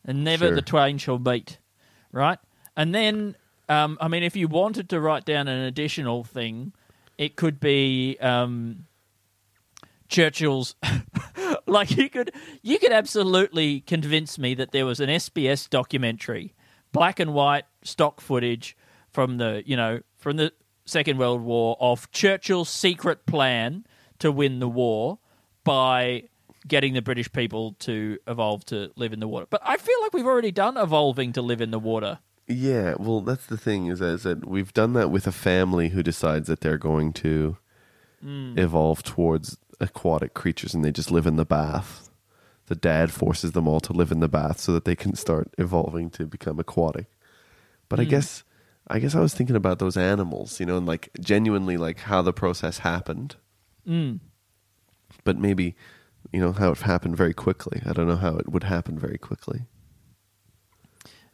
and 0.04 0.24
never 0.24 0.46
Sure. 0.46 0.54
the 0.54 0.62
twain 0.62 0.96
shall 0.98 1.18
meet. 1.18 1.58
Right, 2.10 2.38
and 2.76 2.94
then 2.94 3.36
um, 3.68 3.98
I 4.00 4.08
mean, 4.08 4.22
if 4.22 4.34
you 4.34 4.48
wanted 4.48 4.88
to 4.88 5.00
write 5.00 5.24
down 5.26 5.46
an 5.46 5.60
additional 5.60 6.24
thing, 6.24 6.72
it 7.18 7.36
could 7.36 7.60
be 7.60 8.16
um, 8.20 8.86
Churchill's. 10.08 10.74
like 11.66 11.90
you 11.96 12.08
could 12.08 12.32
you 12.62 12.78
could 12.78 12.92
absolutely 12.92 13.80
convince 13.80 14.38
me 14.38 14.54
that 14.54 14.72
there 14.72 14.86
was 14.86 15.00
an 15.00 15.08
SBS 15.08 15.68
documentary, 15.68 16.54
black 16.92 17.20
and 17.20 17.32
white 17.34 17.64
stock 17.82 18.20
footage 18.20 18.76
from 19.10 19.38
the 19.38 19.62
you 19.66 19.76
know 19.76 20.00
from 20.18 20.36
the 20.36 20.52
Second 20.84 21.18
World 21.18 21.42
War 21.42 21.76
of 21.80 22.10
Churchill's 22.10 22.68
secret 22.68 23.26
plan 23.26 23.86
to 24.18 24.32
win 24.32 24.58
the 24.58 24.68
war 24.68 25.18
by 25.64 26.24
getting 26.68 26.94
the 26.94 27.02
British 27.02 27.30
people 27.32 27.74
to 27.80 28.18
evolve 28.26 28.64
to 28.66 28.90
live 28.96 29.12
in 29.12 29.20
the 29.20 29.28
water. 29.28 29.46
But 29.48 29.62
I 29.64 29.76
feel 29.76 30.00
like 30.02 30.12
we've 30.12 30.26
already 30.26 30.50
done 30.50 30.76
evolving 30.76 31.32
to 31.34 31.42
live 31.42 31.60
in 31.60 31.70
the 31.70 31.78
water. 31.78 32.18
yeah. 32.46 32.94
Well, 32.98 33.20
that's 33.22 33.46
the 33.46 33.56
thing 33.56 33.86
is, 33.86 34.00
is 34.00 34.24
that 34.24 34.46
we've 34.46 34.72
done 34.74 34.92
that 34.94 35.10
with 35.10 35.26
a 35.26 35.32
family 35.32 35.90
who 35.90 36.02
decides 36.02 36.48
that 36.48 36.60
they're 36.60 36.78
going 36.78 37.12
to 37.14 37.56
Hmm. 38.22 38.58
evolve 38.58 39.02
towards 39.02 39.56
aquatic 39.80 40.34
creatures, 40.34 40.74
and 40.74 40.84
they 40.84 40.92
just 40.92 41.10
live 41.10 41.26
in 41.26 41.36
the 41.36 41.46
bath. 41.46 42.09
The 42.70 42.76
dad 42.76 43.10
forces 43.10 43.50
them 43.50 43.66
all 43.66 43.80
to 43.80 43.92
live 43.92 44.12
in 44.12 44.20
the 44.20 44.28
bath 44.28 44.60
so 44.60 44.70
that 44.72 44.84
they 44.84 44.94
can 44.94 45.16
start 45.16 45.52
evolving 45.58 46.08
to 46.10 46.24
become 46.24 46.60
aquatic. 46.60 47.06
But 47.88 47.98
Hmm. 47.98 48.02
I 48.02 48.04
guess, 48.04 48.44
I 48.86 48.98
guess 49.00 49.16
I 49.16 49.20
was 49.20 49.34
thinking 49.34 49.56
about 49.56 49.80
those 49.80 49.96
animals, 49.96 50.60
you 50.60 50.66
know, 50.66 50.76
and 50.78 50.86
like 50.86 51.10
genuinely 51.20 51.76
like 51.76 51.98
how 52.10 52.22
the 52.22 52.32
process 52.32 52.78
happened. 52.78 53.34
Mm. 53.88 54.20
but 55.24 55.36
maybe 55.36 55.74
you 56.32 56.38
know 56.40 56.52
how 56.52 56.70
it 56.70 56.78
happened 56.78 57.16
very 57.16 57.34
quickly. 57.34 57.82
I 57.84 57.92
don't 57.92 58.06
know 58.06 58.16
how 58.16 58.36
it 58.36 58.48
would 58.52 58.62
happen 58.64 58.98
very 58.98 59.18
quickly. 59.18 59.62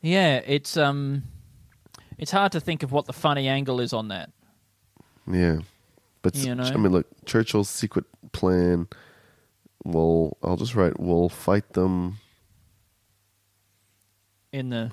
Yeah, 0.00 0.40
it's 0.46 0.76
um, 0.76 1.24
it's 2.18 2.30
hard 2.30 2.52
to 2.52 2.60
think 2.60 2.82
of 2.82 2.92
what 2.92 3.06
the 3.06 3.12
funny 3.12 3.48
angle 3.48 3.80
is 3.80 3.92
on 3.92 4.08
that. 4.08 4.30
Yeah, 5.30 5.58
but 6.22 6.34
You 6.36 6.54
know? 6.54 6.62
I 6.64 6.76
mean, 6.76 6.92
look, 6.92 7.06
Churchill's 7.26 7.68
secret 7.68 8.04
plan. 8.32 8.86
Well, 9.86 10.36
I'll 10.42 10.56
just 10.56 10.74
write. 10.74 10.98
We'll 10.98 11.28
fight 11.28 11.74
them 11.74 12.18
in 14.52 14.70
the 14.70 14.90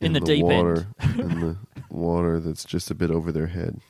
in, 0.00 0.12
the, 0.12 0.18
deep 0.18 0.44
water, 0.44 0.88
end. 0.98 1.20
in 1.20 1.40
the 1.40 1.56
water 1.88 2.40
that's 2.40 2.64
just 2.64 2.90
a 2.90 2.96
bit 2.96 3.12
over 3.12 3.30
their 3.30 3.46
head. 3.46 3.80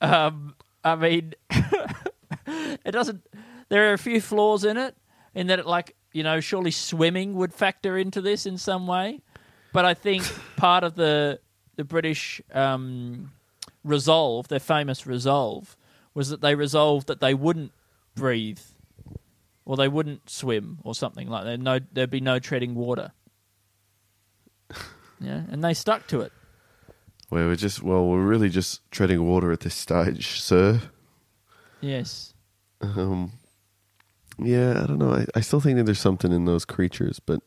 Um, 0.00 0.56
I 0.82 0.96
mean, 0.96 1.34
it 2.48 2.90
doesn't. 2.90 3.24
There 3.68 3.90
are 3.90 3.92
a 3.92 3.98
few 3.98 4.20
flaws 4.20 4.64
in 4.64 4.76
it, 4.76 4.96
in 5.32 5.46
that 5.46 5.60
it, 5.60 5.66
like 5.66 5.94
you 6.10 6.24
know, 6.24 6.40
surely 6.40 6.72
swimming 6.72 7.34
would 7.34 7.54
factor 7.54 7.96
into 7.96 8.20
this 8.20 8.46
in 8.46 8.58
some 8.58 8.88
way. 8.88 9.20
But 9.72 9.84
I 9.84 9.94
think 9.94 10.24
part 10.56 10.82
of 10.82 10.96
the 10.96 11.38
the 11.76 11.84
British 11.84 12.42
um, 12.52 13.30
resolve, 13.84 14.48
their 14.48 14.58
famous 14.58 15.06
resolve, 15.06 15.76
was 16.14 16.30
that 16.30 16.40
they 16.40 16.56
resolved 16.56 17.06
that 17.06 17.20
they 17.20 17.32
wouldn't 17.32 17.70
breathe, 18.14 18.60
or 19.64 19.76
they 19.76 19.88
wouldn't 19.88 20.28
swim, 20.30 20.78
or 20.84 20.94
something 20.94 21.28
like 21.28 21.44
that. 21.44 21.58
No, 21.58 21.78
there'd 21.92 22.10
be 22.10 22.20
no 22.20 22.38
treading 22.38 22.74
water. 22.74 23.12
Yeah, 25.20 25.42
and 25.52 25.62
they 25.62 25.72
stuck 25.72 26.08
to 26.08 26.22
it. 26.22 26.32
Well, 27.30 27.46
we're 27.46 27.54
just 27.54 27.80
well, 27.80 28.08
we're 28.08 28.26
really 28.26 28.48
just 28.48 28.80
treading 28.90 29.24
water 29.24 29.52
at 29.52 29.60
this 29.60 29.74
stage, 29.76 30.40
sir. 30.40 30.80
Yes. 31.80 32.34
Um, 32.80 33.30
yeah, 34.36 34.82
I 34.82 34.86
don't 34.86 34.98
know. 34.98 35.12
I, 35.12 35.26
I 35.36 35.40
still 35.40 35.60
think 35.60 35.78
that 35.78 35.84
there's 35.84 36.00
something 36.00 36.32
in 36.32 36.44
those 36.44 36.64
creatures, 36.64 37.20
but 37.20 37.40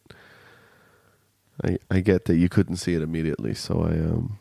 I 1.65 1.77
I 1.91 1.99
get 1.99 2.25
that 2.25 2.37
you 2.37 2.47
couldn't 2.47 2.77
see 2.77 2.93
it 2.93 3.01
immediately, 3.01 3.53
so 3.53 3.81
I 3.81 3.91
um 3.99 4.39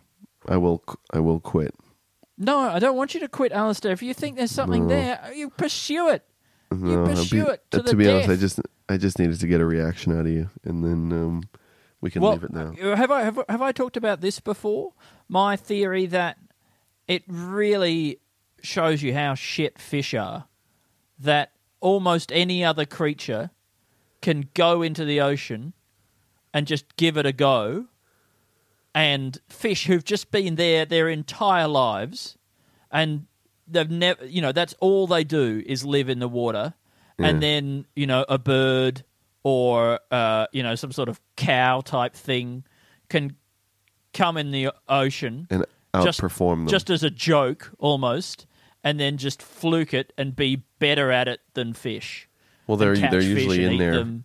I 0.48 0.56
will 0.56 0.84
I 1.12 1.18
will 1.18 1.40
quit. 1.40 1.74
No, 2.36 2.58
I 2.58 2.78
don't 2.78 2.96
want 2.96 3.14
you 3.14 3.20
to 3.20 3.28
quit, 3.28 3.52
Alistair. 3.52 3.92
If 3.92 4.02
you 4.02 4.12
think 4.14 4.36
there's 4.36 4.50
something 4.50 4.82
No. 4.88 4.88
there, 4.88 5.32
you 5.34 5.50
pursue 5.50 6.08
it. 6.08 6.24
You 6.72 7.00
I'll 7.00 7.06
pursue 7.06 7.48
it 7.48 7.62
to 7.70 7.78
uh, 7.78 7.82
the 7.82 7.90
to 7.90 7.96
be 7.96 8.08
honest, 8.08 8.28
I 8.28 8.32
death. 8.32 8.40
just 8.40 8.60
I 8.88 8.96
just 8.96 9.18
needed 9.18 9.38
to 9.40 9.46
get 9.46 9.60
a 9.60 9.64
reaction 9.66 10.12
out 10.18 10.26
of 10.26 10.32
you, 10.32 10.50
and 10.64 10.82
then 10.82 11.12
um 11.12 11.42
we 12.00 12.10
can 12.10 12.22
leave 12.22 12.42
it 12.42 12.52
now. 12.52 12.74
uh, 12.82 12.96
have 12.96 13.10
I 13.12 13.22
have, 13.22 13.38
have 13.48 13.62
I 13.62 13.70
talked 13.70 13.96
about 13.96 14.20
this 14.20 14.40
before? 14.40 14.92
My 15.28 15.54
theory 15.56 16.06
that 16.06 16.38
it 17.06 17.22
really 17.28 18.18
shows 18.62 19.02
you 19.02 19.14
how 19.14 19.34
shit 19.34 19.78
fish 19.78 20.14
are. 20.14 20.46
That 21.18 21.52
almost 21.80 22.32
any 22.32 22.64
other 22.64 22.84
creature 22.84 23.50
can 24.20 24.48
go 24.54 24.82
into 24.82 25.04
the 25.04 25.20
ocean 25.20 25.74
and 26.52 26.66
just 26.66 26.96
give 26.96 27.16
it 27.16 27.24
a 27.26 27.32
go, 27.32 27.86
and 28.94 29.38
fish 29.48 29.86
who've 29.86 30.04
just 30.04 30.30
been 30.30 30.54
there 30.56 30.84
their 30.84 31.08
entire 31.08 31.66
lives, 31.68 32.36
and 32.90 33.26
they've 33.66 33.90
never, 33.90 34.24
you 34.26 34.40
know, 34.40 34.52
that's 34.52 34.74
all 34.80 35.06
they 35.06 35.24
do 35.24 35.62
is 35.66 35.84
live 35.84 36.08
in 36.08 36.18
the 36.20 36.28
water, 36.28 36.74
and 37.18 37.42
then 37.42 37.86
you 37.96 38.06
know 38.06 38.24
a 38.28 38.38
bird 38.38 39.04
or 39.42 40.00
uh, 40.10 40.46
you 40.52 40.62
know 40.62 40.74
some 40.74 40.92
sort 40.92 41.08
of 41.08 41.20
cow 41.36 41.80
type 41.80 42.14
thing 42.14 42.64
can 43.08 43.36
come 44.12 44.36
in 44.36 44.50
the 44.52 44.70
ocean 44.88 45.46
And 45.50 45.64
just- 46.02 46.20
outperform 46.20 46.56
them. 46.58 46.68
just 46.68 46.88
as 46.90 47.02
a 47.02 47.10
joke 47.10 47.72
almost, 47.78 48.46
and 48.82 48.98
then 49.00 49.16
just 49.16 49.42
fluke 49.42 49.92
it 49.94 50.12
and 50.16 50.34
be 50.36 50.62
better 50.78 51.10
at 51.10 51.28
it 51.28 51.40
than 51.54 51.72
fish. 51.74 52.28
well, 52.66 52.76
they're 52.76 52.96
they're 52.96 53.20
usually 53.20 53.64
in 53.64 53.78
there. 53.78 53.96
them. 53.96 54.24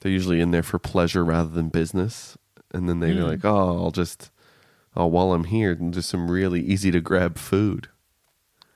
They're 0.00 0.12
usually 0.12 0.40
in 0.40 0.50
there 0.50 0.62
for 0.62 0.78
pleasure 0.78 1.24
rather 1.24 1.48
than 1.48 1.68
business, 1.70 2.36
and 2.74 2.88
then 2.88 3.00
they're 3.00 3.14
Mm. 3.14 3.28
like, 3.28 3.44
oh, 3.44 3.82
I'll 3.84 3.90
just. 3.90 4.30
Oh, 4.96 5.06
while 5.06 5.32
I'm 5.32 5.44
here, 5.44 5.74
just 5.74 6.08
some 6.08 6.30
really 6.30 6.60
easy 6.60 6.90
to 6.92 7.00
grab 7.00 7.36
food. 7.36 7.88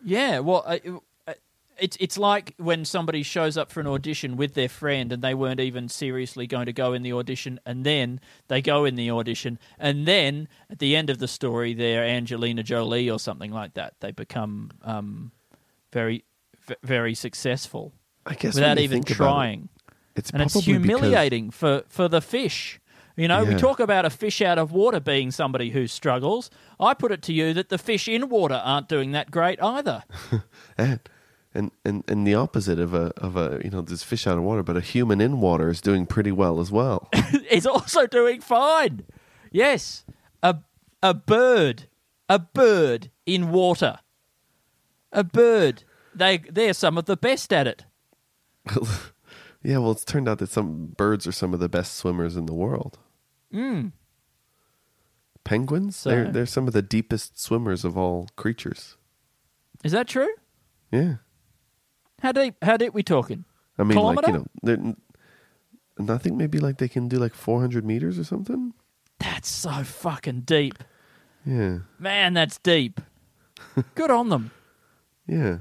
Yeah, 0.05 0.41
well, 0.41 0.65
I- 0.67 0.81
I- 1.29 1.35
it's 1.79 1.97
it's 2.01 2.19
like 2.19 2.55
when 2.57 2.85
somebody 2.85 3.23
shows 3.23 3.57
up 3.57 3.71
for 3.71 3.79
an 3.81 3.87
audition 3.87 4.37
with 4.37 4.55
their 4.55 4.69
friend 4.69 5.13
and 5.13 5.23
they 5.23 5.33
weren't 5.35 5.61
even 5.61 5.89
seriously 5.89 6.47
going 6.49 6.67
to 6.67 6.73
go 6.73 6.93
in 6.93 7.03
the 7.03 7.13
audition, 7.13 7.61
and 7.65 7.85
then 7.87 8.21
they 8.49 8.61
go 8.61 8.85
in 8.85 8.97
the 8.97 9.11
audition, 9.13 9.59
and 9.79 10.07
then 10.07 10.49
at 10.71 10.81
the 10.81 10.97
end 10.97 11.09
of 11.09 11.19
the 11.19 11.29
story, 11.29 11.73
they're 11.75 12.03
Angelina 12.05 12.63
Jolie 12.65 13.09
or 13.09 13.19
something 13.21 13.53
like 13.53 13.75
that. 13.75 13.95
They 14.01 14.11
become 14.11 14.71
um, 14.83 15.31
very 15.93 16.25
v- 16.67 16.75
very 16.83 17.15
successful 17.15 17.93
I 18.27 18.35
guess 18.35 18.55
when 18.57 18.63
without 18.63 18.79
you 18.79 18.85
even 18.85 19.03
think 19.05 19.17
about 19.17 19.25
it, 19.25 19.33
trying. 19.35 19.69
it's 20.17 20.31
and 20.31 20.43
it's 20.43 20.53
probably 20.55 20.79
because- 20.79 21.01
humiliating 21.01 21.51
for, 21.53 21.85
for 21.89 22.09
the 22.09 22.21
fish. 22.21 22.81
You 23.19 23.27
know, 23.27 23.43
we 23.43 23.57
talk 23.57 23.81
about 23.81 24.05
a 24.05 24.11
fish 24.11 24.41
out 24.41 24.59
of 24.59 24.71
water 24.71 25.01
being 25.01 25.33
somebody 25.33 25.71
who 25.71 25.89
struggles. 25.89 26.51
I 26.79 26.95
put 26.95 27.11
it 27.11 27.21
to 27.23 27.33
you 27.33 27.53
that 27.55 27.69
the 27.69 27.77
fish 27.77 28.07
in 28.07 28.29
water 28.29 28.55
aren't 28.55 28.89
doing 28.89 29.11
that 29.11 29.31
great 29.33 29.61
either. 29.61 30.05
And 30.79 31.01
And, 31.53 31.73
and 31.85 32.05
and 32.07 32.25
the 32.25 32.35
opposite 32.35 32.79
of 32.79 32.95
a 32.95 33.13
of 33.17 33.35
a 33.35 33.61
you 33.65 33.71
know 33.71 33.81
there's 33.81 34.05
fish 34.05 34.29
out 34.29 34.39
of 34.39 34.45
water, 34.45 34.63
but 34.63 34.77
a 34.77 34.81
human 34.81 35.21
in 35.21 35.41
water 35.41 35.69
is 35.69 35.81
doing 35.81 36.07
pretty 36.07 36.31
well 36.31 36.61
as 36.61 36.71
well. 36.71 37.09
is 37.51 37.67
also 37.67 38.07
doing 38.07 38.41
fine. 38.41 39.05
Yes, 39.51 40.05
a 40.41 40.59
a 41.03 41.15
bird, 41.15 41.89
a 42.29 42.39
bird 42.39 43.11
in 43.27 43.51
water, 43.51 43.99
a 45.11 45.25
bird. 45.25 45.83
They 46.15 46.39
they're 46.39 46.75
some 46.75 46.97
of 46.97 47.07
the 47.07 47.17
best 47.17 47.53
at 47.53 47.67
it. 47.67 47.85
yeah, 49.65 49.79
well, 49.79 49.91
it's 49.91 50.05
turned 50.05 50.29
out 50.29 50.39
that 50.39 50.51
some 50.51 50.95
birds 50.97 51.27
are 51.27 51.33
some 51.33 51.53
of 51.55 51.59
the 51.59 51.69
best 51.69 51.97
swimmers 51.97 52.37
in 52.37 52.47
the 52.47 52.55
world. 52.55 52.99
Mm. 53.53 53.93
Penguins, 55.45 55.97
So- 55.97 56.11
they're 56.11 56.31
they're 56.31 56.47
some 56.47 56.67
of 56.67 56.73
the 56.75 56.83
deepest 56.83 57.39
swimmers 57.41 57.85
of 57.85 57.97
all 57.97 58.29
creatures. 58.37 58.97
Is 59.85 59.93
that 59.93 60.09
true? 60.09 60.29
Yeah, 60.91 61.17
How 62.23 62.33
deep? 62.33 62.57
How 62.63 62.77
deep 62.77 62.95
we 62.95 63.03
talking? 63.03 63.45
I 63.79 63.85
mean, 63.85 63.97
like 63.99 64.27
you 64.27 64.33
know, 64.65 64.95
and 65.99 66.11
I 66.11 66.19
think 66.19 66.37
maybe 66.37 66.59
like 66.59 66.79
they 66.79 66.89
can 66.89 67.09
do 67.09 67.17
like 67.19 67.35
400 67.35 67.85
meters 67.85 68.19
or 68.19 68.25
something. 68.25 68.73
That's 69.21 69.49
so 69.49 69.71
fucking 69.85 70.43
deep, 70.43 70.83
Yeah, 71.45 71.79
man. 71.99 72.33
That's 72.35 72.59
deep. 72.59 73.01
Good 73.95 74.11
on 74.11 74.29
them. 74.31 74.51
yeah. 75.27 75.59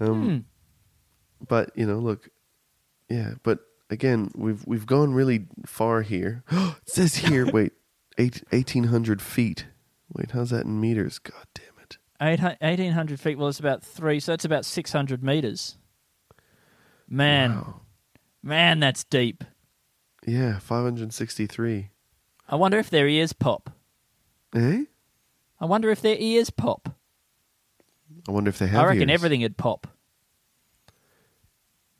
Um, 0.00 0.22
Hmm. 0.26 1.44
but 1.46 1.70
you 1.76 1.86
know, 1.86 1.98
look, 1.98 2.28
yeah. 3.08 3.34
But 3.42 3.60
again, 3.92 4.30
we've 4.34 4.64
we've 4.66 4.86
gone 4.86 5.12
really 5.14 5.46
far 5.66 6.02
here. 6.02 6.42
it 6.50 6.74
says 6.88 7.16
here, 7.16 7.46
wait, 7.52 7.72
eight, 8.18 8.42
1800 8.50 9.22
feet. 9.22 9.66
Wait, 10.12 10.32
how's 10.32 10.50
that 10.50 10.64
in 10.66 10.80
meters? 10.80 11.18
God 11.18 11.46
damn 11.54 11.78
it. 11.82 11.98
Eight 12.20 12.40
1800 12.40 13.20
feet. 13.20 13.38
Well, 13.38 13.48
it's 13.48 13.60
about 13.60 13.82
three, 13.82 14.20
so 14.20 14.32
that's 14.32 14.44
about 14.44 14.64
600 14.64 15.22
meters. 15.22 15.76
Man, 17.08 17.56
Wow. 17.56 17.80
man, 18.42 18.80
that's 18.80 19.04
deep. 19.04 19.44
Yeah, 20.26 20.58
563. 20.58 21.90
I 22.48 22.56
wonder 22.56 22.78
if 22.78 22.90
their 22.90 23.08
ears 23.08 23.32
pop. 23.32 23.70
Eh? 24.54 24.84
I 25.60 25.64
wonder 25.66 25.90
if 25.90 26.00
their 26.00 26.16
ears 26.18 26.50
pop. 26.50 26.88
I 28.28 28.32
wonder 28.32 28.48
if 28.50 28.58
they 28.58 28.66
have 28.66 28.82
I 28.84 28.86
reckon 28.86 29.10
ears. 29.10 29.14
everything 29.18 29.42
would 29.42 29.56
pop. 29.56 29.86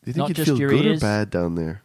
Do 0.05 0.09
you 0.09 0.13
think 0.15 0.17
not 0.23 0.29
you'd 0.29 0.37
just 0.37 0.49
feel 0.49 0.59
your 0.59 0.71
good 0.71 0.85
ears. 0.87 0.99
or 1.03 1.07
bad 1.07 1.31
down 1.31 1.55
there? 1.55 1.83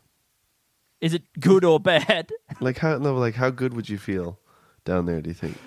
Is 1.02 1.14
it 1.14 1.24
good 1.40 1.64
or 1.64 1.80
bad? 1.80 2.32
Like 2.60 2.78
how 2.80 2.98
no, 2.98 3.14
like 3.16 3.36
how 3.36 3.52
good 3.52 3.74
would 3.76 3.88
you 3.88 3.98
feel 4.00 4.40
down 4.84 5.06
there? 5.06 5.22
Do 5.22 5.30
you 5.30 5.36
think? 5.36 5.58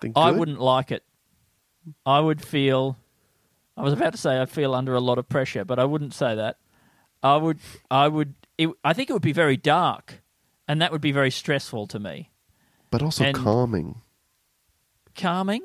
Think 0.00 0.16
I 0.16 0.30
good? 0.30 0.38
wouldn't 0.40 0.60
like 0.60 0.90
it. 0.90 1.04
I 2.06 2.20
would 2.20 2.40
feel. 2.42 2.96
I 3.76 3.82
was 3.82 3.92
about 3.92 4.12
to 4.12 4.18
say 4.18 4.38
I'd 4.38 4.48
feel 4.50 4.74
under 4.74 4.94
a 4.94 5.00
lot 5.00 5.18
of 5.18 5.28
pressure, 5.28 5.64
but 5.64 5.78
I 5.78 5.84
wouldn't 5.84 6.14
say 6.14 6.34
that. 6.34 6.56
I 7.22 7.36
would. 7.36 7.58
I 7.90 8.08
would. 8.08 8.34
It, 8.56 8.70
I 8.82 8.94
think 8.94 9.10
it 9.10 9.12
would 9.12 9.20
be 9.20 9.32
very 9.32 9.58
dark, 9.58 10.22
and 10.66 10.80
that 10.80 10.90
would 10.90 11.00
be 11.02 11.12
very 11.12 11.30
stressful 11.30 11.86
to 11.88 11.98
me. 11.98 12.30
but 12.90 13.02
also 13.02 13.24
and- 13.24 13.36
calming, 13.36 14.00
Calming. 15.14 15.62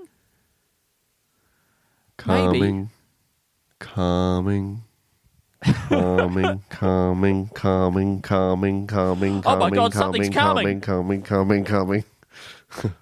calming, 2.17 2.53
calming. 2.57 2.89
calming, 3.79 4.83
calming, 5.89 6.63
calming, 6.69 7.47
calming, 7.53 8.21
calming, 8.21 8.87
calming, 8.87 8.87
calming. 8.87 9.43
Oh 9.45 9.57
my 9.57 9.69
God, 9.69 9.91
calming, 9.91 10.23
something's 10.23 10.29
calming, 10.35 10.81
calming, 10.81 11.21
calming, 11.21 11.65
calming. 11.65 12.03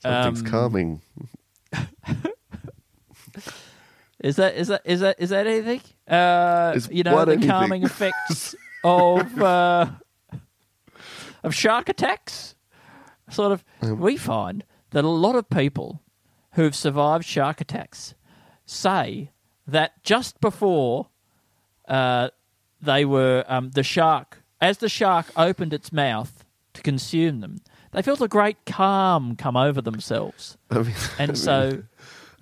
Something's 0.00 0.40
Um, 0.42 0.46
calming. 0.46 1.00
Is 4.20 4.36
that 4.36 4.54
is 4.56 4.68
that 4.68 4.82
is 4.84 5.00
that 5.00 5.16
is 5.18 5.30
that 5.30 5.46
anything? 5.46 5.80
Uh, 6.08 6.72
Is 6.74 6.88
you 6.90 7.04
know 7.04 7.14
what 7.14 7.26
the 7.26 7.32
anything? 7.32 7.50
calming 7.50 7.82
effects 7.84 8.54
of 8.82 9.40
uh, 9.40 9.86
of 11.44 11.54
shark 11.54 11.88
attacks. 11.88 12.54
Sort 13.30 13.52
of, 13.52 13.64
Um, 13.82 14.00
we 14.00 14.16
find 14.16 14.64
that 14.90 15.04
a 15.04 15.08
lot 15.08 15.36
of 15.36 15.48
people 15.50 16.02
who've 16.52 16.74
survived 16.74 17.24
shark 17.26 17.60
attacks 17.60 18.14
say 18.64 19.30
that 19.66 20.02
just 20.02 20.40
before 20.40 21.08
uh, 21.88 22.28
they 22.80 23.04
were 23.04 23.44
um, 23.48 23.70
the 23.70 23.82
shark, 23.82 24.42
as 24.60 24.78
the 24.78 24.88
shark 24.88 25.26
opened 25.36 25.72
its 25.72 25.92
mouth 25.92 26.44
to 26.74 26.82
consume 26.82 27.40
them, 27.40 27.58
they 27.92 28.02
felt 28.02 28.20
a 28.20 28.28
great 28.28 28.64
calm 28.66 29.34
come 29.34 29.56
over 29.56 29.80
themselves, 29.80 30.56
I 30.70 30.78
mean, 30.78 30.94
I 31.18 31.22
and 31.22 31.28
mean, 31.30 31.36
so 31.36 31.82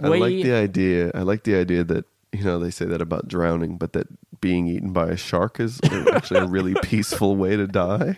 I 0.01 0.11
we 0.11 0.21
like 0.21 0.45
the 0.45 0.53
idea. 0.53 1.11
I 1.15 1.23
like 1.23 1.45
the 1.45 1.57
idea 1.57 1.85
that 1.85 2.05
you 2.33 2.45
know 2.45 2.59
they 2.59 2.71
say 2.71 2.85
that 2.85 3.01
about 3.01 3.29
drowning, 3.29 3.79
but 3.79 3.93
that 3.95 4.09
being 4.41 4.67
eaten 4.67 4.93
by 4.93 5.09
a 5.09 5.17
shark 5.17 5.59
is 5.61 5.81
actually 6.13 6.41
a 6.41 6.47
really 6.47 6.75
peaceful 6.83 7.37
way 7.37 7.57
to 7.57 7.67
die. 7.67 8.17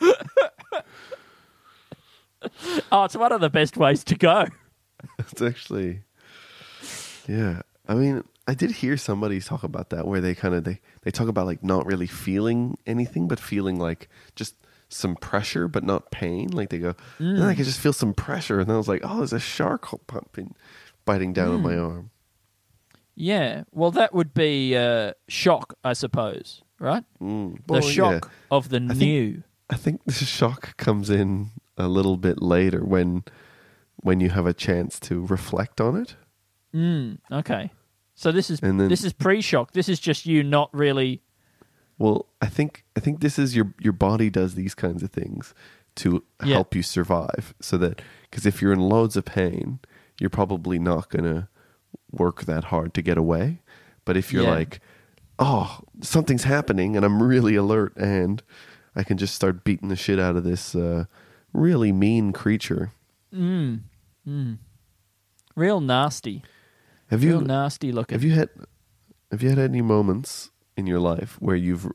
Oh, 2.90 3.04
it's 3.04 3.16
one 3.16 3.32
of 3.32 3.40
the 3.42 3.50
best 3.50 3.76
ways 3.76 4.02
to 4.04 4.14
go. 4.14 4.46
It's 5.18 5.42
actually, 5.42 6.00
yeah. 7.28 7.60
I 7.86 7.94
mean, 7.94 8.24
I 8.46 8.54
did 8.54 8.70
hear 8.72 8.96
somebody 8.96 9.40
talk 9.40 9.62
about 9.62 9.90
that 9.90 10.06
where 10.06 10.20
they 10.20 10.34
kind 10.34 10.54
of 10.54 10.64
they 10.64 10.80
they 11.02 11.10
talk 11.10 11.28
about 11.28 11.46
like 11.46 11.62
not 11.62 11.86
really 11.86 12.06
feeling 12.06 12.76
anything, 12.86 13.28
but 13.28 13.38
feeling 13.38 13.78
like 13.78 14.08
just 14.34 14.54
some 14.88 15.14
pressure, 15.16 15.68
but 15.68 15.84
not 15.84 16.10
pain. 16.10 16.48
Like 16.50 16.70
they 16.70 16.78
go, 16.78 16.94
"No, 17.18 17.46
I 17.46 17.54
could 17.54 17.64
just 17.66 17.78
feel 17.80 17.92
some 17.92 18.12
pressure, 18.14 18.60
and 18.60 18.68
then 18.68 18.74
I 18.74 18.78
was 18.78 18.88
like, 18.88 19.02
oh, 19.04 19.18
there's 19.18 19.32
a 19.32 19.38
shark 19.38 19.86
pumping, 20.06 20.54
biting 21.04 21.32
down 21.32 21.52
on 21.54 21.62
my 21.62 21.76
arm. 21.76 22.10
Yeah, 23.14 23.64
well, 23.70 23.90
that 23.92 24.14
would 24.14 24.32
be 24.34 24.74
uh, 24.76 25.12
shock, 25.28 25.74
I 25.84 25.92
suppose, 25.92 26.62
right? 26.78 27.04
Mm. 27.20 27.58
The 27.66 27.82
shock 27.82 28.24
yeah. 28.24 28.30
of 28.50 28.70
the 28.70 28.76
I 28.78 28.88
think- 28.94 28.98
new. 28.98 29.42
I 29.68 29.76
think 29.76 30.00
the 30.04 30.12
shock 30.12 30.76
comes 30.78 31.10
in 31.10 31.50
a 31.76 31.86
little 31.86 32.16
bit 32.16 32.42
later 32.42 32.84
when 32.84 33.22
when 33.96 34.18
you 34.18 34.30
have 34.30 34.46
a 34.46 34.54
chance 34.54 34.98
to 35.00 35.24
reflect 35.26 35.80
on 35.80 35.94
it. 35.94 36.16
Mm, 36.74 37.18
okay, 37.30 37.70
so 38.20 38.30
this 38.32 38.50
is 38.50 38.60
then- 38.60 38.76
this 38.88 39.02
is 39.04 39.12
pre-shock. 39.14 39.72
This 39.72 39.88
is 39.88 39.98
just 39.98 40.26
you 40.26 40.42
not 40.42 40.68
really. 40.74 41.22
Well, 41.98 42.26
I 42.42 42.46
think 42.46 42.84
I 42.96 43.00
think 43.00 43.20
this 43.20 43.38
is 43.38 43.56
your 43.56 43.72
your 43.80 43.92
body 43.94 44.28
does 44.30 44.54
these 44.54 44.74
kinds 44.74 45.02
of 45.02 45.10
things 45.10 45.54
to 45.96 46.22
Yeah. 46.44 46.54
help 46.54 46.74
you 46.74 46.82
survive. 46.82 47.54
So 47.60 47.76
that 47.78 48.02
because 48.30 48.44
if 48.46 48.60
you're 48.60 48.72
in 48.72 48.80
loads 48.80 49.16
of 49.16 49.24
pain, 49.24 49.78
you're 50.18 50.30
probably 50.30 50.78
not 50.78 51.08
gonna 51.08 51.48
work 52.10 52.44
that 52.44 52.64
hard 52.64 52.92
to 52.94 53.02
get 53.02 53.16
away. 53.18 53.62
But 54.04 54.16
if 54.16 54.32
you're 54.32 54.44
Yeah. 54.44 54.50
like, 54.50 54.80
oh, 55.38 55.80
something's 56.02 56.44
happening, 56.44 56.96
and 56.96 57.04
I'm 57.04 57.22
really 57.22 57.54
alert, 57.56 57.96
and 57.96 58.42
I 58.94 59.02
can 59.02 59.16
just 59.16 59.34
start 59.34 59.64
beating 59.64 59.88
the 59.88 59.96
shit 59.96 60.18
out 60.18 60.36
of 60.36 60.44
this 60.44 60.74
uh, 60.74 61.04
really 61.52 61.92
mean 61.92 62.32
creature. 62.32 62.92
Mm, 63.32 63.80
mm, 64.26 64.58
real 65.54 65.80
nasty. 65.80 66.42
Have 67.10 67.24
real 67.24 67.40
you 67.40 67.46
nasty 67.46 67.92
looking. 67.92 68.14
Have 68.14 68.24
you 68.24 68.32
had 68.32 68.48
Have 69.30 69.42
you 69.42 69.50
had 69.50 69.58
any 69.58 69.82
moments 69.82 70.50
in 70.76 70.86
your 70.86 71.00
life 71.00 71.36
where 71.40 71.56
you've 71.56 71.90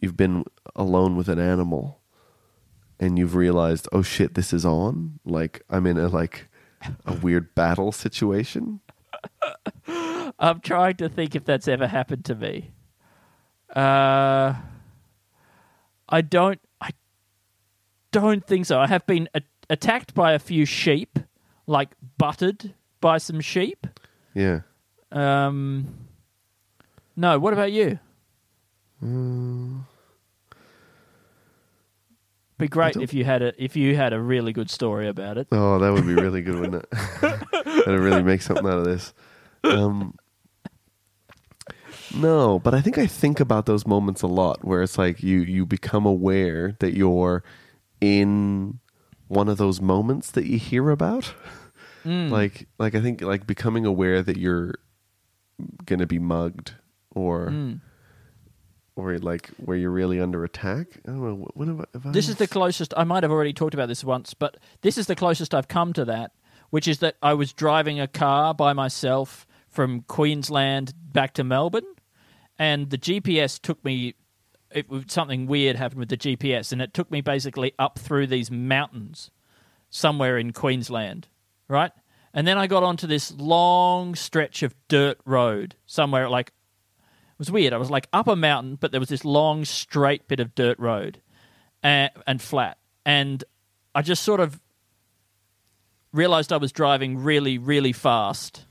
you've 0.00 0.16
been 0.16 0.44
alone 0.76 1.16
with 1.16 1.28
an 1.28 1.38
animal 1.38 2.00
and 3.00 3.18
you've 3.18 3.34
realized, 3.34 3.88
oh 3.92 4.02
shit, 4.02 4.34
this 4.34 4.52
is 4.52 4.66
on? 4.66 5.18
Like 5.24 5.62
I'm 5.70 5.86
in 5.86 5.96
a 5.96 6.08
like 6.08 6.48
a 7.06 7.14
weird 7.14 7.54
battle 7.54 7.90
situation. 7.90 8.80
I'm 10.38 10.60
trying 10.60 10.96
to 10.96 11.08
think 11.08 11.34
if 11.34 11.44
that's 11.44 11.66
ever 11.66 11.86
happened 11.86 12.24
to 12.26 12.34
me. 12.34 12.70
Uh, 13.74 14.54
I 16.08 16.20
don't. 16.20 16.60
I 16.80 16.90
don't 18.12 18.46
think 18.46 18.66
so. 18.66 18.78
I 18.78 18.86
have 18.86 19.06
been 19.06 19.28
a- 19.34 19.42
attacked 19.70 20.14
by 20.14 20.32
a 20.32 20.38
few 20.38 20.64
sheep, 20.64 21.18
like 21.66 21.90
butted 22.18 22.74
by 23.00 23.18
some 23.18 23.40
sheep. 23.40 23.86
Yeah. 24.34 24.60
Um, 25.12 25.94
no. 27.16 27.38
What 27.38 27.52
about 27.52 27.72
you? 27.72 27.98
Mm. 29.02 29.84
Be 32.58 32.66
great 32.66 32.96
if 32.96 33.14
you 33.14 33.24
had 33.24 33.40
a 33.40 33.62
if 33.62 33.76
you 33.76 33.94
had 33.94 34.12
a 34.12 34.20
really 34.20 34.52
good 34.52 34.68
story 34.68 35.06
about 35.06 35.38
it. 35.38 35.46
Oh, 35.52 35.78
that 35.78 35.92
would 35.92 36.06
be 36.06 36.14
really 36.14 36.42
good, 36.42 36.58
wouldn't 36.58 36.84
it? 36.84 36.90
That'd 37.20 38.00
really 38.00 38.22
make 38.22 38.42
something 38.42 38.66
out 38.66 38.78
of 38.78 38.84
this. 38.84 39.14
Um, 39.62 40.16
no, 42.16 42.58
but 42.58 42.74
I 42.74 42.80
think 42.80 42.98
I 42.98 43.06
think 43.06 43.38
about 43.38 43.66
those 43.66 43.86
moments 43.86 44.22
a 44.22 44.26
lot 44.26 44.64
where 44.64 44.82
it's 44.82 44.98
like 44.98 45.22
you 45.22 45.40
you 45.40 45.66
become 45.66 46.04
aware 46.04 46.76
that 46.80 46.96
you're 46.96 47.44
in 48.00 48.80
one 49.28 49.48
of 49.48 49.56
those 49.58 49.80
moments 49.80 50.32
that 50.32 50.46
you 50.46 50.58
hear 50.58 50.90
about. 50.90 51.32
Like 52.30 52.68
like 52.78 52.94
I 52.94 53.00
think 53.00 53.20
like 53.22 53.46
becoming 53.46 53.84
aware 53.86 54.22
that 54.22 54.36
you're 54.36 54.74
gonna 55.84 56.06
be 56.06 56.18
mugged 56.18 56.74
or 57.14 57.48
Mm. 57.48 57.80
or 58.96 59.18
like 59.18 59.48
where 59.58 59.76
you're 59.76 59.90
really 59.90 60.20
under 60.20 60.44
attack. 60.44 60.86
I 61.06 61.10
don't 61.10 61.22
know. 61.40 61.48
When 61.54 61.68
have 61.68 61.80
I, 61.80 61.84
have 61.94 62.06
I 62.06 62.10
This 62.12 62.28
is 62.28 62.36
the 62.36 62.46
closest. 62.46 62.94
I 62.96 63.04
might 63.04 63.22
have 63.22 63.32
already 63.32 63.52
talked 63.52 63.74
about 63.74 63.88
this 63.88 64.04
once, 64.04 64.34
but 64.34 64.56
this 64.82 64.98
is 64.98 65.06
the 65.06 65.16
closest 65.16 65.54
I've 65.54 65.68
come 65.68 65.92
to 65.94 66.04
that, 66.06 66.32
which 66.70 66.88
is 66.88 66.98
that 67.00 67.16
I 67.22 67.34
was 67.34 67.52
driving 67.52 68.00
a 68.00 68.08
car 68.08 68.54
by 68.54 68.72
myself 68.72 69.46
from 69.68 70.02
Queensland 70.02 70.94
back 71.12 71.34
to 71.34 71.44
Melbourne, 71.44 71.86
and 72.58 72.90
the 72.90 72.98
GPS 72.98 73.60
took 73.60 73.84
me. 73.84 74.14
It 74.70 74.88
was 74.90 75.04
something 75.08 75.46
weird 75.46 75.76
happened 75.76 76.00
with 76.00 76.08
the 76.10 76.16
GPS, 76.16 76.72
and 76.72 76.82
it 76.82 76.92
took 76.92 77.10
me 77.10 77.20
basically 77.22 77.72
up 77.78 77.98
through 77.98 78.26
these 78.26 78.50
mountains 78.50 79.30
somewhere 79.90 80.36
in 80.38 80.52
Queensland, 80.52 81.28
right? 81.68 81.92
And 82.34 82.46
then 82.46 82.58
I 82.58 82.66
got 82.66 82.82
onto 82.82 83.06
this 83.06 83.32
long 83.32 84.14
stretch 84.14 84.62
of 84.62 84.74
dirt 84.88 85.18
road 85.24 85.76
somewhere 85.86 86.28
like 86.28 86.48
it 86.48 87.38
was 87.38 87.50
weird. 87.50 87.72
I 87.72 87.76
was 87.76 87.90
like 87.90 88.08
up 88.12 88.26
a 88.26 88.36
mountain, 88.36 88.76
but 88.76 88.90
there 88.90 89.00
was 89.00 89.08
this 89.08 89.24
long 89.24 89.64
straight 89.64 90.26
bit 90.26 90.40
of 90.40 90.54
dirt 90.54 90.78
road 90.78 91.20
and, 91.82 92.10
and 92.26 92.42
flat. 92.42 92.78
And 93.06 93.44
I 93.94 94.02
just 94.02 94.22
sort 94.22 94.40
of 94.40 94.60
realized 96.12 96.52
I 96.52 96.56
was 96.56 96.72
driving 96.72 97.18
really, 97.18 97.58
really 97.58 97.92
fast 97.92 98.64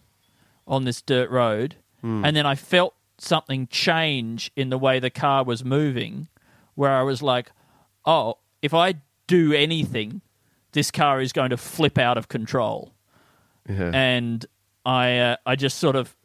on 0.68 0.84
this 0.84 1.02
dirt 1.02 1.30
road. 1.30 1.76
Hmm. 2.02 2.26
And 2.26 2.36
then 2.36 2.46
I 2.46 2.56
felt 2.56 2.94
something 3.18 3.68
change 3.68 4.52
in 4.56 4.70
the 4.70 4.78
way 4.78 5.00
the 5.00 5.10
car 5.10 5.44
was 5.44 5.64
moving, 5.64 6.28
where 6.76 6.92
I 6.92 7.04
was 7.04 7.22
like, 7.22 7.52
oh, 8.06 8.36
if 8.62 8.74
I 8.74 8.96
do 9.28 9.54
anything, 9.54 10.22
this 10.78 10.92
car 10.92 11.20
is 11.20 11.34
going 11.34 11.50
to 11.50 11.58
flip 11.58 11.98
out 11.98 12.20
of 12.20 12.28
control. 12.28 12.94
Yeah. 13.68 13.90
And 13.96 14.46
I, 14.86 15.18
uh, 15.18 15.38
I 15.44 15.56
just 15.56 15.80
sort 15.80 15.96
of, 15.96 16.16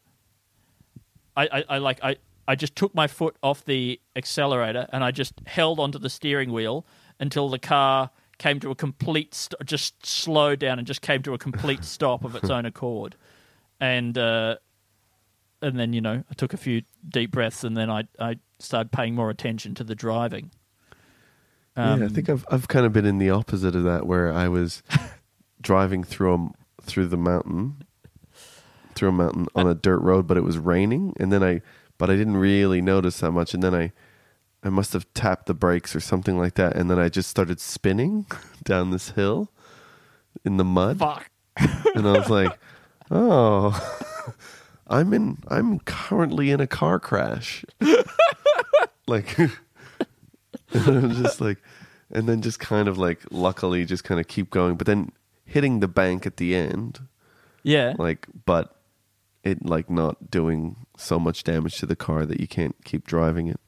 I, 1.35 1.49
I, 1.51 1.65
I 1.71 1.79
like, 1.79 2.05
I, 2.05 2.17
I 2.47 2.55
just 2.55 2.77
took 2.77 2.95
my 2.95 3.07
foot 3.07 3.35
off 3.43 3.65
the 3.65 3.99
accelerator 4.15 4.87
and 4.93 5.03
I 5.03 5.11
just 5.11 5.33
held 5.47 5.81
onto 5.81 5.99
the 5.99 6.11
steering 6.11 6.53
wheel 6.53 6.85
until 7.19 7.49
the 7.49 7.59
car 7.59 8.11
came 8.37 8.61
to 8.61 8.71
a 8.71 8.75
complete, 8.75 9.35
st- 9.35 9.65
just 9.65 10.05
slowed 10.05 10.59
down 10.59 10.77
and 10.77 10.87
just 10.87 11.01
came 11.01 11.23
to 11.23 11.33
a 11.33 11.39
complete 11.39 11.83
stop 11.97 12.23
of 12.23 12.37
its 12.37 12.51
own 12.51 12.67
accord. 12.67 13.17
And, 13.81 14.19
uh, 14.19 14.57
and 15.63 15.79
then, 15.79 15.95
you 15.95 16.03
know, 16.03 16.25
I 16.31 16.35
took 16.35 16.53
a 16.53 16.59
few 16.59 16.83
deep 17.09 17.31
breaths 17.31 17.65
and 17.65 17.75
then 17.75 17.89
I, 17.89 18.03
I 18.19 18.37
started 18.59 18.93
paying 18.93 19.15
more 19.15 19.31
attention 19.31 19.75
to 19.77 19.85
the 19.85 19.95
driving. 19.95 20.51
Yeah, 21.77 21.91
I 21.91 21.93
Um, 21.93 22.09
think 22.11 22.29
I've 22.29 22.45
I've 22.51 22.69
kind 22.69 22.85
of 22.87 22.93
been 22.93 23.07
in 23.07 23.19
the 23.19 23.31
opposite 23.31 23.75
of 23.75 23.85
that, 23.85 24.07
where 24.07 24.33
I 24.33 24.49
was 24.49 24.83
driving 25.61 26.05
through 26.05 26.35
a, 26.35 26.83
through 26.83 27.07
the 27.07 27.17
mountain, 27.17 27.83
through 28.95 29.11
a 29.11 29.13
mountain 29.13 29.47
on 29.55 29.67
a 29.67 29.75
dirt 29.75 30.01
road, 30.01 30.27
but 30.27 30.37
it 30.37 30.43
was 30.45 30.59
raining, 30.59 31.15
and 31.19 31.33
then 31.33 31.43
I 31.43 31.63
but 31.99 32.11
I 32.11 32.17
didn't 32.17 32.37
really 32.37 32.81
notice 32.83 33.21
that 33.21 33.33
much, 33.33 33.55
and 33.55 33.63
then 33.63 33.75
I 33.75 33.93
I 34.65 34.69
must 34.71 34.93
have 34.93 35.13
tapped 35.15 35.47
the 35.47 35.55
brakes 35.55 35.95
or 35.97 36.01
something 36.01 36.39
like 36.39 36.55
that, 36.55 36.77
and 36.77 36.91
then 36.91 36.99
I 36.99 37.09
just 37.09 37.29
started 37.31 37.61
spinning 37.61 38.27
down 38.65 38.91
this 38.91 39.11
hill 39.11 39.51
in 40.45 40.57
the 40.57 40.65
mud, 40.65 40.99
Fuck. 40.99 41.31
and 41.95 42.07
I 42.07 42.13
was 42.19 42.31
like, 42.41 42.59
oh. 43.11 43.99
I'm 44.89 45.15
in. 45.15 45.39
I'm 45.49 45.79
currently 45.81 46.51
in 46.51 46.61
a 46.61 46.67
car 46.67 47.01
crash. 47.01 47.65
like, 49.07 49.39
just 51.23 51.41
like, 51.41 51.59
and 52.11 52.29
then 52.29 52.43
just 52.43 52.59
kind 52.59 52.89
of 52.89 52.99
like, 52.99 53.21
luckily, 53.31 53.85
just 53.85 54.05
kind 54.05 54.21
of 54.21 54.29
keep 54.29 54.51
going. 54.51 54.77
But 54.77 54.87
then 54.87 55.13
hitting 55.45 55.81
the 55.81 55.89
bank 55.89 56.27
at 56.27 56.37
the 56.37 56.55
end, 56.55 57.01
Yeah. 57.63 57.95
like, 57.99 58.27
but 58.45 58.77
it 59.45 59.65
like 59.67 59.91
not 59.91 60.31
doing 60.31 60.77
so 60.97 61.19
much 61.19 61.43
damage 61.45 61.77
to 61.79 61.87
the 61.87 61.97
car 61.97 62.25
that 62.27 62.41
you 62.41 62.47
can't 62.47 62.77
keep 62.85 63.07
driving 63.07 63.49
it. 63.49 63.59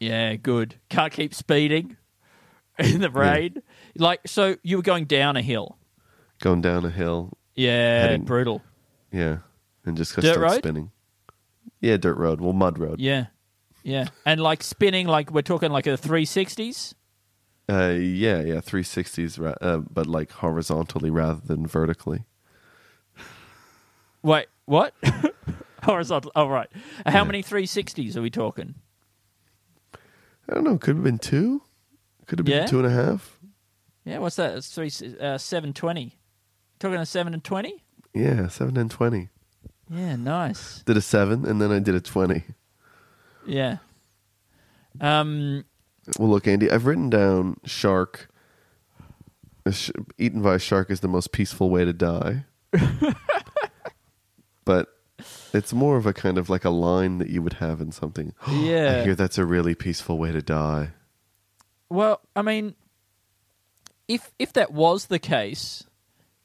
Yeah, 0.00 0.34
good. 0.36 0.76
Can't 0.88 1.12
keep 1.12 1.32
speeding 1.34 1.96
in 2.78 3.00
the 3.00 3.10
rain. 3.10 3.62
Like, 3.96 4.20
so 4.26 4.56
you 4.62 4.76
were 4.76 4.82
going 4.82 5.04
down 5.04 5.36
a 5.36 5.42
hill. 5.42 5.78
Going 6.40 6.60
down 6.60 6.84
a 6.84 6.90
hill, 6.90 7.32
Yeah, 7.54 8.02
Heading- 8.02 8.24
brutal. 8.24 8.62
yeah, 9.12 9.38
and 9.86 9.96
just 9.96 10.14
Dirt 10.16 10.24
start 10.24 10.38
road? 10.38 10.58
spinning. 10.58 10.90
Yeah, 11.80 11.96
dirt 11.96 12.16
road. 12.16 12.40
Well, 12.40 12.52
mud 12.52 12.78
road. 12.78 13.00
Yeah, 13.00 13.26
yeah, 13.84 14.08
and 14.26 14.40
like 14.40 14.64
spinning, 14.64 15.06
like 15.06 15.30
we're 15.30 15.42
talking 15.42 15.70
like 15.70 15.86
a 15.86 15.96
three 15.96 16.24
sixties. 16.24 16.94
Uh, 17.66 17.94
yeah, 17.96 18.40
yeah, 18.42 18.56
360s, 18.60 19.40
ra- 19.40 19.54
uh, 19.66 19.78
but 19.78 20.06
like 20.06 20.30
horizontally 20.32 21.08
rather 21.08 21.40
than 21.46 21.66
vertically. 21.66 22.24
Wait, 24.22 24.46
what? 24.66 24.92
Horizontal. 25.82 26.30
Oh, 26.36 26.46
right. 26.48 26.68
How 27.06 27.24
many 27.24 27.40
three 27.42 27.66
sixties 27.66 28.16
are 28.16 28.22
we 28.22 28.30
talking? 28.30 28.74
I 30.48 30.54
don't 30.54 30.64
know. 30.64 30.76
Could 30.78 30.96
have 30.96 31.04
been 31.04 31.18
two. 31.18 31.62
Could 32.26 32.38
have 32.38 32.44
been 32.46 32.54
Yeah? 32.62 32.66
two 32.66 32.78
and 32.78 32.86
a 32.86 32.90
half. 32.90 33.38
Yeah, 34.04 34.18
what's 34.18 34.36
that? 34.36 34.56
It's 34.56 34.68
three 34.68 34.90
uh, 35.20 35.38
seven 35.38 35.72
twenty. 35.72 36.18
Talking 36.78 36.98
a 36.98 37.06
seven 37.06 37.32
and 37.34 37.42
twenty. 37.44 37.82
Yeah, 38.14 38.48
seven 38.48 38.76
and 38.76 38.90
twenty. 38.90 39.30
Yeah, 39.90 40.16
nice. 40.16 40.82
Did 40.84 40.96
a 40.98 41.00
seven 41.02 41.46
and 41.46 41.60
then 41.60 41.70
I 41.72 41.78
did 41.78 41.94
a 41.94 42.00
twenty. 42.00 42.44
Yeah. 43.46 43.78
Um. 45.00 45.64
Well, 46.18 46.28
look, 46.28 46.46
Andy, 46.46 46.70
I've 46.70 46.86
written 46.86 47.10
down 47.10 47.58
shark. 47.64 48.28
sh- 49.70 49.90
eaten 50.18 50.42
by 50.42 50.56
a 50.56 50.58
shark 50.58 50.90
is 50.90 51.00
the 51.00 51.08
most 51.08 51.32
peaceful 51.32 51.70
way 51.70 51.84
to 51.84 51.92
die. 51.92 52.44
but 54.64 54.88
it's 55.52 55.72
more 55.72 55.96
of 55.96 56.06
a 56.06 56.12
kind 56.12 56.36
of 56.36 56.50
like 56.50 56.64
a 56.64 56.70
line 56.70 57.18
that 57.18 57.30
you 57.30 57.42
would 57.42 57.54
have 57.54 57.80
in 57.80 57.92
something. 57.92 58.34
yeah. 58.50 58.98
I 59.00 59.04
hear 59.04 59.14
that's 59.14 59.38
a 59.38 59.46
really 59.46 59.74
peaceful 59.74 60.18
way 60.18 60.32
to 60.32 60.42
die. 60.42 60.90
Well, 61.88 62.20
I 62.34 62.42
mean, 62.42 62.74
if 64.08 64.32
if 64.38 64.52
that 64.54 64.72
was 64.72 65.06
the 65.06 65.18
case, 65.18 65.84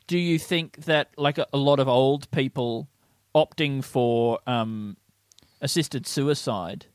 do 0.07 0.17
you 0.17 0.39
think 0.39 0.85
that 0.85 1.09
like 1.17 1.37
a, 1.37 1.47
a 1.53 1.57
lot 1.57 1.79
of 1.79 1.87
old 1.87 2.29
people 2.31 2.87
opting 3.35 3.83
for 3.83 4.39
um, 4.47 4.97
assisted 5.62 6.07
suicide 6.07 6.86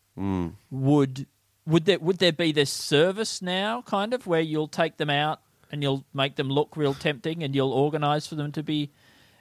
would 0.71 1.27
would 1.67 1.87
there 1.87 1.99
would 1.99 2.19
there 2.19 2.33
be 2.33 2.53
this 2.53 2.71
service 2.71 3.43
now, 3.43 3.83
kind 3.83 4.15
of, 4.15 4.27
where 4.27 4.41
you'll 4.41 4.69
take 4.69 4.97
them 4.97 5.11
out 5.11 5.41
and 5.73 5.83
you'll 5.83 6.05
make 6.15 6.37
them 6.37 6.49
look 6.49 6.77
real 6.77 6.95
tempting 6.95 7.43
and 7.43 7.55
you'll 7.55 7.73
organise 7.73 8.27
for 8.29 8.37
them 8.37 8.53
to 8.53 8.63
be 8.63 8.91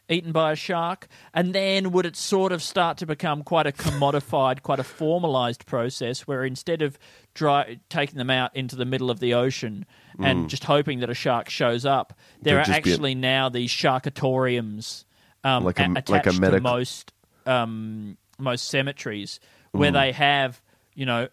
eaten 0.09 0.31
by 0.31 0.51
a 0.51 0.55
shark, 0.55 1.07
and 1.33 1.53
then 1.53 1.91
would 1.91 2.05
it 2.05 2.15
sort 2.15 2.51
of 2.51 2.61
start 2.61 2.97
to 2.97 3.05
become 3.05 3.41
quite 3.43 3.65
a 3.67 3.71
commodified, 3.71 4.61
quite 4.61 4.79
a 4.79 4.83
formalized 4.83 5.65
process 5.65 6.21
where 6.27 6.43
instead 6.43 6.81
of 6.81 6.97
dry, 7.33 7.79
taking 7.89 8.17
them 8.17 8.29
out 8.29 8.53
into 8.55 8.75
the 8.75 8.83
middle 8.85 9.09
of 9.09 9.19
the 9.21 9.33
ocean 9.33 9.85
and 10.19 10.49
just 10.49 10.65
hoping 10.65 10.99
that 10.99 11.09
a 11.09 11.13
shark 11.13 11.49
shows 11.49 11.85
up, 11.85 12.13
there 12.41 12.55
There'd 12.55 12.67
are 12.67 12.71
be 12.71 12.89
a- 12.89 12.93
actually 12.93 13.15
now 13.15 13.47
these 13.49 13.69
sharkatoriums 13.71 15.05
um, 15.43 15.63
Like 15.63 15.79
a- 15.79 15.83
a- 15.83 15.87
like 16.11 16.25
a 16.25 16.29
attached 16.29 16.41
to 16.41 16.59
most 16.61 17.13
um, 17.45 18.17
most 18.39 18.67
cemeteries 18.67 19.39
where 19.71 19.91
Mm. 19.91 19.93
they 19.93 20.11
have 20.13 20.61
you 20.95 21.05
know 21.05 21.27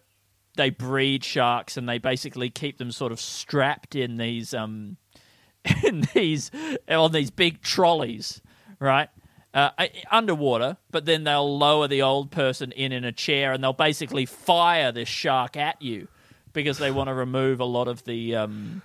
they 0.57 0.69
breed 0.69 1.23
sharks 1.23 1.77
and 1.77 1.87
they 1.87 1.97
basically 1.97 2.49
keep 2.49 2.77
them 2.77 2.91
sort 2.91 3.11
of 3.11 3.19
strapped 3.19 3.95
in 3.95 4.17
these 4.17 4.53
um 4.53 4.97
in 5.83 6.05
these 6.13 6.49
on 6.89 7.11
these 7.11 7.29
big 7.31 7.61
trolleys, 7.61 8.41
right? 8.79 9.09
Uh, 9.53 9.69
underwater, 10.09 10.77
but 10.91 11.03
then 11.05 11.25
they'll 11.25 11.57
lower 11.57 11.85
the 11.87 12.01
old 12.01 12.31
person 12.31 12.71
in 12.71 12.91
in 12.93 13.03
a 13.03 13.11
chair 13.11 13.51
and 13.51 13.61
they'll 13.63 13.73
basically 13.73 14.25
fire 14.25 14.93
this 14.93 15.09
shark 15.09 15.57
at 15.57 15.81
you 15.81 16.07
because 16.53 16.77
they 16.77 16.89
want 16.89 17.07
to 17.09 17.13
remove 17.13 17.59
a 17.59 17.65
lot 17.65 17.87
of 17.89 18.03
the 18.05 18.33
um, 18.35 18.81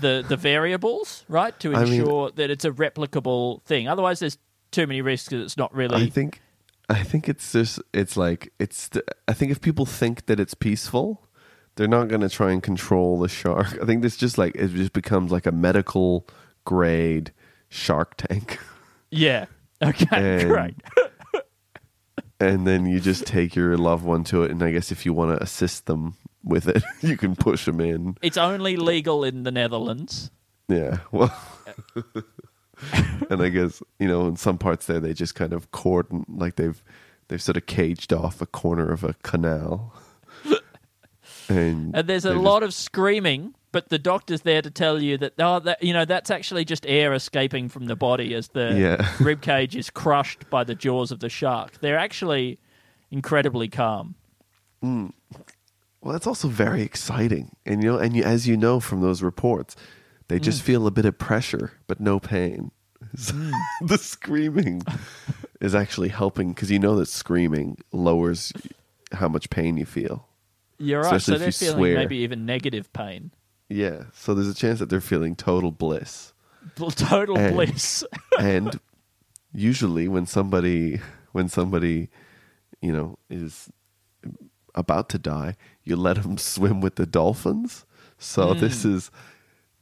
the 0.00 0.24
the 0.28 0.36
variables, 0.36 1.24
right, 1.28 1.58
to 1.60 1.74
I 1.74 1.84
mean- 1.84 1.94
ensure 2.00 2.30
that 2.32 2.50
it's 2.50 2.64
a 2.64 2.70
replicable 2.70 3.62
thing. 3.62 3.88
Otherwise, 3.88 4.20
there's 4.20 4.38
too 4.70 4.86
many 4.86 5.00
risks 5.02 5.28
that 5.30 5.40
it's 5.40 5.56
not 5.56 5.74
really. 5.74 6.04
I 6.04 6.08
think, 6.08 6.40
I 6.88 7.02
think 7.02 7.28
it's 7.28 7.52
just 7.52 7.80
it's 7.92 8.16
like 8.16 8.52
it's. 8.58 8.90
I 9.28 9.32
think 9.32 9.52
if 9.52 9.60
people 9.60 9.86
think 9.86 10.26
that 10.26 10.38
it's 10.40 10.54
peaceful, 10.54 11.26
they're 11.76 11.88
not 11.88 12.08
going 12.08 12.20
to 12.20 12.28
try 12.28 12.50
and 12.52 12.62
control 12.62 13.18
the 13.18 13.28
shark. 13.28 13.78
I 13.80 13.86
think 13.86 14.02
this 14.02 14.16
just 14.16 14.36
like 14.38 14.54
it 14.56 14.68
just 14.68 14.92
becomes 14.92 15.32
like 15.32 15.46
a 15.46 15.52
medical 15.52 16.26
grade 16.64 17.32
shark 17.68 18.16
tank, 18.16 18.58
yeah. 19.10 19.46
Okay. 19.82 20.06
And- 20.40 20.48
great. 20.48 20.76
and 22.40 22.66
then 22.66 22.86
you 22.86 23.00
just 23.00 23.24
take 23.26 23.54
your 23.54 23.76
loved 23.76 24.04
one 24.04 24.24
to 24.24 24.42
it. 24.42 24.50
And 24.50 24.62
I 24.62 24.70
guess 24.72 24.90
if 24.92 25.06
you 25.06 25.12
want 25.12 25.36
to 25.36 25.42
assist 25.42 25.86
them 25.86 26.14
with 26.44 26.68
it, 26.68 26.82
you 27.00 27.16
can 27.16 27.36
push 27.36 27.64
them 27.66 27.80
in. 27.80 28.16
It's 28.22 28.36
only 28.36 28.76
legal 28.76 29.24
in 29.24 29.44
the 29.44 29.50
Netherlands. 29.52 30.30
Yeah. 30.68 30.98
Well. 31.10 31.34
and 33.30 33.42
I 33.42 33.48
guess 33.48 33.82
you 33.98 34.08
know 34.08 34.26
in 34.26 34.36
some 34.36 34.58
parts 34.58 34.86
there 34.86 35.00
they 35.00 35.12
just 35.14 35.34
kind 35.34 35.52
of 35.52 35.70
cordon 35.70 36.24
like 36.28 36.56
they've 36.56 36.82
they've 37.28 37.42
sort 37.42 37.56
of 37.56 37.66
caged 37.66 38.12
off 38.12 38.40
a 38.42 38.46
corner 38.46 38.90
of 38.92 39.04
a 39.04 39.14
canal. 39.22 39.94
And, 41.48 41.94
And 41.94 42.08
there's 42.08 42.24
a 42.24 42.28
they're 42.28 42.36
just- 42.36 42.44
lot 42.44 42.62
of 42.62 42.72
screaming, 42.72 43.54
but 43.72 43.88
the 43.88 43.98
doctor's 43.98 44.42
there 44.42 44.62
to 44.62 44.70
tell 44.70 45.02
you 45.02 45.18
that 45.18 45.32
oh, 45.38 45.58
that 45.60 45.82
you 45.82 45.92
know 45.92 46.04
that's 46.04 46.30
actually 46.30 46.64
just 46.64 46.86
air 46.86 47.12
escaping 47.12 47.68
from 47.68 47.86
the 47.86 47.96
body 47.96 48.34
as 48.34 48.48
the 48.48 48.74
Yeah. 48.78 49.10
rib 49.24 49.40
cage 49.42 49.74
is 49.76 49.90
crushed 49.90 50.48
by 50.50 50.64
the 50.64 50.74
jaws 50.74 51.10
of 51.10 51.20
the 51.20 51.28
shark. 51.28 51.80
They're 51.80 51.98
actually 51.98 52.58
incredibly 53.10 53.68
calm. 53.68 54.14
Hmm. 54.80 55.08
Well, 56.00 56.12
that's 56.12 56.26
also 56.26 56.48
very 56.48 56.82
exciting, 56.82 57.54
and 57.66 57.82
you 57.82 57.92
know, 57.92 57.98
and 57.98 58.16
you, 58.16 58.22
as 58.24 58.48
you 58.48 58.56
know 58.56 58.80
from 58.80 59.00
those 59.02 59.22
reports, 59.22 59.76
they 60.32 60.38
just 60.40 60.62
Mm. 60.62 60.64
feel 60.64 60.86
a 60.86 60.90
bit 60.90 61.04
of 61.04 61.18
pressure 61.18 61.72
but 61.86 62.00
no 62.00 62.18
pain. 62.18 62.70
the 63.82 63.98
screaming 63.98 64.82
is 65.60 65.74
actually 65.74 66.08
helping 66.08 66.52
because 66.52 66.70
you 66.70 66.78
know 66.78 66.96
that 66.96 67.06
screaming 67.08 67.76
lowers 67.92 68.52
how 69.12 69.28
much 69.28 69.50
pain 69.50 69.76
you 69.76 69.84
feel. 69.84 70.26
You're 70.78 71.02
right. 71.02 71.14
Especially 71.16 71.34
So 71.34 71.38
they're 71.38 71.52
feeling 71.52 71.76
swear. 71.78 71.94
maybe 71.96 72.16
even 72.18 72.46
negative 72.46 72.92
pain. 72.92 73.30
Yeah, 73.68 74.04
so 74.14 74.34
there's 74.34 74.48
a 74.48 74.54
chance 74.54 74.78
that 74.80 74.88
they're 74.90 75.00
feeling 75.00 75.34
total 75.36 75.70
bliss. 75.72 76.32
Total 76.76 77.36
And- 77.38 77.54
bliss. 77.54 78.04
and 78.38 78.78
usually 79.52 80.08
when 80.08 80.26
somebody 80.26 81.00
when 81.32 81.48
somebody 81.48 82.08
you 82.80 82.92
know 82.92 83.18
is 83.28 83.70
about 84.74 85.08
to 85.10 85.18
die 85.18 85.56
you 85.84 85.94
let 85.96 86.22
them 86.22 86.38
swim 86.38 86.80
with 86.80 86.94
the 86.96 87.04
dolphins 87.04 87.84
so 88.18 88.54
this 88.54 88.84
is 88.84 89.10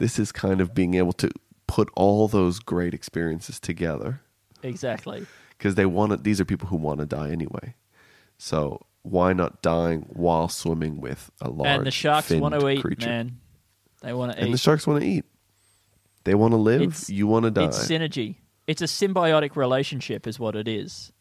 this 0.00 0.18
is 0.18 0.32
kind 0.32 0.60
of 0.60 0.74
being 0.74 0.94
able 0.94 1.12
to 1.12 1.30
put 1.68 1.88
all 1.94 2.26
those 2.26 2.58
great 2.58 2.92
experiences 2.92 3.60
together 3.60 4.20
exactly. 4.62 5.24
because 5.58 5.76
they 5.76 5.86
want 5.86 6.10
to 6.10 6.16
these 6.16 6.40
are 6.40 6.44
people 6.44 6.66
who 6.68 6.76
want 6.76 6.98
to 6.98 7.06
die 7.06 7.30
anyway 7.30 7.74
so 8.38 8.84
why 9.02 9.32
not 9.32 9.62
dying 9.62 10.04
while 10.10 10.48
swimming 10.48 11.00
with 11.00 11.30
a 11.40 11.48
large 11.48 11.68
and 11.78 11.86
the 11.86 11.90
sharks 11.90 12.30
want 12.30 12.58
to 12.58 12.68
eat, 12.68 12.80
creature? 12.82 13.06
man. 13.08 13.38
They 14.02 14.12
want 14.12 14.32
to 14.32 14.38
eat. 14.38 14.44
and 14.44 14.52
the 14.52 14.58
sharks 14.58 14.86
want 14.86 15.00
to 15.00 15.06
eat 15.06 15.24
they 16.24 16.34
want 16.34 16.52
to 16.52 16.56
live 16.56 16.82
It's- 16.82 17.08
you 17.08 17.26
want 17.26 17.44
to 17.44 17.50
die 17.50 17.66
It's 17.66 17.78
synergy. 17.86 18.36
It's 18.66 18.82
a 18.82 18.86
symbiotic 18.86 19.56
relationship, 19.56 20.26
is 20.28 20.38
what 20.38 20.54
it 20.54 20.68
is. 20.68 21.12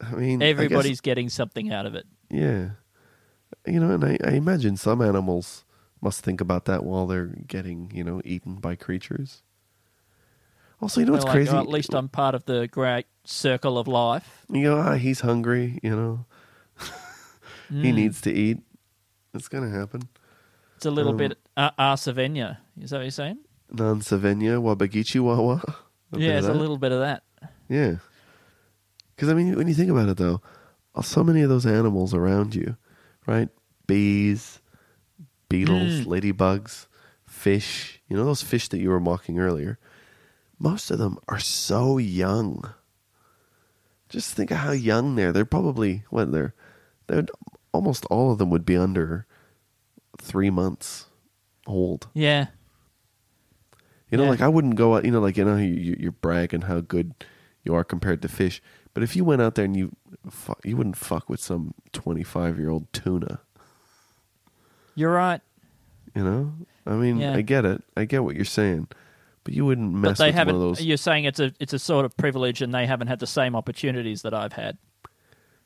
i 0.00 0.14
mean 0.14 0.42
I 0.42 0.46
guess- 0.46 0.50
Everybody's 0.52 1.00
getting 1.00 1.28
something 1.28 1.72
out 1.72 1.86
of 1.86 1.94
it. 1.94 2.06
Yeah. 2.30 2.70
You 3.66 3.78
know, 3.78 3.90
and 3.92 4.04
I, 4.04 4.18
I 4.24 4.32
imagine 4.32 4.76
some 4.76 5.00
animals 5.02 5.64
must 6.02 6.22
think 6.22 6.40
about 6.40 6.64
that 6.66 6.84
while 6.84 7.06
they're 7.06 7.32
getting, 7.46 7.90
you 7.94 8.04
know, 8.04 8.20
eaten 8.24 8.56
by 8.56 8.74
creatures. 8.74 9.42
Also, 10.80 11.00
you 11.00 11.06
know 11.06 11.12
what's 11.12 11.24
like, 11.24 11.32
crazy? 11.34 11.50
"Oh, 11.52 11.60
at 11.60 11.68
least 11.68 11.94
I'm 11.94 12.08
part 12.08 12.34
of 12.34 12.44
the 12.44 12.66
great 12.66 13.06
circle 13.24 13.78
of 13.78 13.86
life. 13.86 14.44
You 14.50 14.62
know, 14.62 14.78
ah, 14.78 14.94
he's 14.94 15.20
hungry, 15.20 15.78
you 15.82 15.94
know. 15.94 16.26
Mm. 17.70 17.82
he 17.84 17.92
needs 17.92 18.20
to 18.22 18.32
eat. 18.32 18.58
It's 19.32 19.48
going 19.48 19.64
to 19.70 19.70
happen. 19.78 20.02
It's 20.76 20.84
a 20.84 20.90
little 20.90 21.12
Um, 21.12 21.18
bit 21.18 21.38
uh, 21.56 21.70
Arsavenia. 21.78 22.58
Is 22.80 22.90
that 22.90 22.96
what 22.96 23.02
you're 23.04 23.10
saying? 23.12 23.38
Non 23.70 24.00
Savenya, 24.00 24.60
Wabagichi 24.60 25.20
Wawa. 25.20 25.62
Yeah, 26.14 26.36
it's 26.36 26.46
a 26.46 26.52
little 26.52 26.76
bit 26.76 26.92
of 26.92 27.00
that. 27.00 27.22
Yeah. 27.70 27.94
Because, 29.16 29.30
I 29.30 29.34
mean, 29.34 29.56
when 29.56 29.66
you 29.66 29.72
think 29.72 29.90
about 29.90 30.10
it, 30.10 30.18
though, 30.18 30.42
so 31.02 31.24
many 31.24 31.40
of 31.40 31.48
those 31.48 31.64
animals 31.64 32.12
around 32.12 32.54
you, 32.54 32.76
right? 33.24 33.48
Bees, 33.86 34.60
beetles, 35.52 36.00
Mm. 36.00 36.06
ladybugs, 36.06 36.86
fish. 37.26 38.00
You 38.08 38.16
know 38.16 38.24
those 38.24 38.42
fish 38.42 38.68
that 38.68 38.78
you 38.80 38.88
were 38.90 39.00
mocking 39.00 39.38
earlier? 39.38 39.78
Most 40.58 40.90
of 40.90 40.98
them 40.98 41.18
are 41.28 41.38
so 41.40 41.98
young. 41.98 42.72
Just 44.08 44.34
think 44.34 44.50
of 44.50 44.58
how 44.58 44.72
young 44.72 45.14
they're. 45.16 45.32
They're 45.32 45.44
probably, 45.44 46.04
what, 46.10 46.32
they're, 46.32 46.54
they're 47.06 47.26
almost 47.72 48.04
all 48.06 48.30
of 48.32 48.38
them 48.38 48.50
would 48.50 48.64
be 48.66 48.76
under 48.76 49.26
three 50.20 50.50
months 50.50 51.06
old. 51.66 52.08
Yeah. 52.14 52.46
You 54.10 54.18
know, 54.18 54.24
Yeah. 54.24 54.30
like 54.30 54.40
I 54.42 54.48
wouldn't 54.48 54.76
go 54.76 54.96
out. 54.96 55.04
You 55.04 55.10
know, 55.10 55.20
like 55.20 55.36
you 55.36 55.44
know, 55.44 55.56
you, 55.56 55.68
you- 55.74 55.96
you're 55.98 56.12
bragging 56.12 56.62
how 56.62 56.80
good 56.80 57.14
you 57.64 57.74
are 57.74 57.84
compared 57.84 58.20
to 58.22 58.28
fish. 58.28 58.62
But 58.94 59.02
if 59.02 59.16
you 59.16 59.24
went 59.24 59.40
out 59.40 59.54
there 59.54 59.64
and 59.64 59.76
you, 59.76 59.96
you 60.64 60.76
wouldn't 60.76 60.96
fuck 60.98 61.30
with 61.30 61.40
some 61.40 61.72
25 61.92 62.58
year 62.58 62.68
old 62.68 62.92
tuna. 62.92 63.40
You're 64.94 65.12
right. 65.12 65.40
You 66.14 66.24
know, 66.24 66.52
I 66.86 66.92
mean, 66.94 67.18
Yeah. 67.18 67.34
I 67.34 67.40
get 67.42 67.64
it. 67.64 67.82
I 67.96 68.04
get 68.04 68.22
what 68.24 68.34
you're 68.36 68.44
saying, 68.44 68.88
but 69.44 69.54
you 69.54 69.64
wouldn't 69.64 69.92
mess 69.94 70.18
But 70.18 70.24
they 70.24 70.28
with 70.28 70.34
haven't. 70.34 70.56
one 70.58 70.68
of 70.68 70.76
those. 70.76 70.84
You're 70.84 70.96
saying 70.98 71.24
it's 71.24 71.40
a 71.40 71.52
it's 71.58 71.72
a 71.72 71.78
sort 71.78 72.04
of 72.04 72.16
privilege, 72.16 72.60
and 72.60 72.74
they 72.74 72.86
haven't 72.86 73.08
had 73.08 73.18
the 73.18 73.26
same 73.26 73.56
opportunities 73.56 74.22
that 74.22 74.34
I've 74.34 74.52
had. 74.52 74.76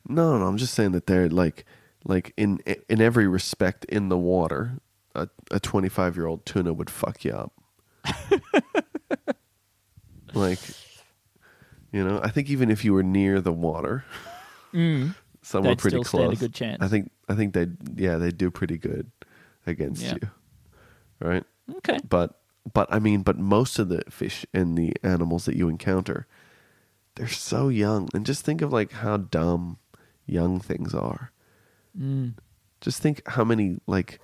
No, 0.07 0.31
no, 0.33 0.39
no. 0.39 0.45
I'm 0.47 0.57
just 0.57 0.73
saying 0.73 0.93
that 0.93 1.05
they're 1.07 1.27
like, 1.29 1.65
like 2.05 2.33
in 2.37 2.59
in 2.87 3.01
every 3.01 3.27
respect 3.27 3.83
in 3.85 4.07
the 4.09 4.17
water, 4.17 4.79
a 5.15 5.27
a 5.51 5.59
25 5.59 6.15
year 6.15 6.27
old 6.27 6.45
tuna 6.45 6.71
would 6.73 6.89
fuck 6.89 7.25
you 7.25 7.33
up. 7.33 7.51
like, 10.33 10.59
you 11.91 12.03
know, 12.03 12.19
I 12.23 12.29
think 12.29 12.49
even 12.49 12.69
if 12.69 12.85
you 12.85 12.93
were 12.93 13.03
near 13.03 13.41
the 13.41 13.51
water, 13.51 14.05
somewhere 14.71 15.13
Mm. 15.13 15.13
They'd 15.63 15.77
pretty 15.77 15.95
still 15.95 16.03
close, 16.03 16.21
stand 16.21 16.33
a 16.33 16.35
good 16.35 16.53
chance. 16.53 16.77
I 16.81 16.87
think 16.87 17.11
I 17.29 17.35
think 17.35 17.53
they 17.53 17.67
yeah 17.95 18.17
they 18.17 18.31
do 18.31 18.51
pretty 18.51 18.77
good 18.77 19.09
against 19.67 20.01
Yeah. 20.03 20.15
you, 20.21 20.29
right? 21.19 21.43
Okay. 21.77 21.99
But 22.07 22.39
but 22.73 22.87
I 22.91 22.99
mean, 22.99 23.21
but 23.21 23.37
most 23.37 23.79
of 23.79 23.89
the 23.89 24.03
fish 24.09 24.45
and 24.53 24.77
the 24.77 24.93
animals 25.03 25.45
that 25.45 25.55
you 25.55 25.69
encounter, 25.69 26.27
they're 27.15 27.27
so 27.27 27.69
young, 27.69 28.09
and 28.13 28.25
just 28.25 28.43
think 28.45 28.61
of 28.61 28.71
like 28.73 28.91
how 28.91 29.17
dumb 29.17 29.77
young 30.25 30.59
things 30.59 30.93
are. 30.93 31.31
Mm. 31.97 32.33
Just 32.81 33.01
think 33.01 33.21
how 33.27 33.43
many 33.43 33.77
like 33.87 34.19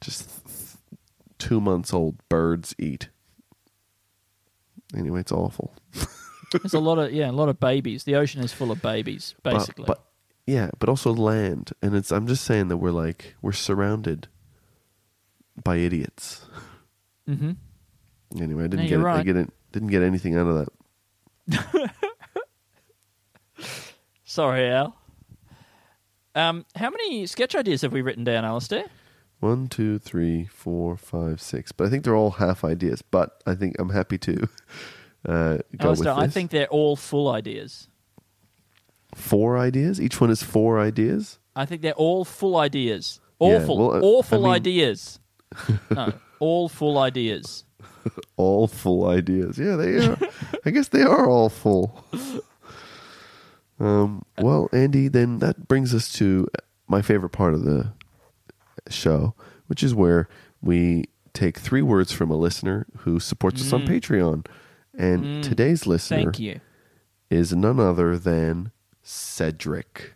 just 0.00 0.28
th- 0.46 0.98
two 1.38 1.60
months 1.60 1.92
old 1.92 2.16
birds 2.28 2.74
eat. 2.78 3.08
Anyway, 4.96 5.20
it's 5.20 5.32
awful. 5.32 5.74
There's 6.52 6.74
a 6.74 6.78
lot 6.78 6.98
of 6.98 7.12
yeah, 7.12 7.30
a 7.30 7.32
lot 7.32 7.48
of 7.48 7.58
babies. 7.58 8.04
The 8.04 8.14
ocean 8.16 8.42
is 8.42 8.52
full 8.52 8.70
of 8.70 8.80
babies, 8.80 9.34
But- 9.42 9.54
basically. 9.54 9.84
but, 9.86 10.04
yeah, 10.46 10.70
but 10.78 10.88
also 10.88 11.12
land, 11.12 11.72
and 11.82 11.94
it's. 11.96 12.12
I'm 12.12 12.26
just 12.26 12.44
saying 12.44 12.68
that 12.68 12.76
we're 12.76 12.90
like 12.92 13.34
we're 13.42 13.52
surrounded 13.52 14.28
by 15.62 15.76
idiots. 15.76 16.46
hmm 17.26 17.52
Anyway, 18.40 18.64
I 18.64 18.66
didn't 18.66 18.86
No, 18.86 18.88
get 18.88 18.98
it, 18.98 19.02
I 19.02 19.04
right. 19.04 19.24
get 19.24 19.36
it, 19.36 19.50
didn't 19.72 19.88
get 19.88 20.02
anything 20.02 20.36
out 20.36 20.46
of 20.48 20.66
that. 21.46 21.90
Sorry, 24.24 24.68
Al. 24.70 24.96
Um, 26.34 26.66
how 26.74 26.90
many 26.90 27.26
sketch 27.26 27.54
ideas 27.54 27.82
have 27.82 27.92
we 27.92 28.02
written 28.02 28.24
down, 28.24 28.44
Alistair? 28.44 28.84
One, 29.40 29.68
two, 29.68 29.98
three, 29.98 30.46
four, 30.46 30.96
five, 30.96 31.40
six. 31.40 31.70
But 31.70 31.86
I 31.86 31.90
think 31.90 32.02
they're 32.04 32.16
all 32.16 32.32
half 32.32 32.64
ideas. 32.64 33.02
But 33.02 33.40
I 33.46 33.54
think 33.54 33.76
I'm 33.78 33.90
happy 33.90 34.18
to 34.18 34.48
uh, 35.28 35.58
go 35.76 35.88
Alistair, 35.88 36.14
with 36.14 36.24
I 36.24 36.26
think 36.28 36.50
they're 36.50 36.66
all 36.68 36.96
full 36.96 37.28
ideas. 37.28 37.86
four 39.14 39.56
ideas. 39.58 40.00
Each 40.00 40.20
one 40.20 40.30
is 40.30 40.42
four 40.42 40.80
ideas. 40.80 41.38
I 41.54 41.66
think 41.66 41.82
they're 41.82 41.92
all 41.92 42.24
full 42.24 42.56
ideas. 42.56 43.20
Yeah, 43.40 43.58
Awful, 43.58 43.78
well, 43.78 43.96
uh, 43.96 44.00
awful 44.00 44.38
I 44.46 44.48
mean- 44.48 44.54
ideas. 44.56 45.20
No, 45.90 46.12
all 46.40 46.68
full 46.68 46.98
ideas. 46.98 47.64
All 48.36 48.66
full 48.66 49.06
ideas. 49.06 49.58
Yeah, 49.58 49.76
they 49.76 49.96
are. 50.06 50.18
I 50.66 50.70
guess 50.70 50.88
they 50.88 51.00
are 51.02 51.26
all 51.28 51.48
full. 51.48 52.04
Um, 53.80 54.24
well, 54.38 54.68
Andy, 54.72 55.08
then 55.08 55.38
that 55.38 55.66
brings 55.68 55.94
us 55.94 56.12
to 56.14 56.46
my 56.86 57.00
favorite 57.02 57.30
part 57.30 57.54
of 57.54 57.64
the 57.64 57.92
show, 58.90 59.34
which 59.68 59.82
is 59.82 59.94
where 59.94 60.28
we 60.60 61.04
take 61.32 61.58
three 61.58 61.80
words 61.82 62.12
from 62.12 62.30
a 62.30 62.36
listener 62.36 62.86
who 62.98 63.18
supports 63.18 63.62
us 63.62 63.72
on 63.72 63.86
Patreon. 63.86 64.46
And 64.96 65.42
today's 65.42 65.86
listener 65.86 66.18
Mm. 66.18 66.24
Thank 66.24 66.38
you. 66.40 66.60
is 67.30 67.52
none 67.54 67.80
other 67.80 68.18
than 68.18 68.70
Cedric. 69.02 70.12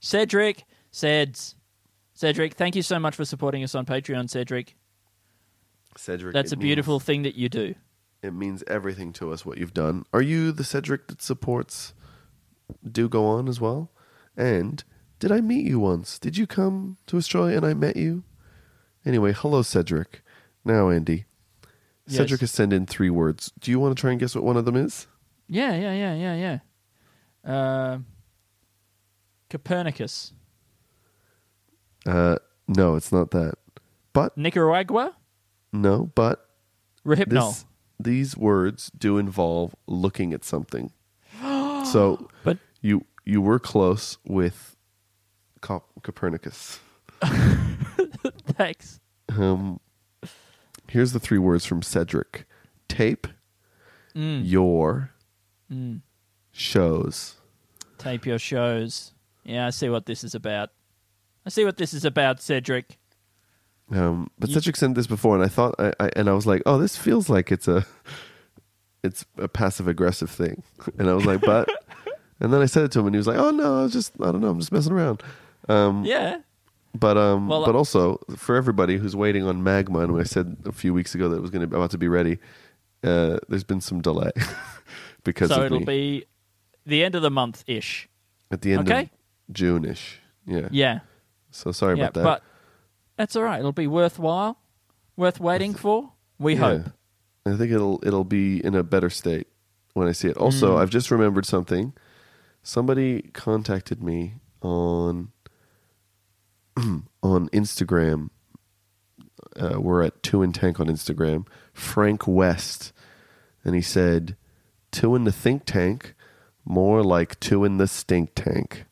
Cedric, 0.00 0.64
Ceds. 0.92 1.54
Cedric, 2.22 2.54
thank 2.54 2.76
you 2.76 2.82
so 2.82 3.00
much 3.00 3.16
for 3.16 3.24
supporting 3.24 3.64
us 3.64 3.74
on 3.74 3.84
Patreon, 3.84 4.30
Cedric. 4.30 4.76
Cedric. 5.96 6.32
That's 6.32 6.52
a 6.52 6.56
beautiful 6.56 6.94
means- 6.94 7.04
thing 7.04 7.22
that 7.22 7.34
you 7.34 7.48
do. 7.48 7.74
it 8.22 8.32
means 8.32 8.62
everything 8.68 9.12
to 9.14 9.32
us 9.32 9.44
what 9.44 9.58
you've 9.58 9.74
done. 9.74 10.04
Are 10.12 10.22
you 10.22 10.52
the 10.52 10.62
Cedric 10.62 11.08
that 11.08 11.20
supports 11.20 11.94
Do 12.88 13.08
Go 13.08 13.26
On 13.26 13.48
as 13.48 13.60
well? 13.60 13.90
And 14.36 14.84
did 15.18 15.32
I 15.32 15.40
meet 15.40 15.66
you 15.66 15.80
once? 15.80 16.20
Did 16.20 16.36
you 16.36 16.46
come 16.46 16.96
to 17.08 17.16
Australia 17.16 17.56
and 17.56 17.66
I 17.66 17.74
met 17.74 17.96
you? 17.96 18.22
Anyway, 19.04 19.32
hello, 19.32 19.62
Cedric. 19.62 20.22
Now, 20.64 20.90
Andy. 20.90 21.24
Yes. 22.06 22.18
Cedric 22.18 22.42
has 22.42 22.52
sent 22.52 22.72
in 22.72 22.86
three 22.86 23.10
words. 23.10 23.50
Do 23.58 23.72
you 23.72 23.80
want 23.80 23.96
to 23.96 24.00
try 24.00 24.12
and 24.12 24.20
guess 24.20 24.36
what 24.36 24.44
one 24.44 24.56
of 24.56 24.64
them 24.64 24.76
is? 24.76 25.08
Yeah, 25.48 25.74
yeah, 25.74 25.92
yeah, 25.92 26.14
yeah, 26.14 26.58
yeah. 27.44 27.92
Um 27.92 28.06
Copernicus. 29.50 30.32
Uh, 32.06 32.36
no, 32.68 32.96
it's 32.96 33.12
not 33.12 33.30
that. 33.32 33.54
But, 34.12 34.36
Nicaragua? 34.36 35.14
no, 35.72 36.10
but 36.14 36.48
Rohypnol. 37.06 37.28
this, 37.28 37.64
these 37.98 38.36
words 38.36 38.90
do 38.96 39.16
involve 39.18 39.74
looking 39.86 40.32
at 40.32 40.44
something. 40.44 40.92
so 41.40 42.28
But 42.44 42.58
you 42.80 43.04
you 43.24 43.40
were 43.40 43.58
close 43.58 44.18
with 44.24 44.76
Cop- 45.60 45.88
Copernicus. 46.02 46.80
thanks. 48.56 49.00
Um, 49.28 49.80
here's 50.88 51.12
the 51.12 51.20
three 51.20 51.38
words 51.38 51.64
from 51.64 51.82
Cedric: 51.82 52.44
tape, 52.88 53.26
Mm. 54.14 54.42
your, 54.44 55.10
shows. 56.52 57.36
Tape 57.98 58.26
your 58.26 58.38
shows. 58.38 59.12
Yeah, 59.44 59.66
I 59.66 59.70
see 59.70 59.88
what 59.88 60.06
this 60.06 60.22
is 60.24 60.34
about. 60.34 60.70
I 61.46 61.50
see 61.50 61.64
what 61.64 61.76
this 61.76 61.92
is 61.94 62.04
about, 62.04 62.40
Cedric. 62.40 62.98
Um, 63.90 64.30
but 64.38 64.48
Ye- 64.48 64.54
Cedric 64.54 64.76
sent 64.76 64.94
this 64.94 65.06
before, 65.06 65.34
and 65.34 65.44
I 65.44 65.48
thought, 65.48 65.74
I, 65.78 65.92
I, 66.00 66.10
and 66.16 66.28
I 66.28 66.32
was 66.32 66.46
like, 66.46 66.62
oh, 66.66 66.78
this 66.78 66.96
feels 66.96 67.28
like 67.28 67.50
it's 67.52 67.68
a, 67.68 67.84
it's 69.02 69.24
a 69.38 69.48
passive 69.48 69.88
aggressive 69.88 70.30
thing. 70.30 70.62
And 70.98 71.08
I 71.10 71.14
was 71.14 71.24
like, 71.26 71.40
but, 71.40 71.68
and 72.40 72.52
then 72.52 72.60
I 72.62 72.66
said 72.66 72.84
it 72.84 72.92
to 72.92 73.00
him, 73.00 73.06
and 73.06 73.14
he 73.14 73.18
was 73.18 73.26
like, 73.26 73.38
oh 73.38 73.50
no, 73.50 73.80
I 73.80 73.82
was 73.82 73.92
just, 73.92 74.12
I 74.20 74.26
don't 74.32 74.40
know, 74.40 74.48
I'm 74.50 74.58
just 74.60 74.72
messing 74.72 74.92
around. 74.92 75.22
Um, 75.68 76.04
Yeah. 76.04 76.38
but 76.94 77.16
um, 77.16 77.48
Well, 77.48 77.64
but 77.66 77.74
uh, 77.74 77.78
also 77.78 78.18
for 78.36 78.56
everybody 78.56 78.96
who's 78.96 79.14
waiting 79.16 79.44
on 79.44 79.62
Magma, 79.62 80.00
and 80.00 80.18
I 80.20 80.24
said 80.24 80.56
a 80.64 80.72
few 80.72 80.94
weeks 80.94 81.14
ago 81.14 81.28
that 81.28 81.36
it 81.36 81.42
was 81.42 81.50
going 81.50 81.68
to 81.68 81.76
about 81.76 81.90
to 81.90 81.98
be 81.98 82.08
ready, 82.08 82.38
uh, 83.04 83.38
there's 83.48 83.64
been 83.64 83.80
some 83.80 84.00
delay 84.00 84.30
because 85.24 85.50
So 85.50 85.64
it'll 85.64 85.80
me 85.80 85.84
be 85.84 86.24
the 86.86 87.02
end 87.04 87.14
of 87.14 87.22
the 87.22 87.30
month 87.30 87.64
ish. 87.66 88.08
at 88.50 88.62
the 88.62 88.72
end 88.72 88.88
okay. 88.90 89.02
of 89.02 89.10
June-ish. 89.54 90.20
Yeah. 90.46 90.68
Yeah. 90.70 91.00
So 91.52 91.70
sorry 91.72 91.96
yeah. 91.96 92.04
about 92.04 92.14
that. 92.14 92.22
But 92.24 92.42
that's 93.16 93.36
all 93.36 93.44
right. 93.44 93.58
It'll 93.60 93.72
be 93.72 93.86
worthwhile, 93.86 94.58
worth 95.16 95.38
waiting 95.38 95.74
for. 95.74 96.12
We 96.38 96.54
Yeah. 96.54 96.60
hope. 96.60 96.82
I 97.46 97.54
think 97.56 97.70
it'll 97.72 98.00
it'll 98.04 98.24
be 98.24 98.64
in 98.64 98.74
a 98.74 98.82
better 98.82 99.10
state 99.10 99.46
when 99.94 100.08
I 100.08 100.12
see 100.12 100.28
it. 100.28 100.36
Also, 100.36 100.76
Mm. 100.76 100.80
I've 100.80 100.90
just 100.90 101.10
remembered 101.10 101.44
something. 101.46 101.92
Somebody 102.62 103.22
contacted 103.32 104.02
me 104.02 104.36
on 104.62 105.32
on 107.22 107.48
Instagram. 107.50 108.30
Uh, 109.56 109.80
we're 109.80 110.02
at 110.02 110.22
Two 110.22 110.42
in 110.42 110.52
Tank 110.52 110.80
on 110.80 110.86
Instagram. 110.86 111.46
Frank 111.74 112.26
West, 112.26 112.92
and 113.64 113.74
he 113.74 113.82
said, 113.82 114.36
two 114.90 115.14
in 115.14 115.24
the 115.24 115.32
think 115.32 115.64
tank, 115.66 116.14
more 116.64 117.02
like 117.02 117.38
two 117.40 117.64
in 117.64 117.76
the 117.78 117.86
stink 117.88 118.30
tank." 118.34 118.84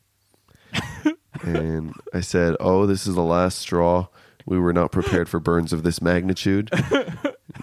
and 1.43 1.93
I 2.13 2.21
said, 2.21 2.55
"Oh, 2.59 2.85
this 2.85 3.07
is 3.07 3.15
the 3.15 3.23
last 3.23 3.59
straw. 3.59 4.07
We 4.45 4.59
were 4.59 4.73
not 4.73 4.91
prepared 4.91 5.29
for 5.29 5.39
burns 5.39 5.73
of 5.73 5.83
this 5.83 6.01
magnitude." 6.01 6.69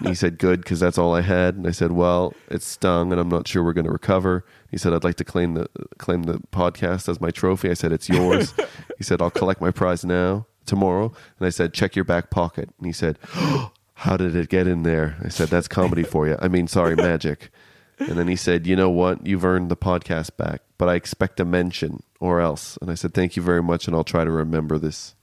And 0.01 0.09
he 0.09 0.15
said, 0.15 0.39
"Good, 0.39 0.61
because 0.61 0.81
that's 0.81 0.99
all 0.99 1.15
I 1.15 1.23
had." 1.23 1.57
And 1.57 1.67
I 1.67 1.71
said, 1.71 1.93
"Well, 1.93 2.35
it 2.51 2.63
stung, 2.63 3.11
and 3.13 3.21
I'm 3.21 3.29
not 3.29 3.49
sure 3.49 3.65
we're 3.65 3.73
going 3.73 3.87
to 3.87 3.91
recover." 3.93 4.45
He 4.71 4.77
said, 4.77 4.93
"I'd 4.93 5.05
like 5.05 5.17
to 5.17 5.25
claim 5.25 5.55
the 5.55 5.69
claim 5.99 6.25
the 6.25 6.41
podcast 6.53 7.09
as 7.09 7.21
my 7.21 7.31
trophy." 7.31 7.71
I 7.71 7.75
said, 7.75 7.93
"It's 7.93 8.09
yours." 8.09 8.55
he 8.99 9.05
said, 9.05 9.23
"I'll 9.23 9.31
collect 9.31 9.61
my 9.61 9.71
prize 9.71 10.05
now, 10.05 10.47
tomorrow." 10.67 11.13
And 11.39 11.47
I 11.47 11.51
said, 11.51 11.73
"Check 11.73 11.97
your 11.97 12.05
back 12.05 12.31
pocket." 12.31 12.71
And 12.79 12.87
he 12.87 12.93
said, 12.93 13.19
"How 13.95 14.17
did 14.17 14.37
it 14.37 14.49
get 14.49 14.67
in 14.67 14.83
there?" 14.83 15.17
I 15.25 15.29
said, 15.29 15.49
"That's 15.49 15.69
comedy 15.69 16.03
for 16.03 16.29
you. 16.29 16.37
I 16.41 16.49
mean, 16.49 16.69
sorry, 16.69 16.95
magic." 16.95 17.51
And 17.99 18.11
then 18.11 18.29
he 18.29 18.37
said, 18.37 18.67
"You 18.67 18.77
know 18.77 18.91
what? 18.91 19.27
You've 19.27 19.45
earned 19.45 19.71
the 19.71 19.77
podcast 19.77 20.37
back, 20.37 20.63
but 20.77 20.89
I 20.89 20.95
expect 20.95 21.41
a 21.41 21.45
mention 21.45 22.03
or 22.21 22.41
else." 22.41 22.77
And 22.81 22.91
I 22.91 22.95
said, 22.95 23.15
"Thank 23.15 23.37
you 23.37 23.43
very 23.43 23.63
much, 23.63 23.87
and 23.87 23.95
I'll 23.97 24.05
try 24.05 24.25
to 24.25 24.31
remember 24.31 24.79
this 24.79 25.15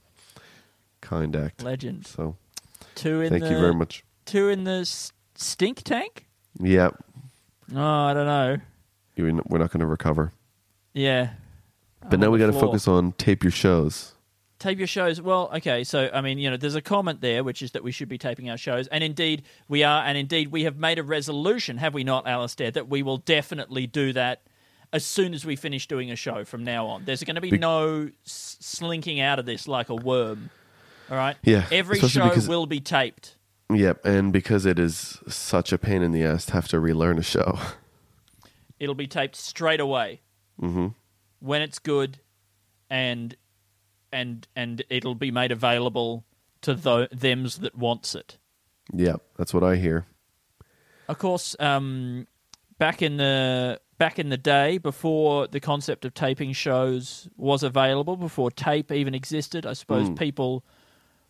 kind 1.00 1.34
act." 1.36 1.62
Legend. 1.62 2.06
So, 2.06 2.36
Two 2.94 3.20
in 3.20 3.30
thank 3.30 3.44
the 3.44 3.50
you 3.50 3.58
very 3.58 3.74
much. 3.74 4.04
two 4.24 4.48
in 4.48 4.64
the 4.64 4.80
s- 4.80 5.12
stink 5.34 5.82
tank. 5.82 6.26
Yeah, 6.58 6.90
Oh, 7.74 7.80
I 7.82 8.14
don't 8.14 8.26
know. 8.26 8.58
you- 9.16 9.42
we're 9.48 9.58
not 9.58 9.70
going 9.70 9.80
to 9.80 9.86
recover. 9.86 10.32
Yeah. 10.94 11.30
But 12.08 12.20
now 12.20 12.30
we 12.30 12.38
got 12.38 12.46
to 12.46 12.52
focus 12.52 12.86
on 12.88 13.12
tape 13.12 13.42
your 13.42 13.50
shows. 13.50 14.12
tape 14.58 14.78
your 14.78 14.86
shows. 14.86 15.20
Well, 15.20 15.50
okay, 15.56 15.84
so 15.84 16.08
I 16.14 16.20
mean, 16.22 16.38
you 16.38 16.48
know, 16.48 16.56
there's 16.56 16.74
a 16.76 16.80
comment 16.80 17.20
there 17.20 17.44
which 17.44 17.60
is 17.60 17.72
that 17.72 17.82
we 17.84 17.92
should 17.92 18.08
be 18.08 18.16
taping 18.16 18.48
our 18.48 18.56
shows, 18.56 18.86
and 18.88 19.04
indeed 19.04 19.42
we 19.68 19.82
are, 19.84 20.02
and 20.02 20.16
indeed 20.16 20.48
we 20.50 20.64
have 20.64 20.76
made 20.78 20.98
a 20.98 21.02
resolution, 21.02 21.76
have 21.76 21.92
we 21.92 22.04
not, 22.04 22.26
Alistair, 22.26 22.70
that 22.70 22.88
we 22.88 23.02
will 23.02 23.18
definitely 23.18 23.86
do 23.86 24.12
that 24.14 24.42
as 24.96 25.04
soon 25.04 25.34
as 25.34 25.44
we 25.44 25.54
finish 25.56 25.86
doing 25.86 26.10
a 26.10 26.16
show 26.16 26.44
from 26.44 26.64
now 26.64 26.86
on. 26.86 27.04
There's 27.04 27.22
going 27.22 27.34
to 27.34 27.40
be 27.42 27.50
Be- 27.52 27.58
no 27.58 28.08
s- 28.24 28.56
slinking 28.60 29.20
out 29.20 29.38
of 29.38 29.44
this 29.46 29.68
like 29.68 29.90
a 29.90 29.94
worm. 29.94 30.48
All 31.10 31.16
right. 31.16 31.36
Yeah, 31.42 31.66
Every 31.70 31.98
show 32.00 32.24
because- 32.28 32.48
will 32.48 32.66
be 32.66 32.80
taped. 32.80 33.36
Yep, 33.72 34.04
and 34.06 34.32
because 34.32 34.64
it 34.64 34.78
is 34.78 35.18
such 35.28 35.72
a 35.72 35.78
pain 35.78 36.00
in 36.02 36.12
the 36.12 36.22
ass 36.22 36.46
to 36.46 36.52
have 36.54 36.68
to 36.68 36.78
relearn 36.80 37.18
a 37.18 37.22
show. 37.22 37.58
It'll 38.80 38.94
be 38.94 39.06
taped 39.06 39.36
straight 39.36 39.80
away 39.80 40.20
Mm-hmm. 40.62 40.88
when 41.40 41.62
it's 41.62 41.78
good, 41.78 42.18
and 42.88 43.36
and 44.12 44.46
and 44.56 44.82
it'll 44.88 45.14
be 45.16 45.30
made 45.30 45.50
available 45.52 46.24
to 46.62 46.74
tho- 46.74 47.08
them's 47.12 47.58
that 47.58 47.74
wants 47.76 48.14
it. 48.14 48.38
Yep, 48.94 49.20
that's 49.36 49.52
what 49.52 49.64
I 49.64 49.76
hear. 49.76 50.06
Of 51.08 51.18
course, 51.18 51.54
um, 51.60 52.26
back 52.78 53.02
in 53.02 53.16
the 53.16 53.80
back 53.98 54.18
in 54.18 54.28
the 54.28 54.36
day, 54.36 54.78
before 54.78 55.46
the 55.46 55.60
concept 55.60 56.04
of 56.04 56.14
taping 56.14 56.52
shows 56.52 57.28
was 57.36 57.62
available, 57.62 58.16
before 58.16 58.50
tape 58.50 58.92
even 58.92 59.14
existed, 59.14 59.66
I 59.66 59.72
suppose 59.72 60.10
people 60.10 60.64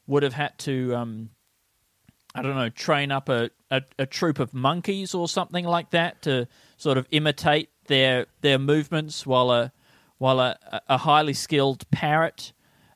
would 0.07 0.23
have 0.23 0.35
had 0.35 0.59
to, 0.61 0.95
um, 0.95 1.31
I 2.35 2.43
don't 2.43 2.57
know, 2.57 2.69
train 2.69 3.13
up 3.13 3.29
a, 3.29 3.51
a, 3.71 3.83
a 3.99 4.07
troop 4.07 4.39
of 4.39 4.53
monkeys 4.55 5.15
or 5.15 5.29
something 5.29 5.65
like 5.65 5.91
that 5.91 6.23
to 6.23 6.49
sort 6.77 6.99
of 6.99 7.07
imitate 7.11 7.71
their 7.87 8.27
their 8.41 8.59
movements, 8.59 9.27
while 9.27 9.51
a 9.51 9.73
while 10.19 10.41
a, 10.41 10.59
a 10.89 10.99
highly 10.99 11.35
skilled 11.35 11.89
parrot 11.91 12.53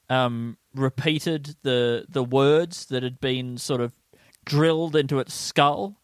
um, 0.08 0.56
repeated 0.74 1.56
the 1.62 2.06
the 2.08 2.24
words 2.24 2.86
that 2.86 3.02
had 3.02 3.20
been 3.20 3.56
sort 3.56 3.80
of 3.80 3.92
drilled 4.44 4.96
into 4.96 5.18
its 5.18 5.32
skull. 5.34 5.99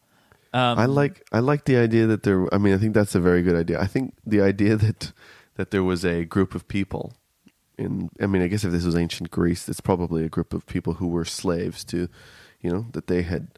Um, 0.57 0.79
I 0.79 0.85
like 0.85 1.23
I 1.31 1.37
like 1.37 1.65
the 1.65 1.77
idea 1.77 2.07
that 2.07 2.23
there. 2.23 2.51
I 2.51 2.57
mean, 2.57 2.73
I 2.73 2.77
think 2.77 2.95
that's 2.95 3.13
a 3.13 3.19
very 3.19 3.43
good 3.43 3.55
idea. 3.55 3.79
I 3.79 3.85
think 3.85 4.15
the 4.25 4.41
idea 4.41 4.75
that 4.85 5.13
that 5.55 5.69
there 5.69 5.83
was 5.83 6.03
a 6.03 6.25
group 6.25 6.55
of 6.55 6.67
people 6.67 7.13
in. 7.77 8.09
I 8.19 8.25
mean, 8.25 8.41
I 8.41 8.47
guess 8.47 8.63
if 8.63 8.71
this 8.71 8.83
was 8.83 8.95
ancient 8.95 9.29
Greece, 9.29 9.69
it's 9.69 9.81
probably 9.81 10.25
a 10.25 10.29
group 10.29 10.53
of 10.55 10.65
people 10.65 10.93
who 10.93 11.09
were 11.09 11.25
slaves 11.25 11.83
to, 11.85 12.09
you 12.59 12.71
know, 12.71 12.87
that 12.93 13.05
they 13.05 13.21
had 13.21 13.49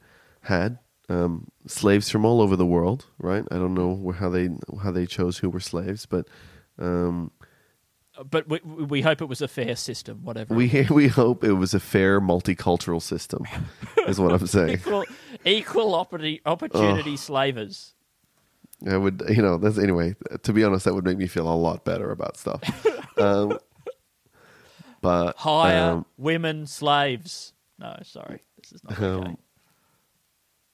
had 0.41 0.80
um, 1.08 1.47
slaves 1.68 2.10
from 2.10 2.26
all 2.26 2.41
over 2.41 2.58
the 2.58 2.66
world. 2.66 3.06
Right? 3.18 3.45
I 3.50 3.56
don't 3.56 3.76
know 3.76 4.12
how 4.12 4.30
they 4.30 4.50
how 4.84 4.91
they 4.91 5.06
chose 5.06 5.38
who 5.38 5.50
were 5.50 5.62
slaves, 5.62 6.06
but 6.06 6.28
um, 6.78 7.32
but 8.30 8.50
we, 8.50 8.60
we 8.64 9.02
hope 9.02 9.22
it 9.22 9.30
was 9.30 9.41
a 9.41 9.47
fair 9.47 9.78
system, 9.78 10.20
whatever. 10.24 10.54
we 10.54 10.86
we 10.89 11.08
hope 11.08 11.45
it 11.45 11.54
was 11.54 11.74
a 11.74 11.80
fair 11.80 12.20
multicultural 12.20 13.02
system. 13.02 13.45
is 14.06 14.20
what 14.20 14.34
I'm 14.34 14.47
saying. 14.60 14.80
Equal 15.46 15.96
opportunity, 15.96 16.42
opportunity 16.46 17.18
slavers. 17.18 17.94
I 18.90 18.98
would, 18.98 19.24
you 19.30 19.42
know, 19.42 19.58
that's 19.58 19.78
anyway. 19.78 20.16
To 20.44 20.54
be 20.54 20.64
honest, 20.64 20.86
that 20.86 20.94
would 20.94 21.06
make 21.06 21.18
me 21.18 21.28
feel 21.28 21.52
a 21.52 21.56
lot 21.56 21.84
better 21.84 22.12
about 22.12 22.38
stuff. 22.38 22.62
um, 23.18 23.58
but 25.02 25.36
Hire 25.38 25.92
um, 25.92 26.06
women 26.18 26.66
slaves. 26.66 27.54
No, 27.78 27.98
sorry, 28.04 28.42
this 28.58 28.72
is 28.74 28.84
not 28.84 29.00
okay. 29.02 29.30
Um, 29.30 29.38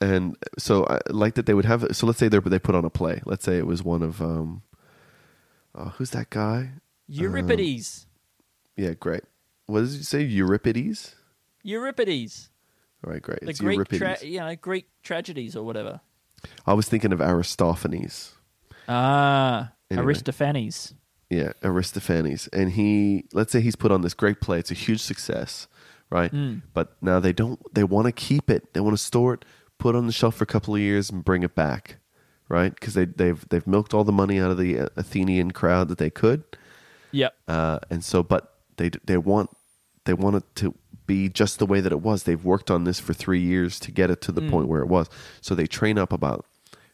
and 0.01 0.38
so 0.57 0.86
I 0.88 0.99
like 1.09 1.36
that 1.36 1.45
they 1.45 1.53
would 1.53 1.66
have. 1.66 1.95
So 1.95 2.05
let's 2.05 2.20
say 2.20 2.28
they 2.28 2.39
they 2.39 2.59
put 2.59 2.76
on 2.76 2.86
a 2.86 2.89
play. 2.89 3.22
Let's 3.26 3.45
say 3.45 3.57
it 3.57 3.68
was 3.68 3.84
one 3.84 4.03
of 4.03 4.22
um, 4.22 4.61
oh, 5.74 5.93
who's 5.97 6.11
that 6.11 6.30
guy? 6.30 6.72
Euripides, 7.07 8.07
Yeah, 8.76 8.93
great. 8.93 9.24
What 9.68 9.82
did 9.82 9.91
you 9.91 10.03
say? 10.03 10.24
Euripides. 10.24 11.16
Euripides, 11.63 12.49
right, 13.06 13.22
great. 13.22 13.39
the 13.41 13.49
It's 13.49 13.60
Greek, 13.60 13.76
Euripides. 13.78 14.20
tra- 14.22 14.28
you 14.28 14.39
know, 14.39 14.56
Greek 14.56 14.88
tragedies 15.03 15.56
or 15.56 15.64
whatever. 15.66 16.01
I 16.66 16.74
was 16.74 16.88
thinking 16.88 17.12
of 17.14 17.22
Aristophanes. 17.22 18.34
Ah, 18.88 19.72
Anyway. 19.91 20.06
Aristophanes. 20.06 20.93
Yeah, 21.30 21.53
Aristophanes. 21.64 22.47
And 22.47 22.72
he, 22.72 23.26
let's 23.34 23.51
say 23.51 23.62
he's 23.62 23.76
put 23.76 23.91
on 23.91 24.01
this 24.01 24.14
great 24.14 24.41
play. 24.41 24.60
It's 24.60 24.72
a 24.72 24.76
huge 24.76 25.01
success, 25.01 25.68
right? 26.10 26.32
Hmm. 26.32 26.58
But 26.74 26.95
now 27.01 27.20
they 27.20 27.34
don't, 27.34 27.60
they 27.74 27.84
want 27.84 28.06
to 28.06 28.12
keep 28.12 28.49
it. 28.49 28.74
They 28.74 28.80
want 28.80 28.95
to 28.97 29.03
store 29.03 29.34
it, 29.36 29.45
put 29.80 29.95
it 29.95 29.97
on 29.97 30.08
the 30.08 30.14
shelf 30.14 30.36
for 30.36 30.43
a 30.43 30.47
couple 30.47 30.74
of 30.76 30.82
years 30.82 31.10
and 31.10 31.24
bring 31.26 31.43
it 31.43 31.56
back, 31.56 31.97
right? 32.49 32.74
Because 32.74 32.93
they, 32.93 33.06
they've, 33.06 33.43
they've 33.49 33.66
milked 33.68 33.93
all 33.93 34.03
the 34.03 34.12
money 34.12 34.39
out 34.39 34.51
of 34.51 34.58
the 34.58 34.80
uh, 34.80 34.88
Athenian 34.95 35.51
crowd 35.51 35.88
that 35.89 35.97
they 35.97 36.10
could. 36.10 36.43
Yep. 37.12 37.36
Uh, 37.47 37.80
and 37.89 38.03
so, 38.03 38.24
but 38.24 38.53
they, 38.78 38.89
they 39.06 39.18
want, 39.18 39.49
they 40.06 40.14
want 40.14 40.36
it 40.38 40.43
to 40.56 40.76
be 41.06 41.30
just 41.30 41.60
the 41.60 41.66
way 41.66 41.82
that 41.82 41.91
it 41.91 42.01
was. 42.01 42.24
They've 42.24 42.43
worked 42.43 42.72
on 42.72 42.84
this 42.84 42.99
for 42.99 43.14
three 43.14 43.41
years 43.41 43.80
to 43.82 43.91
get 43.91 44.10
it 44.10 44.22
to 44.22 44.32
the 44.32 44.41
hmm. 44.41 44.49
point 44.49 44.68
where 44.68 44.82
it 44.82 44.88
was. 44.88 45.10
So 45.41 45.56
they 45.56 45.68
train 45.68 45.97
up 45.97 46.12
about 46.12 46.45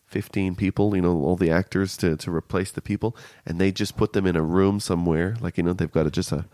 15 0.08 0.56
people, 0.56 0.96
you 0.96 1.02
know, 1.02 1.22
all 1.22 1.38
the 1.38 1.50
actors 1.50 1.96
to, 1.98 2.18
to 2.18 2.32
replace 2.34 2.72
the 2.72 2.82
people, 2.82 3.16
and 3.46 3.60
they 3.60 3.72
just 3.72 3.96
put 3.96 4.14
them 4.14 4.28
in 4.28 4.36
a 4.36 4.42
room 4.42 4.80
somewhere, 4.80 5.38
like, 5.40 5.58
you 5.58 5.64
know, 5.64 5.74
they've 5.74 5.92
got 5.92 6.06
a, 6.06 6.12
just 6.12 6.34
a, 6.34 6.46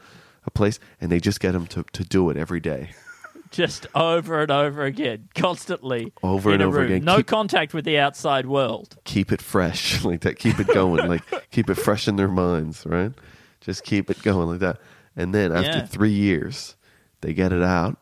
a 0.45 0.51
place, 0.51 0.79
and 1.01 1.11
they 1.11 1.19
just 1.19 1.39
get 1.39 1.53
them 1.53 1.65
to, 1.67 1.83
to 1.91 2.03
do 2.03 2.29
it 2.29 2.37
every 2.37 2.59
day. 2.59 2.91
Just 3.49 3.87
over 3.95 4.41
and 4.41 4.51
over 4.51 4.83
again, 4.83 5.29
constantly. 5.33 6.11
Over 6.21 6.51
and 6.51 6.61
over 6.61 6.79
room. 6.79 6.85
again. 6.87 7.05
No 7.05 7.17
Keep- 7.17 7.27
contact 7.27 7.73
with 7.73 7.85
the 7.85 7.97
outside 7.97 8.45
world. 8.45 8.97
Keep 9.05 9.31
it 9.31 9.41
fresh, 9.41 10.03
like 10.05 10.19
that, 10.21 10.37
keep 10.37 10.59
it 10.59 10.67
going, 10.67 11.07
like, 11.07 11.23
keep 11.49 11.69
it 11.69 11.75
fresh 11.75 12.09
in 12.09 12.17
their 12.17 12.27
minds, 12.27 12.85
right? 12.85 13.13
Just 13.61 13.85
keep 13.85 14.09
it 14.09 14.21
going 14.21 14.49
like 14.49 14.59
that. 14.59 14.81
And 15.15 15.33
then 15.33 15.53
after 15.53 15.77
Yeah. 15.77 15.85
three 15.85 16.11
years, 16.11 16.75
they 17.21 17.33
get 17.33 17.51
it 17.51 17.63
out, 17.63 17.97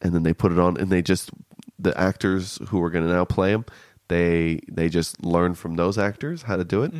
and 0.00 0.14
then 0.14 0.22
they 0.22 0.32
put 0.32 0.52
it 0.52 0.58
on, 0.58 0.76
and 0.76 0.90
they 0.90 1.02
just, 1.02 1.30
the 1.78 1.98
actors 1.98 2.58
who 2.68 2.82
are 2.82 2.90
going 2.90 3.06
to 3.06 3.12
now 3.12 3.24
play 3.24 3.52
them, 3.52 3.64
they 4.08 4.60
they 4.68 4.88
just 4.88 5.24
learn 5.24 5.54
from 5.54 5.76
those 5.76 5.96
actors 5.98 6.42
how 6.42 6.56
to 6.56 6.64
do 6.64 6.82
it, 6.82 6.92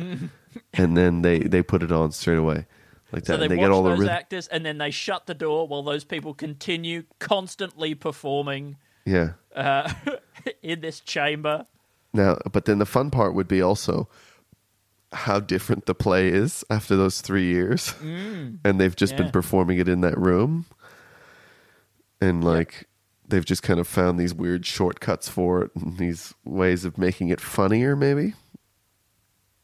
and 0.73 0.97
then 0.97 1.21
they 1.21 1.39
they 1.39 1.61
put 1.61 1.83
it 1.83 1.91
on 1.91 2.11
straight 2.11 2.37
away, 2.37 2.65
like 3.11 3.23
that. 3.25 3.33
So 3.33 3.37
they, 3.37 3.47
they 3.47 3.57
watch 3.57 3.65
get 3.65 3.71
all 3.71 3.83
the 3.83 3.89
those 3.91 3.99
rhythm. 3.99 4.15
actors 4.15 4.47
and 4.47 4.65
then 4.65 4.77
they 4.79 4.91
shut 4.91 5.27
the 5.27 5.35
door 5.35 5.67
while 5.67 5.83
those 5.83 6.03
people 6.03 6.33
continue 6.33 7.03
constantly 7.19 7.93
performing 7.93 8.77
yeah, 9.05 9.33
uh, 9.55 9.93
in 10.63 10.81
this 10.81 10.99
chamber. 10.99 11.67
Now, 12.13 12.37
but 12.51 12.65
then 12.65 12.79
the 12.79 12.85
fun 12.85 13.11
part 13.11 13.33
would 13.33 13.47
be 13.47 13.61
also 13.61 14.07
how 15.11 15.39
different 15.39 15.85
the 15.85 15.95
play 15.95 16.27
is 16.29 16.63
after 16.69 16.95
those 16.95 17.21
three 17.21 17.45
years, 17.45 17.93
and 18.01 18.79
they've 18.79 18.95
just 18.95 19.15
been 19.15 19.31
performing 19.31 19.77
it 19.77 19.87
in 19.87 20.01
that 20.01 20.17
room, 20.17 20.65
and 22.23 22.43
like 22.43 22.87
they've 23.27 23.45
just 23.45 23.63
kind 23.63 23.79
of 23.79 23.87
found 23.87 24.19
these 24.19 24.33
weird 24.33 24.65
shortcuts 24.65 25.27
for 25.29 25.63
it 25.63 25.71
and 25.75 25.97
these 25.97 26.33
ways 26.43 26.85
of 26.85 26.97
making 26.97 27.29
it 27.29 27.41
funnier, 27.41 27.95
maybe 27.95 28.33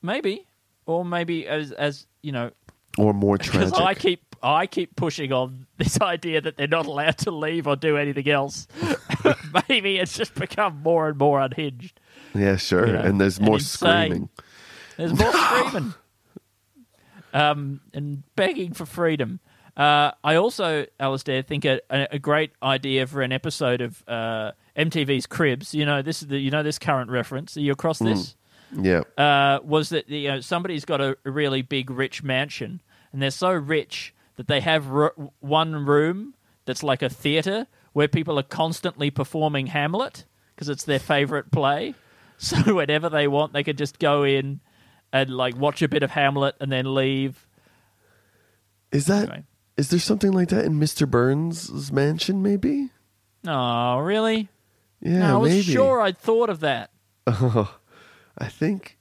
Maybe, 0.01 0.47
or 0.86 1.03
maybe 1.03 1.45
as 1.45 1.74
as 1.74 2.07
you 2.22 2.32
know, 2.32 2.51
or 2.97 3.14
more 3.14 3.38
tragic. 3.39 3.74
I 3.74 3.93
keep 3.93 4.36
I 4.41 4.66
keep 4.66 4.95
pushing 4.95 5.34
on 5.34 5.68
this 5.78 5.99
idea 6.16 6.39
that 6.41 6.55
they're 6.55 6.68
not 6.68 6.86
allowed 6.86 7.18
to 7.20 7.32
leave 7.32 7.68
or 7.68 7.76
do 7.76 7.97
anything 7.97 8.30
else. 8.30 8.68
maybe 9.70 9.97
it's 9.97 10.16
just 10.16 10.36
become 10.36 10.82
more 10.82 11.10
and 11.10 11.18
more 11.18 11.41
unhinged. 11.41 11.99
yeah, 12.34 12.55
sure. 12.55 12.88
you 12.88 12.93
know, 12.93 13.01
and 13.01 13.20
there's 13.20 13.41
more 13.41 13.55
insane. 13.55 13.70
screaming. 14.07 14.30
There's 14.95 15.14
more 15.14 15.34
screaming, 15.34 15.93
um, 17.34 17.82
and 17.93 18.24
begging 18.38 18.74
for 18.74 18.86
freedom. 18.86 19.41
Uh, 19.80 20.11
I 20.25 20.36
also, 20.36 20.86
Alistair, 20.99 21.41
think 21.41 21.63
a, 21.63 21.80
a, 21.89 22.19
great 22.19 22.51
idea 22.61 23.07
for 23.07 23.21
an 23.21 23.32
episode 23.32 23.80
of 23.80 24.03
uh, 24.09 24.51
MTV's 24.75 25.25
Cribs. 25.25 25.73
You 25.73 25.86
know 25.86 26.01
this 26.01 26.21
is 26.21 26.27
the 26.27 26.38
you 26.38 26.51
know 26.51 26.63
this 26.63 26.77
current 26.77 27.09
reference. 27.09 27.55
Are 27.55 27.61
you 27.61 27.71
across 27.71 27.99
this? 27.99 28.36
Yeah, 28.77 29.03
uh, 29.17 29.59
was 29.63 29.88
that 29.89 30.09
you 30.09 30.27
know 30.27 30.41
somebody's 30.41 30.84
got 30.84 30.99
a, 30.99 31.17
really 31.23 31.61
big 31.61 31.89
rich 31.89 32.21
mansion 32.21 32.82
and 33.11 33.21
they're 33.21 33.32
so 33.32 33.51
rich 33.51 34.13
that 34.36 34.47
they 34.47 34.61
have 34.61 34.91
r- 34.91 35.13
one 35.39 35.86
room 35.86 36.36
that's 36.65 36.84
like 36.84 37.01
a 37.01 37.09
theater 37.09 37.67
where 37.93 38.07
people 38.07 38.38
are 38.38 38.43
constantly 38.43 39.09
performing 39.09 39.67
Hamlet 39.67 40.25
because 40.55 40.69
it's 40.69 40.84
their 40.84 40.99
favorite 40.99 41.51
play. 41.51 41.95
So 42.41 42.75
whenever 42.75 43.09
they 43.09 43.27
want, 43.27 43.51
they 43.51 43.65
could 43.65 43.77
just 43.77 43.99
go 43.99 44.23
in 44.23 44.61
and 45.11 45.30
like 45.30 45.57
watch 45.57 45.82
a 45.82 45.89
bit 45.89 46.03
of 46.03 46.11
Hamlet 46.11 46.55
and 46.61 46.71
then 46.71 46.95
leave. 46.95 47.45
is 48.93 49.07
that 49.07 49.43
is 49.80 49.89
there 49.89 49.99
something 49.99 50.32
like 50.32 50.49
that 50.49 50.65
in 50.65 50.73
Mr. 50.80 51.09
Burns' 51.09 51.91
mansion? 51.91 52.41
Maybe. 52.43 52.89
Oh, 53.47 53.97
really? 53.99 54.49
Yeah, 55.01 55.19
no, 55.19 55.36
I 55.36 55.38
was 55.38 55.51
maybe. 55.51 55.63
sure 55.73 56.01
I'd 56.01 56.17
thought 56.17 56.49
of 56.49 56.59
that. 56.59 56.91
Oh, 57.27 57.77
I 58.38 58.47
think, 58.47 58.97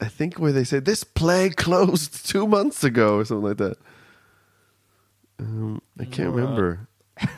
I 0.00 0.06
think 0.08 0.38
where 0.38 0.52
they 0.52 0.64
say 0.64 0.78
this 0.78 1.02
play 1.04 1.50
closed 1.50 2.26
two 2.28 2.46
months 2.46 2.84
ago 2.84 3.16
or 3.18 3.24
something 3.24 3.48
like 3.48 3.56
that. 3.58 3.76
Um, 5.38 5.82
I 5.98 6.04
can't 6.04 6.34
remember. 6.34 6.88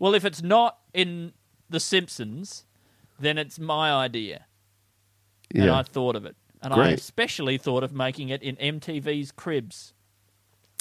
Well, 0.00 0.14
if 0.14 0.24
it's 0.24 0.42
not 0.42 0.78
in 0.94 1.34
The 1.68 1.78
Simpsons, 1.78 2.64
then 3.20 3.36
it's 3.36 3.58
my 3.58 3.92
idea. 3.92 4.46
yeah. 5.54 5.62
and 5.62 5.70
I 5.72 5.82
thought 5.82 6.16
of 6.16 6.24
it. 6.24 6.36
And 6.62 6.72
I 6.72 6.90
especially 6.90 7.58
thought 7.58 7.84
of 7.84 7.92
making 7.92 8.30
it 8.30 8.42
in 8.42 8.56
MTV's 8.56 9.30
Cribs. 9.30 9.92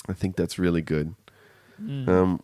I 0.08 0.14
think 0.14 0.36
that's 0.36 0.58
really 0.58 0.82
good. 0.82 1.16
Mm. 1.82 2.08
Um, 2.08 2.44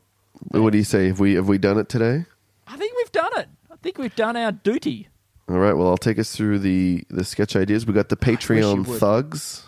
what 0.52 0.72
do 0.72 0.78
you 0.78 0.84
say? 0.84 1.08
Have 1.08 1.20
we 1.20 1.36
have 1.36 1.48
we 1.48 1.58
done 1.58 1.78
it 1.78 1.90
today? 1.90 2.26
I 2.68 2.78
think 2.78 2.94
we've 2.98 3.12
done 3.12 3.32
it. 3.38 3.48
I 3.72 3.76
think 3.78 3.98
we've 3.98 4.16
done 4.16 4.36
our 4.36 4.52
duty. 4.52 5.08
All 5.48 5.60
right. 5.60 5.74
Well, 5.74 5.88
I'll 5.88 5.98
take 5.98 6.20
us 6.20 6.36
through 6.36 6.60
the 6.60 7.04
the 7.10 7.24
sketch 7.24 7.56
ideas. 7.56 7.86
We 7.86 7.94
got 7.94 8.10
the 8.10 8.18
Patreon 8.18 8.98
thugs. 8.98 9.64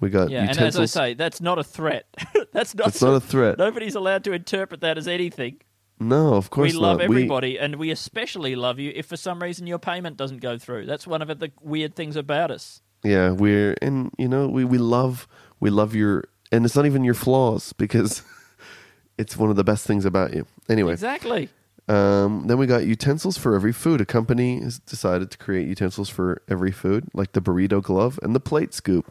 We 0.00 0.10
got 0.10 0.30
Yeah, 0.30 0.48
and 0.48 0.58
as 0.58 0.78
I 0.78 0.84
say, 0.84 1.14
that's 1.14 1.40
not 1.40 1.58
a 1.58 1.64
threat. 1.64 2.06
that's 2.52 2.74
not. 2.74 2.88
It's 2.88 3.02
not 3.02 3.14
a 3.14 3.20
threat. 3.20 3.58
Nobody's 3.58 3.96
allowed 3.96 4.24
to 4.24 4.32
interpret 4.32 4.80
that 4.82 4.96
as 4.96 5.08
anything. 5.08 5.60
no, 5.98 6.34
of 6.34 6.50
course 6.50 6.72
we 6.72 6.78
love 6.78 6.98
not. 6.98 7.04
everybody, 7.04 7.58
and 7.58 7.76
we 7.76 7.90
especially 7.90 8.54
love 8.54 8.78
you 8.78 8.92
if 8.94 9.06
for 9.06 9.16
some 9.16 9.42
reason 9.42 9.66
your 9.66 9.80
payment 9.80 10.16
doesn't 10.16 10.38
go 10.38 10.56
through. 10.56 10.86
That's 10.86 11.06
one 11.06 11.22
of 11.22 11.28
the 11.40 11.50
weird 11.60 11.96
things 11.96 12.14
about 12.14 12.52
us. 12.52 12.80
Yeah, 13.02 13.30
we're 13.30 13.76
and 13.82 14.12
you 14.18 14.28
know 14.28 14.46
we 14.48 14.64
we 14.64 14.78
love 14.78 15.26
we 15.60 15.70
love 15.70 15.94
your 15.94 16.24
and 16.50 16.64
it's 16.64 16.76
not 16.76 16.86
even 16.86 17.04
your 17.04 17.14
flaws 17.14 17.72
because 17.74 18.22
it's 19.18 19.36
one 19.36 19.50
of 19.50 19.56
the 19.56 19.64
best 19.64 19.86
things 19.86 20.04
about 20.04 20.34
you. 20.34 20.46
Anyway, 20.68 20.92
Exactly. 20.92 21.48
Um, 21.88 22.46
then 22.48 22.58
we 22.58 22.66
got 22.66 22.84
utensils 22.84 23.38
for 23.38 23.54
every 23.54 23.72
food. 23.72 24.02
A 24.02 24.04
company 24.04 24.60
has 24.60 24.78
decided 24.78 25.30
to 25.30 25.38
create 25.38 25.66
utensils 25.66 26.10
for 26.10 26.42
every 26.46 26.70
food, 26.70 27.08
like 27.14 27.32
the 27.32 27.40
burrito 27.40 27.82
glove 27.82 28.20
and 28.22 28.34
the 28.34 28.40
plate 28.40 28.74
scoop. 28.74 29.10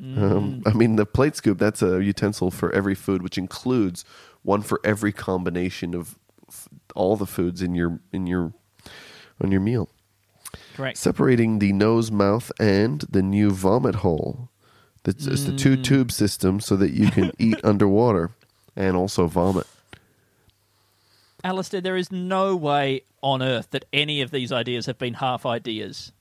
Um, 0.00 0.62
I 0.64 0.72
mean, 0.72 0.96
the 0.96 1.04
plate 1.04 1.36
scoop, 1.36 1.58
that's 1.58 1.82
a 1.82 2.02
utensil 2.02 2.50
for 2.50 2.72
every 2.72 2.94
food, 2.94 3.22
which 3.22 3.36
includes 3.36 4.04
one 4.42 4.62
for 4.62 4.80
every 4.82 5.12
combination 5.12 5.94
of 5.94 6.18
f- 6.48 6.68
all 6.94 7.16
the 7.16 7.26
foods 7.26 7.60
in 7.60 7.74
your 7.74 8.00
in 8.10 8.26
your 8.26 8.54
on 9.42 9.52
your 9.52 9.60
meal. 9.60 9.90
Correct. 10.74 10.96
Separating 10.96 11.58
the 11.58 11.72
nose, 11.72 12.10
mouth, 12.10 12.50
and 12.58 13.02
the 13.10 13.22
new 13.22 13.50
vomit 13.50 13.96
hole. 13.96 14.49
That's 15.04 15.26
it's 15.26 15.44
the 15.44 15.56
two 15.56 15.76
mm. 15.76 15.84
tube 15.84 16.12
system 16.12 16.60
so 16.60 16.76
that 16.76 16.90
you 16.90 17.10
can 17.10 17.32
eat 17.38 17.58
underwater 17.64 18.30
and 18.76 18.96
also 18.96 19.26
vomit. 19.26 19.66
Alistair, 21.42 21.80
there 21.80 21.96
is 21.96 22.12
no 22.12 22.54
way 22.54 23.02
on 23.22 23.42
earth 23.42 23.70
that 23.70 23.86
any 23.92 24.20
of 24.20 24.30
these 24.30 24.52
ideas 24.52 24.86
have 24.86 24.98
been 24.98 25.14
half 25.14 25.46
ideas. 25.46 26.12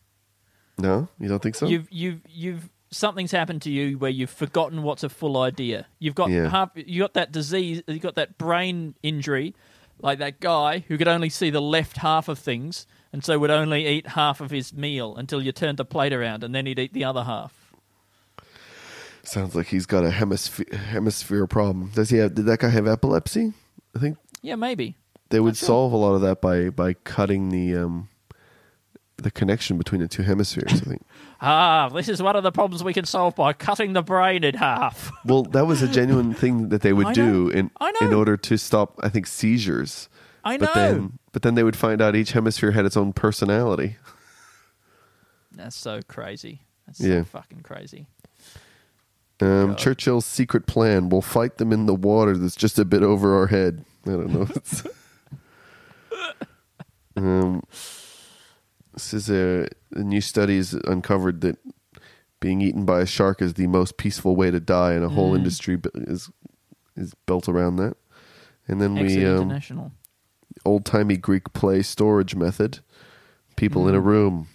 No, 0.78 1.10
you 1.20 1.28
don't 1.28 1.42
think 1.42 1.56
so? 1.56 1.68
You've 1.68 1.88
you've 1.92 2.22
you've 2.30 2.70
something's 2.92 3.32
happened 3.32 3.62
to 3.64 3.70
you 3.70 3.98
where 3.98 4.10
you've 4.10 4.30
forgotten 4.30 4.84
what's 4.84 5.04
a 5.04 5.10
full 5.10 5.38
idea. 5.38 5.88
You've 6.00 6.16
got 6.16 6.30
Yeah. 6.30 6.50
half 6.50 6.72
you 6.76 7.02
got 7.02 7.14
that 7.14 7.32
disease, 7.32 7.84
you 7.88 8.00
got 8.00 8.16
that 8.16 8.38
brain 8.38 8.96
injury, 9.04 9.56
like 10.02 10.20
that 10.20 10.40
guy 10.40 10.86
who 10.88 10.98
could 10.98 11.08
only 11.08 11.30
see 11.30 11.50
the 11.50 11.62
left 11.62 11.98
half 11.98 12.30
of 12.30 12.40
things, 12.40 12.88
and 13.12 13.24
so 13.24 13.38
would 13.38 13.52
only 13.52 13.88
eat 13.88 14.08
half 14.08 14.40
of 14.40 14.52
his 14.52 14.74
meal 14.74 15.16
until 15.18 15.42
you 15.42 15.52
turned 15.52 15.78
the 15.78 15.86
plate 15.86 16.14
around, 16.14 16.44
and 16.44 16.56
then 16.56 16.66
he'd 16.66 16.80
eat 16.80 16.94
the 16.94 17.04
other 17.04 17.26
half. 17.26 17.69
Sounds 19.30 19.56
like 19.56 19.68
he's 19.68 19.86
got 19.86 20.04
a 20.04 20.12
hemisphere 20.12 20.66
hemisphere 20.76 21.48
problem. 21.48 21.92
Does 21.94 22.10
he 22.10 22.18
have? 22.18 22.34
Did 22.36 22.46
that 22.46 22.60
guy 22.60 22.70
have 22.70 22.88
epilepsy? 22.88 23.54
I 23.96 24.00
think 24.00 24.18
Yeah, 24.42 24.56
maybe. 24.56 24.96
they 25.30 25.40
would 25.40 25.56
sure. 25.58 25.68
solve 25.68 25.94
a 25.94 25.98
lot 25.98 26.14
of 26.16 26.22
that 26.22 26.42
by 26.42 26.70
by 26.70 26.94
cutting 26.94 27.50
the 27.50 27.76
um 27.76 28.10
the 29.18 29.30
connection 29.32 29.78
between 29.78 30.02
the 30.02 30.08
two 30.08 30.24
hemispheres. 30.24 30.72
I 30.74 30.86
think. 30.86 31.02
Ah, 31.42 31.88
this 31.88 32.10
is 32.10 32.22
one 32.22 32.36
of 32.36 32.44
the 32.44 32.52
problems 32.52 32.84
we 32.84 32.94
can 32.94 33.06
solve 33.06 33.34
by 33.34 33.54
cutting 33.54 33.94
the 33.94 34.02
brain 34.04 34.44
in 34.44 34.56
half. 34.56 35.10
Well, 35.26 35.44
that 35.44 35.66
was 35.66 35.82
a 35.82 35.88
genuine 35.88 36.34
thing 36.34 36.68
that 36.68 36.82
they 36.82 36.92
would 36.92 37.08
I 37.08 37.14
do 37.14 37.46
know. 37.46 37.50
in 37.50 37.72
I 37.80 37.92
know. 37.92 38.08
in 38.08 38.14
order 38.14 38.36
to 38.36 38.58
stop, 38.58 39.00
I 39.02 39.08
think, 39.08 39.26
seizures. 39.26 40.10
I 40.44 40.58
But 40.58 40.76
know. 40.76 40.82
then, 40.92 41.20
but 41.32 41.42
then 41.44 41.56
they 41.56 41.64
would 41.64 41.78
find 41.78 42.02
out 42.02 42.14
each 42.18 42.34
hemisphere 42.34 42.72
had 42.72 42.86
its 42.86 42.98
own 42.98 43.14
personality. 43.14 43.96
That's 45.54 45.78
so 45.78 46.02
crazy. 46.10 46.62
That's 46.86 47.00
Yeah. 47.00 47.22
so 47.22 47.26
fucking 47.26 47.62
crazy. 47.62 48.08
Um, 49.42 49.76
Churchill's 49.76 50.26
secret 50.26 50.66
plan: 50.68 51.10
we'll 51.10 51.22
fight 51.22 51.58
them 51.58 51.72
in 51.72 51.86
the 51.86 51.96
water 51.96 52.36
that's 52.38 52.56
just 52.56 52.78
a 52.78 52.86
bit 52.86 53.04
over 53.04 53.38
our 53.38 53.48
head. 53.48 53.86
I 54.06 54.10
don't 54.12 54.34
know. 54.34 54.42
It's- 54.44 54.86
um, 57.16 57.64
this 58.94 59.14
is 59.14 59.30
a, 59.30 59.68
a 59.94 60.00
new 60.04 60.22
study 60.22 60.58
has 60.58 60.74
uncovered 60.74 61.42
that 61.42 61.58
being 62.40 62.62
eaten 62.62 62.86
by 62.86 63.02
a 63.02 63.06
shark 63.06 63.42
is 63.42 63.54
the 63.56 63.68
most 63.68 63.98
peaceful 63.98 64.36
way 64.36 64.52
to 64.52 64.60
die, 64.60 64.94
and 64.94 65.04
a 65.04 65.10
whole 65.10 65.36
industry 65.36 65.80
is 65.96 66.30
is 66.96 67.14
built 67.26 67.48
around 67.48 67.78
that. 67.78 67.96
And 68.68 68.82
then 68.82 68.98
Exit 68.98 69.18
we 69.20 69.26
um, 69.26 69.36
International. 69.44 69.92
old 70.66 70.86
timey 70.86 71.18
Greek 71.18 71.54
play 71.54 71.82
storage 71.82 72.36
method: 72.36 72.80
people 73.56 73.88
in 73.88 73.96
a 73.96 74.00
room. 74.02 74.48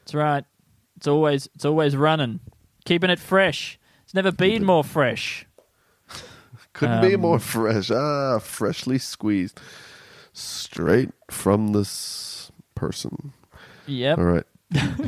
That's 0.00 0.14
right. 0.14 0.44
It's 0.96 1.06
always 1.06 1.48
it's 1.54 1.64
always 1.64 1.96
running, 1.96 2.40
keeping 2.84 3.10
it 3.10 3.18
fresh. 3.18 3.78
It's 4.04 4.14
never 4.14 4.32
been 4.32 4.64
more 4.64 4.84
fresh. 4.84 5.46
Couldn't 6.72 7.02
be 7.02 7.14
Um, 7.14 7.20
more 7.20 7.38
fresh. 7.38 7.90
Ah, 7.90 8.38
freshly 8.38 8.98
squeezed. 8.98 9.60
Straight 10.32 11.10
from 11.30 11.68
this 11.72 12.50
person. 12.74 13.32
Yep. 13.86 14.18
All 14.18 14.24
right. 14.24 14.44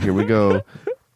Here 0.01 0.13
we 0.13 0.25
go. 0.25 0.63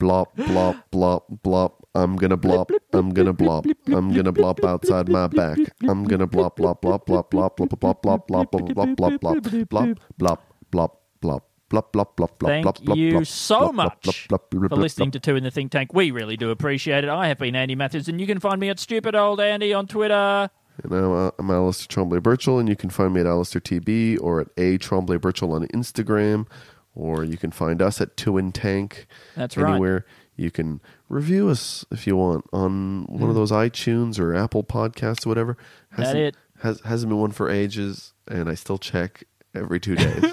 blop, 0.01 0.27
blop, 0.37 0.83
blop, 0.91 1.23
blop. 1.43 1.73
I'm 1.95 2.17
gonna 2.17 2.39
blop. 2.39 2.71
I'm 2.93 3.11
gonna 3.11 3.35
blop. 3.35 3.67
I'm 3.87 4.13
gonna 4.15 4.33
blop 4.33 4.65
outside 4.65 5.09
my 5.09 5.27
back. 5.27 5.59
I'm 5.83 6.05
gonna 6.05 6.27
blop, 6.29 6.57
blop, 6.57 6.81
blop, 6.81 7.05
blop, 7.07 7.31
blop, 7.31 7.59
blop, 7.59 7.69
blop, 7.69 8.01
blop, 8.01 8.27
blop, 8.29 8.49
blop, 8.51 8.51
blop, 8.51 9.19
blop, 9.19 9.19
blop, 9.19 9.69
blop, 9.69 9.99
blop, 10.19 10.39
blop, 10.73 10.91
blop. 11.23 11.41
Blop, 11.71 11.93
blop, 11.93 12.17
blop, 12.17 12.39
blop, 12.39 12.47
Thank 12.47 12.67
blop, 12.67 12.83
blop, 12.83 12.97
you 12.97 13.13
blop, 13.13 13.27
so 13.27 13.69
blop, 13.69 13.75
much 13.75 14.03
blop, 14.03 14.29
blop, 14.29 14.41
blop, 14.51 14.69
for 14.71 14.77
blop, 14.77 14.81
listening 14.81 15.11
to 15.11 15.21
Two 15.21 15.37
in 15.37 15.45
the 15.45 15.51
Think 15.51 15.71
Tank. 15.71 15.93
We 15.93 16.11
really 16.11 16.37
do 16.37 16.51
appreciate 16.51 17.05
it. 17.05 17.11
I 17.11 17.29
have 17.29 17.39
been 17.39 17.55
Andy 17.55 17.75
Matthews, 17.75 18.09
and 18.09 18.19
you 18.19 18.27
can 18.27 18.41
find 18.41 18.59
me 18.59 18.71
at 18.71 18.79
Stupid 18.79 19.15
Old 19.15 19.39
Andy 19.39 19.75
on 19.75 19.87
Twitter. 19.87 20.51
And 20.83 20.93
I'm, 20.93 21.13
uh, 21.13 21.31
I'm 21.39 21.51
Alistair 21.51 21.89
Tremblay 21.89 22.21
Birchall, 22.21 22.59
and 22.59 22.69
you 22.69 22.77
can 22.77 22.89
find 22.89 23.13
me 23.13 23.21
at 23.21 23.27
Alistair 23.27 23.61
TB 23.61 24.19
or 24.23 24.41
at 24.41 24.49
A 24.57 24.79
Tremblay 24.79 25.19
Birchall 25.19 25.53
on 25.53 25.67
Instagram, 25.69 26.47
or 26.95 27.23
you 27.23 27.37
can 27.37 27.51
find 27.51 27.83
us 27.83 28.01
at 28.01 28.17
Two 28.17 28.39
in 28.39 28.51
Tank. 28.53 29.07
That's 29.37 29.57
right. 29.57 29.73
Anywhere 29.73 30.07
you 30.37 30.51
can 30.51 30.81
review 31.09 31.49
us 31.49 31.85
if 31.91 32.07
you 32.07 32.17
want 32.17 32.47
on 32.53 33.05
one 33.09 33.29
of 33.29 33.35
those 33.35 33.51
iTunes 33.51 34.19
or 34.19 34.35
Apple 34.35 34.65
Podcasts 34.65 35.27
or 35.27 35.29
whatever. 35.29 35.59
Hmm. 35.93 36.03
That 36.03 36.17
it. 36.17 36.37
Has 36.63 36.81
hasn't 36.81 37.11
been 37.11 37.19
one 37.19 37.33
for 37.33 37.51
ages, 37.51 38.15
and 38.27 38.49
I 38.49 38.55
still 38.55 38.79
check, 38.79 39.25
every 39.55 39.81
two 39.81 39.97
days. 39.97 40.25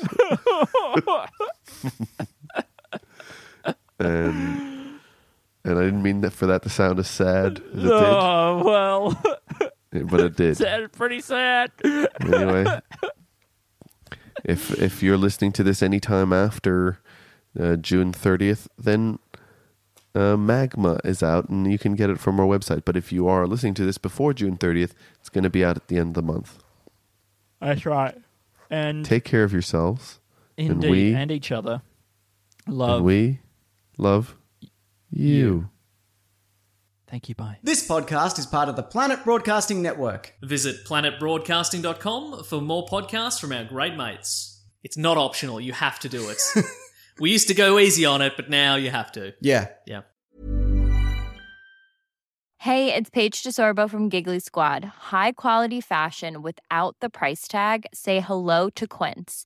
and 4.00 5.00
and 5.64 5.80
I 5.80 5.84
didn't 5.84 6.04
mean 6.04 6.22
that 6.22 6.32
for 6.32 6.46
that 6.48 6.64
to 6.64 6.70
sound 6.70 7.00
as 7.00 7.08
sad 7.08 7.62
as 7.76 7.84
it 7.84 7.92
Oh 7.92 8.62
well, 8.64 9.22
did, 9.92 10.10
but 10.10 10.20
it 10.20 10.36
did. 10.36 10.56
that's 10.58 10.96
pretty 10.98 11.22
sad. 11.22 11.72
Anyway, 11.84 12.66
if 14.44 14.72
if 14.80 15.02
you're 15.02 15.18
listening 15.18 15.52
to 15.54 15.64
this 15.64 15.82
anytime 15.82 16.34
after 16.34 17.00
uh, 17.60 17.76
June 17.78 18.12
30th, 18.12 18.68
then 18.78 19.18
uh, 20.14 20.38
Magma 20.38 21.00
is 21.04 21.24
out 21.24 21.50
and 21.50 21.72
you 21.72 21.80
can 21.80 21.96
get 21.96 22.10
it 22.10 22.20
from 22.20 22.40
our 22.40 22.46
website. 22.46 22.84
But 22.86 22.98
if 22.98 23.12
you 23.12 23.28
are 23.28 23.48
listening 23.48 23.74
to 23.76 23.86
this 23.86 23.98
before 23.98 24.34
June 24.34 24.58
30th, 24.58 24.92
it's 25.20 25.30
going 25.30 25.44
to 25.46 25.50
be 25.50 25.64
out 25.66 25.78
at 25.78 25.88
the 25.88 25.98
end 25.98 26.10
of 26.18 26.26
the 26.26 26.34
month. 26.34 26.60
That's 27.62 27.86
right. 27.86 28.16
And 28.70 29.06
Take 29.06 29.24
care 29.24 29.44
of 29.44 29.54
yourselves. 29.54 30.20
Indeed, 30.58 30.90
we- 30.90 31.14
and 31.14 31.32
each 31.32 31.52
other. 31.52 31.82
Love. 32.68 32.98
And 32.98 33.06
we 33.06 33.40
love 33.98 34.36
you. 35.12 35.70
Thank 37.08 37.30
you. 37.30 37.36
Bye. 37.36 37.60
This 37.62 37.88
podcast 37.88 38.40
is 38.40 38.46
part 38.48 38.68
of 38.68 38.76
the 38.76 38.84
Planet 38.84 39.24
Broadcasting 39.24 39.82
Network. 39.82 40.34
Visit 40.42 40.86
planetbroadcasting.com 40.86 42.44
for 42.44 42.60
more 42.62 42.86
podcasts 42.88 43.40
from 43.40 43.52
our 43.52 43.64
great 43.64 43.96
mates. 43.96 44.64
It's 44.84 44.98
not 44.98 45.18
optional, 45.18 45.62
you 45.62 45.74
have 45.74 46.00
to 46.00 46.10
do 46.10 46.30
it. 46.30 46.42
we 47.20 47.32
used 47.32 47.48
to 47.48 47.54
go 47.54 47.78
easy 47.80 48.06
on 48.06 48.22
it, 48.22 48.34
but 48.36 48.50
now 48.50 48.76
you 48.76 48.90
have 48.90 49.12
to. 49.14 49.34
Yeah. 49.40 49.68
Yeah. 49.86 50.02
Hey, 52.58 52.94
it's 52.96 53.12
Paige 53.12 53.44
DeSorbo 53.44 53.88
from 53.90 54.10
Giggly 54.10 54.40
Squad. 54.40 54.84
High 54.86 55.32
quality 55.34 55.82
fashion 55.82 56.42
without 56.42 56.96
the 57.00 57.10
price 57.12 57.48
tag. 57.48 57.86
Say 57.94 58.20
hello 58.22 58.70
to 58.72 58.88
Quince. 58.88 59.46